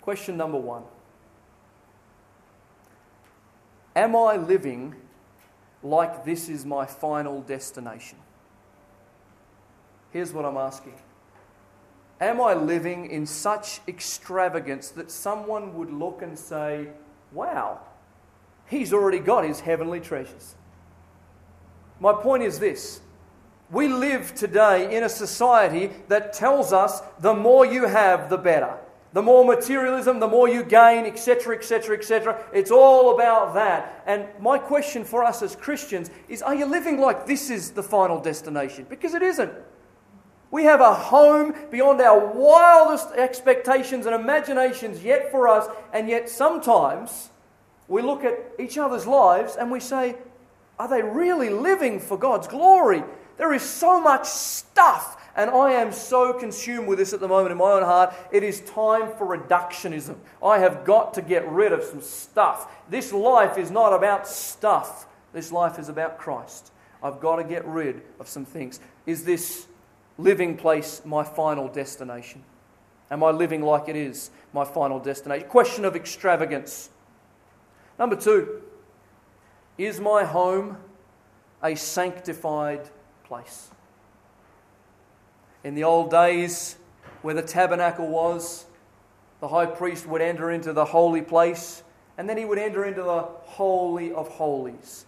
Question 0.00 0.36
number 0.36 0.58
one 0.58 0.84
Am 3.96 4.14
I 4.14 4.36
living 4.36 4.94
like 5.82 6.24
this 6.24 6.48
is 6.48 6.64
my 6.64 6.86
final 6.86 7.40
destination? 7.42 8.18
Here's 10.12 10.32
what 10.32 10.44
I'm 10.44 10.56
asking 10.56 10.94
Am 12.20 12.38
I 12.40 12.52
living 12.52 13.10
in 13.10 13.24
such 13.24 13.80
extravagance 13.88 14.90
that 14.90 15.10
someone 15.10 15.74
would 15.74 15.90
look 15.90 16.20
and 16.20 16.38
say, 16.38 16.88
Wow, 17.32 17.80
he's 18.66 18.92
already 18.92 19.20
got 19.20 19.44
his 19.44 19.60
heavenly 19.60 20.00
treasures? 20.00 20.54
My 21.98 22.12
point 22.12 22.42
is 22.42 22.58
this. 22.58 23.00
We 23.70 23.88
live 23.88 24.34
today 24.34 24.94
in 24.94 25.04
a 25.04 25.08
society 25.08 25.90
that 26.08 26.32
tells 26.32 26.72
us 26.72 27.02
the 27.20 27.32
more 27.32 27.64
you 27.64 27.86
have, 27.86 28.28
the 28.28 28.38
better. 28.38 28.76
The 29.12 29.22
more 29.22 29.44
materialism, 29.44 30.20
the 30.20 30.28
more 30.28 30.48
you 30.48 30.62
gain, 30.62 31.04
etc., 31.04 31.56
etc., 31.56 31.96
etc. 31.96 32.44
It's 32.52 32.70
all 32.70 33.14
about 33.14 33.54
that. 33.54 34.02
And 34.06 34.26
my 34.38 34.58
question 34.58 35.04
for 35.04 35.24
us 35.24 35.42
as 35.42 35.56
Christians 35.56 36.10
is 36.28 36.42
are 36.42 36.54
you 36.54 36.66
living 36.66 37.00
like 37.00 37.26
this 37.26 37.48
is 37.48 37.70
the 37.70 37.82
final 37.82 38.20
destination? 38.20 38.86
Because 38.88 39.14
it 39.14 39.22
isn't. 39.22 39.52
We 40.50 40.64
have 40.64 40.80
a 40.80 40.94
home 40.94 41.54
beyond 41.70 42.00
our 42.00 42.26
wildest 42.26 43.12
expectations 43.12 44.06
and 44.06 44.14
imaginations 44.14 45.02
yet 45.04 45.30
for 45.30 45.46
us, 45.46 45.68
and 45.92 46.08
yet 46.08 46.28
sometimes 46.28 47.30
we 47.86 48.02
look 48.02 48.24
at 48.24 48.38
each 48.58 48.76
other's 48.76 49.06
lives 49.06 49.56
and 49.56 49.70
we 49.70 49.80
say, 49.80 50.16
Are 50.78 50.88
they 50.88 51.02
really 51.02 51.50
living 51.50 52.00
for 52.00 52.18
God's 52.18 52.48
glory? 52.48 53.04
There 53.36 53.54
is 53.54 53.62
so 53.62 54.00
much 54.00 54.26
stuff, 54.26 55.16
and 55.36 55.50
I 55.50 55.72
am 55.72 55.92
so 55.92 56.32
consumed 56.32 56.88
with 56.88 56.98
this 56.98 57.12
at 57.12 57.20
the 57.20 57.28
moment 57.28 57.52
in 57.52 57.58
my 57.58 57.72
own 57.72 57.82
heart. 57.82 58.12
It 58.32 58.42
is 58.42 58.60
time 58.60 59.12
for 59.16 59.26
reductionism. 59.26 60.16
I 60.44 60.58
have 60.58 60.84
got 60.84 61.14
to 61.14 61.22
get 61.22 61.48
rid 61.48 61.72
of 61.72 61.82
some 61.84 62.02
stuff. 62.02 62.70
This 62.90 63.12
life 63.12 63.56
is 63.56 63.70
not 63.70 63.92
about 63.92 64.26
stuff, 64.26 65.06
this 65.32 65.52
life 65.52 65.78
is 65.78 65.88
about 65.88 66.18
Christ. 66.18 66.72
I've 67.02 67.20
got 67.20 67.36
to 67.36 67.44
get 67.44 67.64
rid 67.66 68.02
of 68.18 68.28
some 68.28 68.44
things. 68.44 68.78
Is 69.06 69.24
this 69.24 69.66
living 70.22 70.56
place 70.56 71.02
my 71.04 71.24
final 71.24 71.68
destination? 71.68 72.42
Am 73.10 73.24
I 73.24 73.30
living 73.30 73.62
like 73.62 73.88
it 73.88 73.96
is 73.96 74.30
my 74.52 74.64
final 74.64 75.00
destination? 75.00 75.48
Question 75.48 75.84
of 75.84 75.96
extravagance. 75.96 76.90
Number 77.98 78.16
two, 78.16 78.62
is 79.76 80.00
my 80.00 80.24
home 80.24 80.76
a 81.62 81.74
sanctified 81.74 82.88
place? 83.24 83.70
In 85.64 85.74
the 85.74 85.84
old 85.84 86.10
days, 86.10 86.76
where 87.22 87.34
the 87.34 87.42
tabernacle 87.42 88.08
was, 88.08 88.66
the 89.40 89.48
high 89.48 89.66
priest 89.66 90.06
would 90.06 90.22
enter 90.22 90.50
into 90.50 90.72
the 90.72 90.84
holy 90.84 91.22
place 91.22 91.82
and 92.20 92.28
then 92.28 92.36
he 92.36 92.44
would 92.44 92.58
enter 92.58 92.84
into 92.84 93.02
the 93.02 93.22
Holy 93.22 94.12
of 94.12 94.28
Holies. 94.28 95.06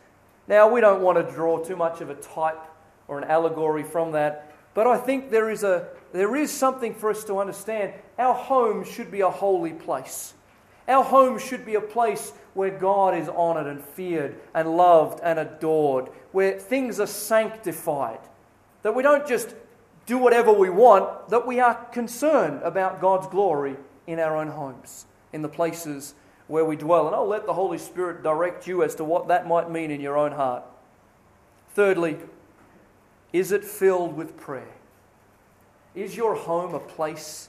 Now, 0.49 0.67
we 0.67 0.81
don't 0.81 1.03
want 1.03 1.19
to 1.19 1.35
draw 1.35 1.63
too 1.63 1.77
much 1.77 2.01
of 2.01 2.09
a 2.09 2.15
type 2.15 2.59
or 3.07 3.19
an 3.19 3.25
allegory 3.25 3.83
from 3.83 4.13
that, 4.13 4.52
but 4.75 4.87
I 4.87 4.97
think 4.97 5.31
there 5.31 5.51
is, 5.51 5.65
a, 5.65 5.89
there 6.13 6.35
is 6.37 6.51
something 6.51 6.95
for 6.95 7.11
us 7.11 7.25
to 7.25 7.39
understand. 7.39 7.93
Our 8.19 8.35
home 8.35 8.85
should 8.85 9.11
be 9.11 9.21
a 9.21 9.31
holy 9.31 9.73
place. 9.73 10.35
Our 10.89 11.05
home 11.05 11.39
should 11.39 11.65
be 11.65 11.75
a 11.75 11.81
place 11.81 12.33
where 12.55 12.71
God 12.71 13.17
is 13.17 13.29
honored 13.29 13.67
and 13.67 13.83
feared 13.83 14.37
and 14.55 14.77
loved 14.77 15.21
and 15.23 15.39
adored, 15.39 16.09
where 16.33 16.59
things 16.59 17.01
are 17.01 17.07
sanctified. 17.07 18.19
That 18.83 18.95
we 18.95 19.03
don't 19.03 19.27
just 19.27 19.55
do 20.07 20.19
whatever 20.19 20.53
we 20.53 20.71
want, 20.71 21.29
that 21.29 21.47
we 21.47 21.61
are 21.61 21.75
concerned 21.93 22.61
about 22.63 23.01
God's 23.01 23.29
glory 23.29 23.77
in 24.07 24.19
our 24.19 24.37
own 24.37 24.49
homes, 24.49 25.07
in 25.33 25.43
the 25.43 25.49
places 25.49 26.15
where 26.49 26.65
we 26.65 26.77
dwell. 26.77 27.07
And 27.07 27.15
I'll 27.15 27.29
let 27.29 27.47
the 27.47 27.53
Holy 27.53 27.79
Spirit 27.79 28.23
direct 28.23 28.67
you 28.67 28.83
as 28.83 28.95
to 28.97 29.05
what 29.05 29.29
that 29.29 29.47
might 29.47 29.71
mean 29.71 29.91
in 29.91 30.01
your 30.01 30.19
own 30.19 30.33
heart. 30.33 30.65
Thirdly, 31.75 32.19
is 33.33 33.53
it 33.53 33.65
filled 33.65 34.17
with 34.17 34.37
prayer? 34.37 34.75
Is 35.95 36.17
your 36.17 36.35
home 36.35 36.75
a 36.75 36.81
place 36.81 37.49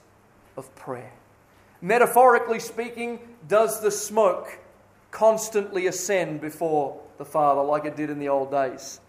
of 0.58 0.74
prayer? 0.76 1.14
Metaphorically 1.82 2.60
speaking, 2.60 3.20
does 3.48 3.82
the 3.82 3.92
smoke 3.92 4.60
constantly 5.12 5.88
ascend 5.88 6.42
before 6.42 7.00
the 7.18 7.26
Father 7.26 7.62
like 7.62 7.86
it 7.86 7.96
did 7.96 8.10
in 8.10 8.20
the 8.20 8.30
old 8.30 8.52
days? 8.52 9.00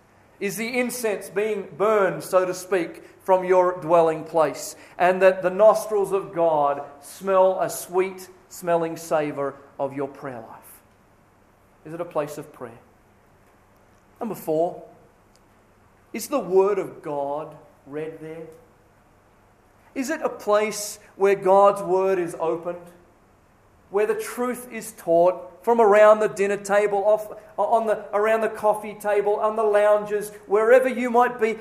Is 0.40 0.56
the 0.56 0.78
incense 0.78 1.28
being 1.30 1.68
burned, 1.76 2.22
so 2.22 2.44
to 2.44 2.52
speak, 2.52 3.04
from 3.20 3.44
your 3.44 3.80
dwelling 3.80 4.24
place? 4.24 4.76
And 4.98 5.22
that 5.22 5.42
the 5.42 5.50
nostrils 5.50 6.12
of 6.12 6.34
God 6.34 6.82
smell 7.00 7.60
a 7.60 7.70
sweet 7.70 8.28
smelling 8.48 8.96
savour 8.96 9.54
of 9.78 9.94
your 9.94 10.08
prayer 10.08 10.40
life? 10.40 10.82
Is 11.84 11.92
it 11.92 12.00
a 12.00 12.04
place 12.04 12.38
of 12.38 12.52
prayer? 12.52 12.78
Number 14.20 14.34
four, 14.34 14.82
is 16.14 16.28
the 16.28 16.38
Word 16.38 16.78
of 16.78 17.02
God 17.02 17.54
read 17.86 18.20
there? 18.20 18.46
Is 19.94 20.08
it 20.08 20.22
a 20.22 20.28
place 20.28 20.98
where 21.16 21.34
God's 21.34 21.82
Word 21.82 22.18
is 22.18 22.34
opened? 22.38 22.86
Where 23.90 24.06
the 24.06 24.14
truth 24.14 24.72
is 24.72 24.92
taught 24.92 25.64
from 25.64 25.80
around 25.80 26.20
the 26.20 26.28
dinner 26.28 26.56
table, 26.56 27.04
off, 27.04 27.30
uh, 27.30 27.62
on 27.62 27.86
the, 27.86 28.04
around 28.12 28.40
the 28.40 28.48
coffee 28.48 28.94
table, 28.94 29.36
on 29.36 29.56
the 29.56 29.62
lounges, 29.62 30.30
wherever 30.46 30.88
you 30.88 31.10
might 31.10 31.40
be? 31.40 31.58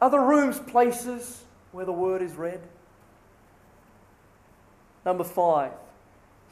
Are 0.00 0.10
the 0.10 0.18
rooms 0.18 0.58
places 0.58 1.44
where 1.72 1.86
the 1.86 1.92
Word 1.92 2.22
is 2.22 2.34
read? 2.34 2.60
Number 5.06 5.24
five, 5.24 5.72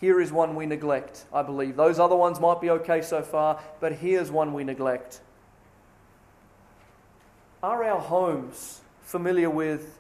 here 0.00 0.20
is 0.20 0.32
one 0.32 0.54
we 0.54 0.66
neglect, 0.66 1.26
I 1.32 1.42
believe. 1.42 1.76
Those 1.76 1.98
other 1.98 2.16
ones 2.16 2.40
might 2.40 2.60
be 2.60 2.70
okay 2.70 3.02
so 3.02 3.22
far, 3.22 3.60
but 3.80 3.92
here's 3.92 4.30
one 4.30 4.52
we 4.52 4.64
neglect. 4.64 5.20
Are 7.62 7.84
our 7.84 8.00
homes 8.00 8.80
familiar 9.02 9.50
with 9.50 9.98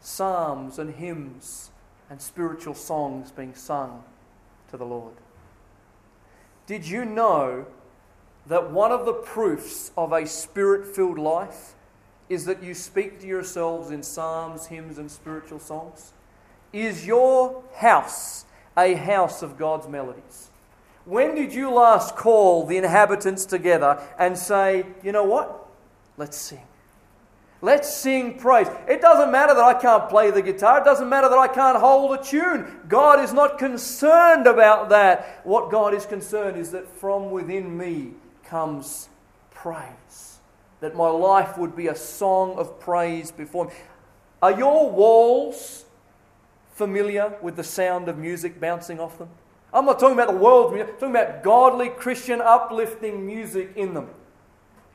psalms 0.00 0.78
and 0.78 0.94
hymns 0.94 1.70
and 2.10 2.20
spiritual 2.20 2.74
songs 2.74 3.30
being 3.30 3.54
sung 3.54 4.02
to 4.70 4.76
the 4.76 4.84
Lord? 4.84 5.14
Did 6.66 6.86
you 6.86 7.04
know 7.04 7.66
that 8.46 8.70
one 8.70 8.92
of 8.92 9.06
the 9.06 9.12
proofs 9.12 9.92
of 9.96 10.12
a 10.12 10.26
spirit 10.26 10.86
filled 10.86 11.18
life 11.18 11.74
is 12.28 12.46
that 12.46 12.62
you 12.62 12.74
speak 12.74 13.20
to 13.20 13.26
yourselves 13.26 13.90
in 13.90 14.02
psalms, 14.02 14.66
hymns, 14.66 14.98
and 14.98 15.10
spiritual 15.10 15.58
songs? 15.58 16.12
Is 16.72 17.06
your 17.06 17.62
house 17.76 18.44
a 18.76 18.94
house 18.94 19.42
of 19.42 19.56
God's 19.56 19.88
melodies. 19.88 20.50
When 21.04 21.34
did 21.34 21.52
you 21.52 21.70
last 21.70 22.16
call 22.16 22.66
the 22.66 22.76
inhabitants 22.76 23.44
together 23.44 24.00
and 24.18 24.36
say, 24.36 24.86
you 25.02 25.12
know 25.12 25.24
what? 25.24 25.66
Let's 26.16 26.36
sing. 26.36 26.62
Let's 27.64 27.96
sing 27.96 28.36
praise. 28.36 28.66
It 28.86 29.00
doesn't 29.00 29.32
matter 29.32 29.54
that 29.54 29.64
I 29.64 29.72
can't 29.72 30.06
play 30.10 30.30
the 30.30 30.42
guitar. 30.42 30.82
It 30.82 30.84
doesn't 30.84 31.08
matter 31.08 31.30
that 31.30 31.38
I 31.38 31.48
can't 31.48 31.78
hold 31.78 32.12
a 32.12 32.22
tune. 32.22 32.80
God 32.88 33.24
is 33.24 33.32
not 33.32 33.58
concerned 33.58 34.46
about 34.46 34.90
that. 34.90 35.40
What 35.44 35.70
God 35.70 35.94
is 35.94 36.04
concerned 36.04 36.58
is 36.58 36.72
that 36.72 36.86
from 36.86 37.30
within 37.30 37.74
me 37.74 38.10
comes 38.44 39.08
praise. 39.50 40.40
That 40.80 40.94
my 40.94 41.08
life 41.08 41.56
would 41.56 41.74
be 41.74 41.86
a 41.86 41.94
song 41.94 42.58
of 42.58 42.78
praise 42.80 43.30
before 43.30 43.70
Him. 43.70 43.76
Are 44.42 44.52
your 44.52 44.90
walls 44.90 45.86
familiar 46.74 47.34
with 47.40 47.56
the 47.56 47.64
sound 47.64 48.10
of 48.10 48.18
music 48.18 48.60
bouncing 48.60 49.00
off 49.00 49.16
them? 49.16 49.30
I'm 49.72 49.86
not 49.86 49.98
talking 49.98 50.18
about 50.18 50.28
the 50.28 50.36
world's 50.36 50.74
music, 50.74 50.92
I'm 50.92 51.00
talking 51.00 51.16
about 51.16 51.42
godly, 51.42 51.88
Christian, 51.88 52.42
uplifting 52.42 53.24
music 53.24 53.72
in 53.74 53.94
them. 53.94 54.10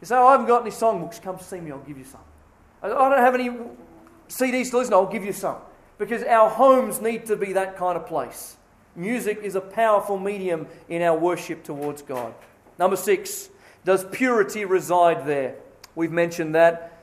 You 0.02 0.06
say, 0.06 0.18
oh, 0.18 0.28
I 0.28 0.34
haven't 0.34 0.46
got 0.46 0.62
any 0.62 0.70
songbooks. 0.70 1.20
Come 1.20 1.40
see 1.40 1.60
me, 1.60 1.72
I'll 1.72 1.80
give 1.80 1.98
you 1.98 2.06
some. 2.06 2.22
I 2.82 2.88
don't 2.88 3.18
have 3.18 3.36
any 3.36 3.50
CDs 4.30 4.70
to 4.72 4.78
listen, 4.78 4.92
to, 4.92 4.98
I'll 4.98 5.12
give 5.12 5.26
you 5.26 5.34
some. 5.34 5.58
Because 5.98 6.24
our 6.24 6.50
homes 6.50 7.02
need 7.02 7.26
to 7.26 7.36
be 7.36 7.54
that 7.54 7.76
kind 7.76 7.98
of 7.98 8.06
place. 8.06 8.56
Music 8.96 9.40
is 9.44 9.56
a 9.56 9.62
powerful 9.62 10.18
medium 10.18 10.68
in 10.88 11.02
our 11.02 11.18
worship 11.18 11.64
towards 11.64 12.02
God. 12.02 12.34
Number 12.78 12.96
six, 12.96 13.50
does 13.84 14.06
purity 14.06 14.66
reside 14.66 15.26
there? 15.26 15.56
We've 15.96 16.12
mentioned 16.12 16.56
that. 16.56 16.94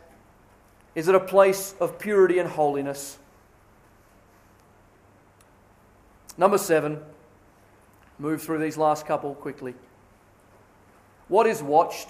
Is 0.95 1.09
it 1.09 1.15
a 1.15 1.21
place 1.21 1.75
of 1.79 1.99
purity 1.99 2.39
and 2.39 2.49
holiness? 2.49 3.19
Number 6.39 6.59
seven, 6.59 7.01
move 8.19 8.43
through 8.43 8.59
these 8.59 8.77
last 8.77 9.07
couple 9.07 9.35
quickly. 9.35 9.75
What 11.29 11.47
is 11.47 11.63
watched? 11.63 12.09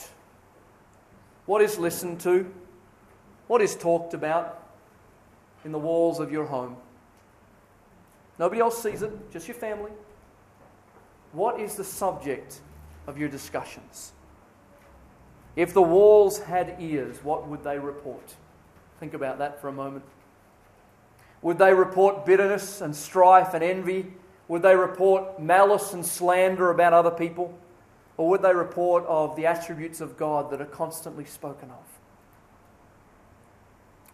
What 1.47 1.63
is 1.63 1.79
listened 1.79 2.21
to? 2.21 2.53
What 3.47 3.63
is 3.63 3.77
talked 3.77 4.15
about 4.15 4.63
in 5.65 5.73
the 5.73 5.79
walls 5.79 6.21
of 6.21 6.33
your 6.33 6.47
home? 6.47 6.77
Nobody 8.39 8.61
else 8.61 8.83
sees 8.83 9.03
it, 9.03 9.13
just 9.33 9.49
your 9.49 9.55
family. 9.55 9.93
What 11.33 11.61
is 11.61 11.75
the 11.75 11.85
subject 11.85 12.61
of 13.07 13.19
your 13.19 13.29
discussions? 13.29 14.13
If 15.55 15.73
the 15.73 15.83
walls 15.83 16.39
had 16.41 16.77
ears, 16.79 17.23
what 17.23 17.49
would 17.49 17.65
they 17.65 17.79
report? 17.79 18.35
Think 19.01 19.15
about 19.15 19.39
that 19.39 19.61
for 19.61 19.69
a 19.69 19.73
moment. 19.73 20.05
Would 21.43 21.59
they 21.59 21.73
report 21.73 22.27
bitterness 22.27 22.81
and 22.81 22.95
strife 22.95 23.55
and 23.55 23.63
envy? 23.63 24.13
Would 24.49 24.63
they 24.63 24.77
report 24.77 25.41
malice 25.41 25.93
and 25.93 26.05
slander 26.05 26.71
about 26.71 26.93
other 26.93 27.11
people? 27.11 27.57
Or 28.17 28.29
would 28.31 28.43
they 28.43 28.55
report 28.55 29.05
of 29.07 29.37
the 29.37 29.47
attributes 29.47 30.01
of 30.01 30.17
God 30.17 30.51
that 30.51 30.61
are 30.61 30.67
constantly 30.67 31.25
spoken 31.25 31.71
of? 31.71 31.86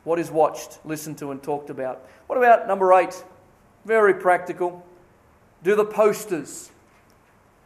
What 0.04 0.18
is 0.18 0.30
watched, 0.30 0.78
listened 0.84 1.18
to, 1.18 1.30
and 1.30 1.42
talked 1.42 1.70
about? 1.70 2.06
What 2.26 2.36
about 2.36 2.66
number 2.66 2.92
eight? 2.94 3.24
Very 3.84 4.14
practical. 4.14 4.84
Do 5.62 5.76
the 5.76 5.84
posters 5.84 6.70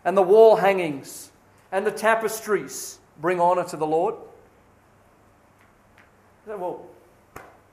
and 0.05 0.17
the 0.17 0.23
wall 0.23 0.57
hangings 0.57 1.31
and 1.73 1.87
the 1.87 1.91
tapestries 1.91 2.99
bring 3.21 3.41
honour 3.41 3.65
to 3.65 3.77
the 3.77 3.87
Lord? 3.87 4.15
Well, 6.47 6.87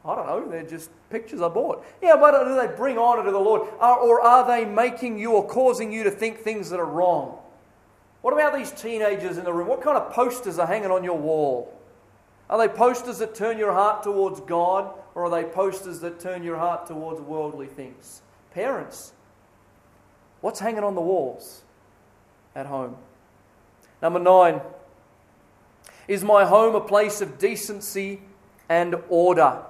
I 0.06 0.16
don't 0.16 0.26
know, 0.26 0.50
they're 0.50 0.64
just 0.64 0.90
pictures 1.10 1.42
I 1.42 1.48
bought. 1.48 1.86
Yeah, 2.02 2.16
but 2.16 2.44
do 2.44 2.56
they 2.56 2.76
bring 2.76 2.98
honor 2.98 3.24
to 3.24 3.32
the 3.32 3.40
Lord? 3.40 3.70
Or 3.80 4.22
are 4.22 4.48
they 4.48 4.66
making 4.66 5.20
you 5.20 5.34
or 5.34 5.48
causing 5.48 5.92
you 5.92 6.04
to 6.04 6.12
think 6.12 6.40
things 6.40 6.70
that 6.72 6.80
are 6.80 6.86
wrong? 6.86 7.38
What 8.22 8.34
about 8.34 8.56
these 8.56 8.72
teenagers 8.72 9.38
in 9.38 9.44
the 9.44 9.54
room? 9.54 9.68
What 9.68 9.82
kind 9.82 9.98
of 9.98 10.12
posters 10.12 10.58
are 10.58 10.68
hanging 10.68 10.92
on 10.92 11.04
your 11.04 11.18
wall? 11.18 11.74
Are 12.50 12.58
they 12.58 12.68
posters 12.68 13.20
that 13.20 13.36
turn 13.36 13.58
your 13.58 13.74
heart 13.74 14.04
towards 14.04 14.40
God, 14.42 14.94
or 15.16 15.26
are 15.26 15.30
they 15.30 15.44
posters 15.48 16.00
that 16.02 16.20
turn 16.20 16.44
your 16.44 16.58
heart 16.58 16.86
towards 16.86 17.22
worldly 17.22 17.68
things? 17.68 18.22
Parents, 18.52 19.14
what's 20.42 20.60
hanging 20.60 20.84
on 20.84 20.96
the 20.96 21.02
walls 21.02 21.64
at 22.56 22.66
home? 22.66 22.98
Number 24.02 24.20
nine, 24.20 24.62
is 26.08 26.24
my 26.24 26.46
home 26.46 26.76
a 26.76 26.82
place 26.82 27.22
of 27.22 27.38
decency 27.38 28.22
and 28.68 28.96
order? 29.10 29.64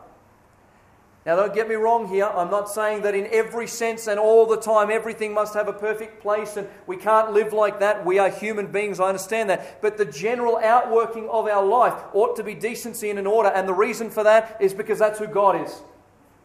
Now, 1.25 1.37
don't 1.37 1.53
get 1.53 1.69
me 1.69 1.75
wrong 1.75 2.09
here. 2.09 2.25
I'm 2.25 2.51
not 2.51 2.69
saying 2.69 3.03
that 3.03 3.15
in 3.15 3.27
every 3.31 3.65
sense 3.65 4.07
and 4.07 4.19
all 4.19 4.45
the 4.45 4.57
time 4.57 4.91
everything 4.91 5.33
must 5.33 5.53
have 5.53 5.69
a 5.69 5.73
perfect 5.73 6.21
place 6.21 6.57
and 6.57 6.67
we 6.85 6.97
can't 6.97 7.31
live 7.31 7.53
like 7.53 7.79
that. 7.79 8.05
We 8.05 8.19
are 8.19 8.29
human 8.29 8.67
beings, 8.67 8.99
I 8.99 9.07
understand 9.07 9.49
that. 9.49 9.81
But 9.81 9.97
the 9.97 10.03
general 10.05 10.57
outworking 10.57 11.29
of 11.29 11.47
our 11.47 11.65
life 11.65 11.93
ought 12.13 12.35
to 12.35 12.43
be 12.43 12.53
decency 12.53 13.09
and 13.09 13.17
an 13.17 13.25
order. 13.25 13.47
And 13.47 13.69
the 13.69 13.73
reason 13.73 14.09
for 14.09 14.23
that 14.23 14.57
is 14.59 14.73
because 14.73 14.99
that's 14.99 15.17
who 15.17 15.27
God 15.27 15.65
is. 15.65 15.81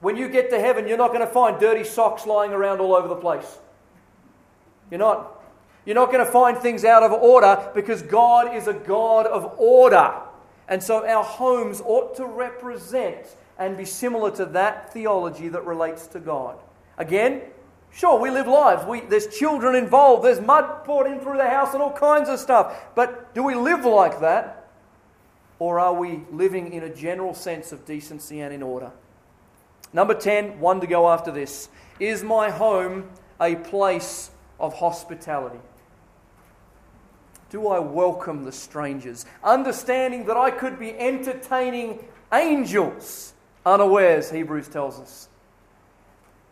When 0.01 0.17
you 0.17 0.29
get 0.29 0.49
to 0.51 0.61
heaven, 0.61 0.87
you're 0.87 0.97
not 0.97 1.09
going 1.09 1.27
to 1.27 1.33
find 1.33 1.59
dirty 1.59 1.83
socks 1.83 2.25
lying 2.25 2.53
around 2.53 2.81
all 2.81 2.95
over 2.95 3.09
the 3.09 3.17
place. 3.17 3.59
You're 4.93 4.99
not. 4.99 5.35
You're 5.85 5.97
not 5.97 6.13
going 6.13 6.25
to 6.25 6.31
find 6.31 6.57
things 6.57 6.85
out 6.85 7.03
of 7.03 7.11
order 7.11 7.71
because 7.75 8.03
God 8.03 8.55
is 8.55 8.69
a 8.69 8.75
God 8.75 9.27
of 9.27 9.55
order. 9.59 10.15
And 10.69 10.83
so 10.83 11.05
our 11.05 11.25
homes 11.25 11.81
ought 11.81 12.15
to 12.17 12.27
represent 12.27 13.27
and 13.59 13.77
be 13.77 13.85
similar 13.85 14.31
to 14.33 14.47
that 14.47 14.93
theology 14.93 15.49
that 15.49 15.65
relates 15.65 16.07
to 16.09 16.21
God. 16.21 16.57
Again, 16.97 17.43
sure, 17.93 18.21
we 18.21 18.31
live 18.31 18.47
lives. 18.47 18.85
We, 18.87 19.01
there's 19.01 19.27
children 19.27 19.75
involved, 19.75 20.25
there's 20.25 20.41
mud 20.41 20.85
poured 20.85 21.11
in 21.11 21.21
through 21.21 21.39
the 21.39 21.49
house, 21.49 21.75
and 21.75 21.83
all 21.83 21.93
kinds 21.93 22.29
of 22.29 22.39
stuff. 22.39 22.75
But 22.95 23.35
do 23.35 23.43
we 23.43 23.55
live 23.55 23.85
like 23.85 24.21
that? 24.21 24.69
Or 25.59 25.81
are 25.81 25.95
we 25.95 26.23
living 26.31 26.73
in 26.73 26.85
a 26.85 26.95
general 26.95 27.35
sense 27.35 27.73
of 27.73 27.85
decency 27.85 28.41
and 28.41 28.55
in 28.55 28.63
order? 28.63 28.93
Number 29.93 30.15
10, 30.15 30.61
one 30.61 30.81
to 30.81 30.87
go 30.87 31.09
after 31.09 31.33
this. 31.33 31.69
Is 31.99 32.23
my 32.23 32.51
home 32.51 33.11
a 33.41 33.57
place 33.57 34.31
of 34.61 34.75
hospitality? 34.75 35.59
Do 37.51 37.69
I 37.69 37.79
welcome 37.79 38.45
the 38.45 38.53
strangers, 38.53 39.25
understanding 39.43 40.27
that 40.27 40.37
I 40.37 40.51
could 40.51 40.79
be 40.79 40.97
entertaining 40.97 42.05
angels 42.33 43.33
unawares, 43.65 44.31
Hebrews 44.31 44.69
tells 44.69 44.99
us? 45.01 45.29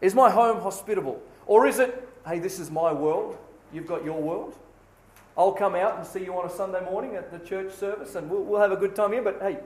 Is 0.00 0.14
my 0.14 0.30
home 0.30 0.60
hospitable? 0.60 1.20
Or 1.46 1.66
is 1.66 1.78
it, 1.78 2.08
hey, 2.26 2.38
this 2.38 2.58
is 2.58 2.70
my 2.70 2.92
world, 2.92 3.38
you've 3.72 3.86
got 3.86 4.04
your 4.04 4.20
world? 4.20 4.56
I'll 5.38 5.52
come 5.52 5.74
out 5.74 5.98
and 5.98 6.06
see 6.06 6.24
you 6.24 6.34
on 6.38 6.46
a 6.46 6.50
Sunday 6.50 6.84
morning 6.84 7.14
at 7.14 7.30
the 7.30 7.38
church 7.38 7.72
service 7.74 8.14
and 8.14 8.30
we'll, 8.30 8.42
we'll 8.42 8.60
have 8.60 8.72
a 8.72 8.76
good 8.76 8.96
time 8.96 9.12
here, 9.12 9.22
but 9.22 9.38
hey, 9.40 9.58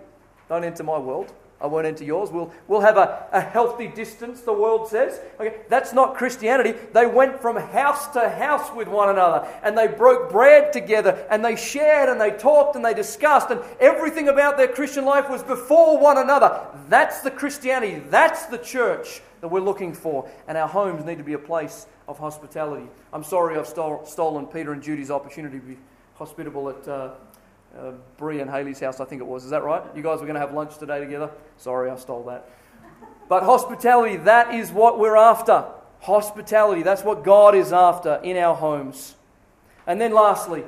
don't 0.48 0.64
enter 0.64 0.82
my 0.82 0.98
world. 0.98 1.32
I 1.60 1.66
won't 1.66 1.86
enter 1.86 2.04
yours. 2.04 2.30
We'll, 2.30 2.50
we'll 2.68 2.80
have 2.80 2.96
a, 2.96 3.26
a 3.32 3.40
healthy 3.40 3.86
distance, 3.86 4.40
the 4.40 4.52
world 4.52 4.88
says. 4.88 5.20
Okay, 5.38 5.56
that's 5.68 5.92
not 5.92 6.14
Christianity. 6.14 6.72
They 6.94 7.06
went 7.06 7.40
from 7.42 7.56
house 7.56 8.08
to 8.14 8.30
house 8.30 8.74
with 8.74 8.88
one 8.88 9.10
another 9.10 9.46
and 9.62 9.76
they 9.76 9.86
broke 9.86 10.30
bread 10.30 10.72
together 10.72 11.26
and 11.30 11.44
they 11.44 11.56
shared 11.56 12.08
and 12.08 12.18
they 12.18 12.30
talked 12.30 12.76
and 12.76 12.84
they 12.84 12.94
discussed 12.94 13.50
and 13.50 13.60
everything 13.78 14.28
about 14.28 14.56
their 14.56 14.68
Christian 14.68 15.04
life 15.04 15.28
was 15.28 15.42
before 15.42 15.98
one 15.98 16.16
another. 16.16 16.66
That's 16.88 17.20
the 17.20 17.30
Christianity. 17.30 18.02
That's 18.08 18.46
the 18.46 18.58
church 18.58 19.20
that 19.42 19.48
we're 19.48 19.60
looking 19.60 19.92
for. 19.92 20.30
And 20.48 20.56
our 20.56 20.68
homes 20.68 21.04
need 21.04 21.18
to 21.18 21.24
be 21.24 21.34
a 21.34 21.38
place 21.38 21.86
of 22.08 22.18
hospitality. 22.18 22.86
I'm 23.12 23.24
sorry 23.24 23.58
I've 23.58 23.66
stole, 23.66 24.06
stolen 24.06 24.46
Peter 24.46 24.72
and 24.72 24.82
Judy's 24.82 25.10
opportunity 25.10 25.58
to 25.58 25.64
be 25.64 25.78
hospitable 26.14 26.70
at. 26.70 26.88
Uh, 26.88 27.10
uh, 27.76 27.92
and 28.26 28.50
Haley's 28.50 28.80
house, 28.80 29.00
I 29.00 29.04
think 29.04 29.20
it 29.20 29.26
was. 29.26 29.44
Is 29.44 29.50
that 29.50 29.62
right? 29.62 29.82
You 29.94 30.02
guys 30.02 30.20
were 30.20 30.26
going 30.26 30.34
to 30.34 30.40
have 30.40 30.52
lunch 30.52 30.78
today 30.78 31.00
together? 31.00 31.30
Sorry, 31.56 31.90
I 31.90 31.96
stole 31.96 32.24
that. 32.24 32.48
But 33.28 33.44
hospitality, 33.44 34.16
that 34.16 34.54
is 34.54 34.72
what 34.72 34.98
we're 34.98 35.16
after. 35.16 35.64
Hospitality, 36.00 36.82
that's 36.82 37.04
what 37.04 37.22
God 37.22 37.54
is 37.54 37.72
after 37.72 38.20
in 38.22 38.36
our 38.36 38.54
homes. 38.54 39.14
And 39.86 40.00
then 40.00 40.12
lastly, 40.12 40.64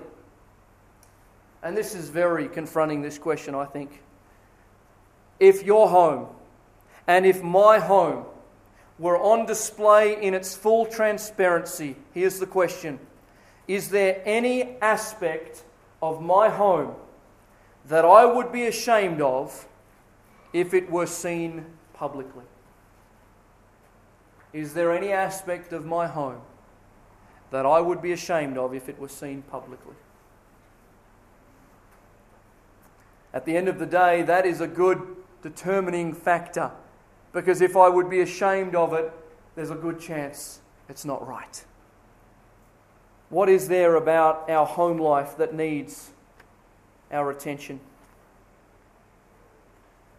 and 1.62 1.76
this 1.76 1.94
is 1.94 2.08
very 2.08 2.48
confronting, 2.48 3.02
this 3.02 3.18
question, 3.18 3.54
I 3.54 3.64
think. 3.64 4.02
If 5.38 5.64
your 5.64 5.88
home 5.88 6.28
and 7.06 7.26
if 7.26 7.42
my 7.42 7.78
home 7.78 8.26
were 8.98 9.18
on 9.18 9.46
display 9.46 10.22
in 10.22 10.34
its 10.34 10.54
full 10.54 10.86
transparency, 10.86 11.96
here's 12.12 12.38
the 12.38 12.46
question 12.46 12.98
Is 13.66 13.90
there 13.90 14.22
any 14.24 14.76
aspect 14.80 15.64
of 16.02 16.20
my 16.20 16.48
home 16.48 16.96
that 17.86 18.04
I 18.04 18.24
would 18.24 18.52
be 18.52 18.66
ashamed 18.66 19.22
of 19.22 19.66
if 20.52 20.74
it 20.74 20.90
were 20.90 21.06
seen 21.06 21.64
publicly? 21.94 22.44
Is 24.52 24.74
there 24.74 24.94
any 24.94 25.12
aspect 25.12 25.72
of 25.72 25.86
my 25.86 26.06
home 26.08 26.42
that 27.50 27.64
I 27.64 27.80
would 27.80 28.02
be 28.02 28.12
ashamed 28.12 28.58
of 28.58 28.74
if 28.74 28.88
it 28.88 28.98
were 28.98 29.08
seen 29.08 29.42
publicly? 29.42 29.94
At 33.32 33.46
the 33.46 33.56
end 33.56 33.68
of 33.68 33.78
the 33.78 33.86
day, 33.86 34.22
that 34.22 34.44
is 34.44 34.60
a 34.60 34.66
good 34.66 35.00
determining 35.42 36.12
factor 36.12 36.70
because 37.32 37.62
if 37.62 37.76
I 37.76 37.88
would 37.88 38.10
be 38.10 38.20
ashamed 38.20 38.74
of 38.74 38.92
it, 38.92 39.10
there's 39.54 39.70
a 39.70 39.74
good 39.74 39.98
chance 39.98 40.60
it's 40.88 41.04
not 41.04 41.26
right. 41.26 41.64
What 43.32 43.48
is 43.48 43.68
there 43.68 43.96
about 43.96 44.50
our 44.50 44.66
home 44.66 44.98
life 44.98 45.38
that 45.38 45.54
needs 45.54 46.10
our 47.10 47.30
attention? 47.30 47.80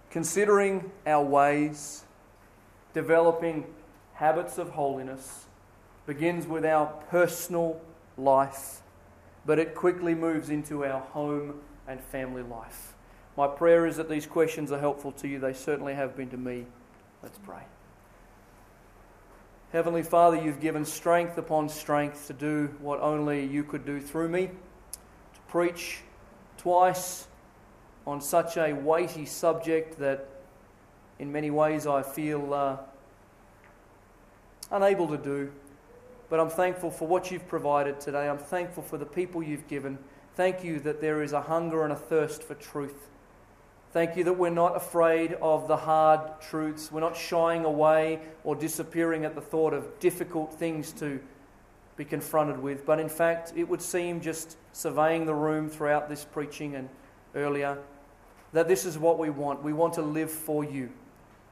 Considering 0.09 0.89
our 1.05 1.24
ways, 1.24 2.05
developing 2.95 3.68
habits 4.16 4.57
of 4.57 4.72
holiness 4.72 5.45
begins 6.07 6.47
with 6.47 6.66
our 6.66 6.88
personal 7.11 7.80
life, 8.18 8.82
but 9.45 9.59
it 9.59 9.76
quickly 9.76 10.16
moves 10.16 10.49
into 10.49 10.84
our 10.84 11.01
home 11.01 11.59
and 11.88 12.01
family 12.01 12.41
life. 12.41 12.95
My 13.38 13.45
prayer 13.45 13.86
is 13.86 13.97
that 13.97 14.09
these 14.09 14.26
questions 14.26 14.72
are 14.72 14.80
helpful 14.80 15.11
to 15.11 15.28
you. 15.28 15.38
They 15.38 15.53
certainly 15.53 15.93
have 15.93 16.18
been 16.18 16.32
to 16.32 16.38
me. 16.38 16.66
Let's 17.22 17.38
pray. 17.38 17.61
Heavenly 19.74 20.03
Father, 20.03 20.38
you've 20.38 20.61
given 20.61 20.86
strength 20.86 21.39
upon 21.39 21.67
strength 21.67 22.28
to 22.28 22.34
do 22.34 22.76
what 22.80 22.99
only 22.99 23.43
you 23.43 23.63
could 23.63 23.88
do 23.88 23.99
through 23.99 24.30
me, 24.30 24.45
to 24.45 25.39
preach 25.47 26.01
twice 26.59 27.26
on 28.05 28.21
such 28.21 28.55
a 28.55 28.74
weighty 28.74 29.26
subject 29.26 29.97
that 29.97 30.30
in 31.17 31.32
many 31.32 31.49
ways 31.49 31.88
I 31.88 32.03
feel 32.03 32.53
uh, 32.53 32.78
unable 34.69 35.07
to 35.07 35.17
do. 35.17 35.51
But 36.30 36.39
I'm 36.39 36.51
thankful 36.51 36.91
for 36.91 37.07
what 37.07 37.32
you've 37.32 37.47
provided 37.47 37.99
today. 37.99 38.30
I'm 38.30 38.38
thankful 38.38 38.84
for 38.84 38.99
the 38.99 39.07
people 39.07 39.41
you've 39.41 39.67
given. 39.67 39.97
Thank 40.36 40.63
you 40.63 40.82
that 40.82 41.01
there 41.01 41.24
is 41.24 41.34
a 41.34 41.41
hunger 41.41 41.82
and 41.84 41.91
a 41.91 41.95
thirst 41.95 42.43
for 42.43 42.53
truth. 42.53 43.09
Thank 43.93 44.17
you 44.17 44.23
that 44.23 44.33
we're 44.33 44.49
not 44.49 44.75
afraid 44.75 45.33
of 45.33 45.67
the 45.67 45.77
hard 45.77 46.41
truths. 46.41 46.91
We're 46.91 47.01
not 47.01 47.15
shying 47.15 47.63
away 47.63 48.21
or 48.43 48.55
disappearing 48.55 49.23
at 49.23 49.35
the 49.35 49.41
thought 49.41 49.71
of 49.71 49.99
difficult 49.99 50.51
things 50.51 50.91
to 50.93 51.19
be 51.95 52.03
confronted 52.03 52.57
with. 52.57 52.87
But 52.87 52.99
in 52.99 53.07
fact, 53.07 53.53
it 53.55 53.65
would 53.65 53.83
seem 53.83 54.19
just 54.19 54.57
surveying 54.71 55.27
the 55.27 55.35
room 55.35 55.69
throughout 55.69 56.09
this 56.09 56.25
preaching 56.25 56.73
and 56.73 56.89
earlier 57.35 57.77
that 58.51 58.67
this 58.67 58.83
is 58.83 58.97
what 58.97 59.19
we 59.19 59.29
want. 59.29 59.61
We 59.61 59.73
want 59.73 59.93
to 59.93 60.01
live 60.01 60.31
for 60.31 60.63
you. 60.63 60.89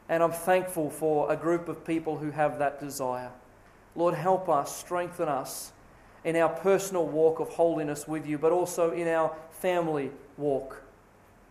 And 0.09 0.23
I'm 0.23 0.31
thankful 0.31 0.89
for 0.89 1.31
a 1.31 1.35
group 1.35 1.69
of 1.69 1.85
people 1.85 2.17
who 2.17 2.31
have 2.31 2.57
that 2.57 2.79
desire. 2.79 3.29
Lord, 3.95 4.15
help 4.15 4.49
us, 4.49 4.75
strengthen 4.75 5.29
us 5.29 5.73
in 6.23 6.35
our 6.37 6.49
personal 6.49 7.05
walk 7.05 7.39
of 7.39 7.49
holiness 7.49 8.07
with 8.07 8.25
you, 8.25 8.39
but 8.39 8.51
also 8.51 8.89
in 8.89 9.07
our 9.07 9.35
family 9.51 10.09
walk 10.37 10.81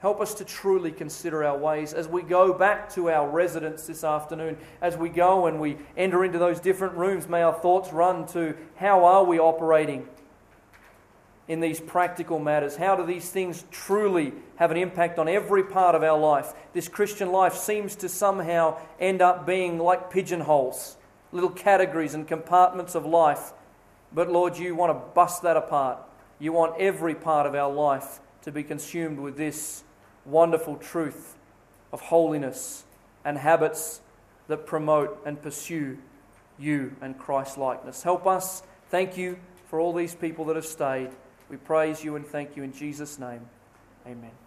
Help 0.00 0.22
us 0.22 0.32
to 0.34 0.44
truly 0.46 0.90
consider 0.90 1.44
our 1.44 1.58
ways 1.58 1.92
as 1.92 2.08
we 2.08 2.22
go 2.22 2.54
back 2.54 2.88
to 2.94 3.10
our 3.10 3.28
residence 3.28 3.86
this 3.86 4.02
afternoon. 4.02 4.56
As 4.80 4.96
we 4.96 5.10
go 5.10 5.44
and 5.44 5.60
we 5.60 5.76
enter 5.94 6.24
into 6.24 6.38
those 6.38 6.58
different 6.58 6.94
rooms, 6.94 7.28
may 7.28 7.42
our 7.42 7.52
thoughts 7.52 7.92
run 7.92 8.26
to 8.28 8.56
how 8.76 9.04
are 9.04 9.24
we 9.24 9.38
operating 9.38 10.08
in 11.48 11.60
these 11.60 11.80
practical 11.80 12.38
matters? 12.38 12.76
How 12.76 12.96
do 12.96 13.04
these 13.04 13.28
things 13.28 13.64
truly 13.70 14.32
have 14.56 14.70
an 14.70 14.78
impact 14.78 15.18
on 15.18 15.28
every 15.28 15.64
part 15.64 15.94
of 15.94 16.02
our 16.02 16.18
life? 16.18 16.54
This 16.72 16.88
Christian 16.88 17.30
life 17.30 17.54
seems 17.54 17.94
to 17.96 18.08
somehow 18.08 18.78
end 18.98 19.20
up 19.20 19.46
being 19.46 19.78
like 19.78 20.10
pigeonholes, 20.10 20.96
little 21.30 21.50
categories 21.50 22.14
and 22.14 22.26
compartments 22.26 22.94
of 22.94 23.04
life. 23.04 23.52
But 24.14 24.30
Lord, 24.30 24.56
you 24.56 24.74
want 24.74 24.92
to 24.92 25.14
bust 25.14 25.42
that 25.42 25.58
apart. 25.58 25.98
You 26.38 26.52
want 26.52 26.80
every 26.80 27.14
part 27.14 27.46
of 27.46 27.54
our 27.54 27.70
life 27.70 28.20
to 28.42 28.50
be 28.50 28.62
consumed 28.62 29.18
with 29.18 29.36
this 29.36 29.82
wonderful 30.24 30.76
truth 30.76 31.36
of 31.92 32.00
holiness 32.00 32.84
and 33.24 33.38
habits 33.38 34.00
that 34.48 34.66
promote 34.66 35.20
and 35.24 35.40
pursue 35.40 35.98
you 36.58 36.94
and 37.00 37.18
Christ 37.18 37.58
likeness. 37.58 38.02
Help 38.02 38.26
us. 38.26 38.62
Thank 38.90 39.16
you 39.16 39.38
for 39.68 39.80
all 39.80 39.92
these 39.92 40.14
people 40.14 40.44
that 40.46 40.56
have 40.56 40.66
stayed. 40.66 41.10
We 41.48 41.56
praise 41.56 42.04
you 42.04 42.16
and 42.16 42.26
thank 42.26 42.56
you 42.56 42.62
in 42.62 42.72
Jesus' 42.72 43.18
name. 43.18 43.48
Amen. 44.06 44.39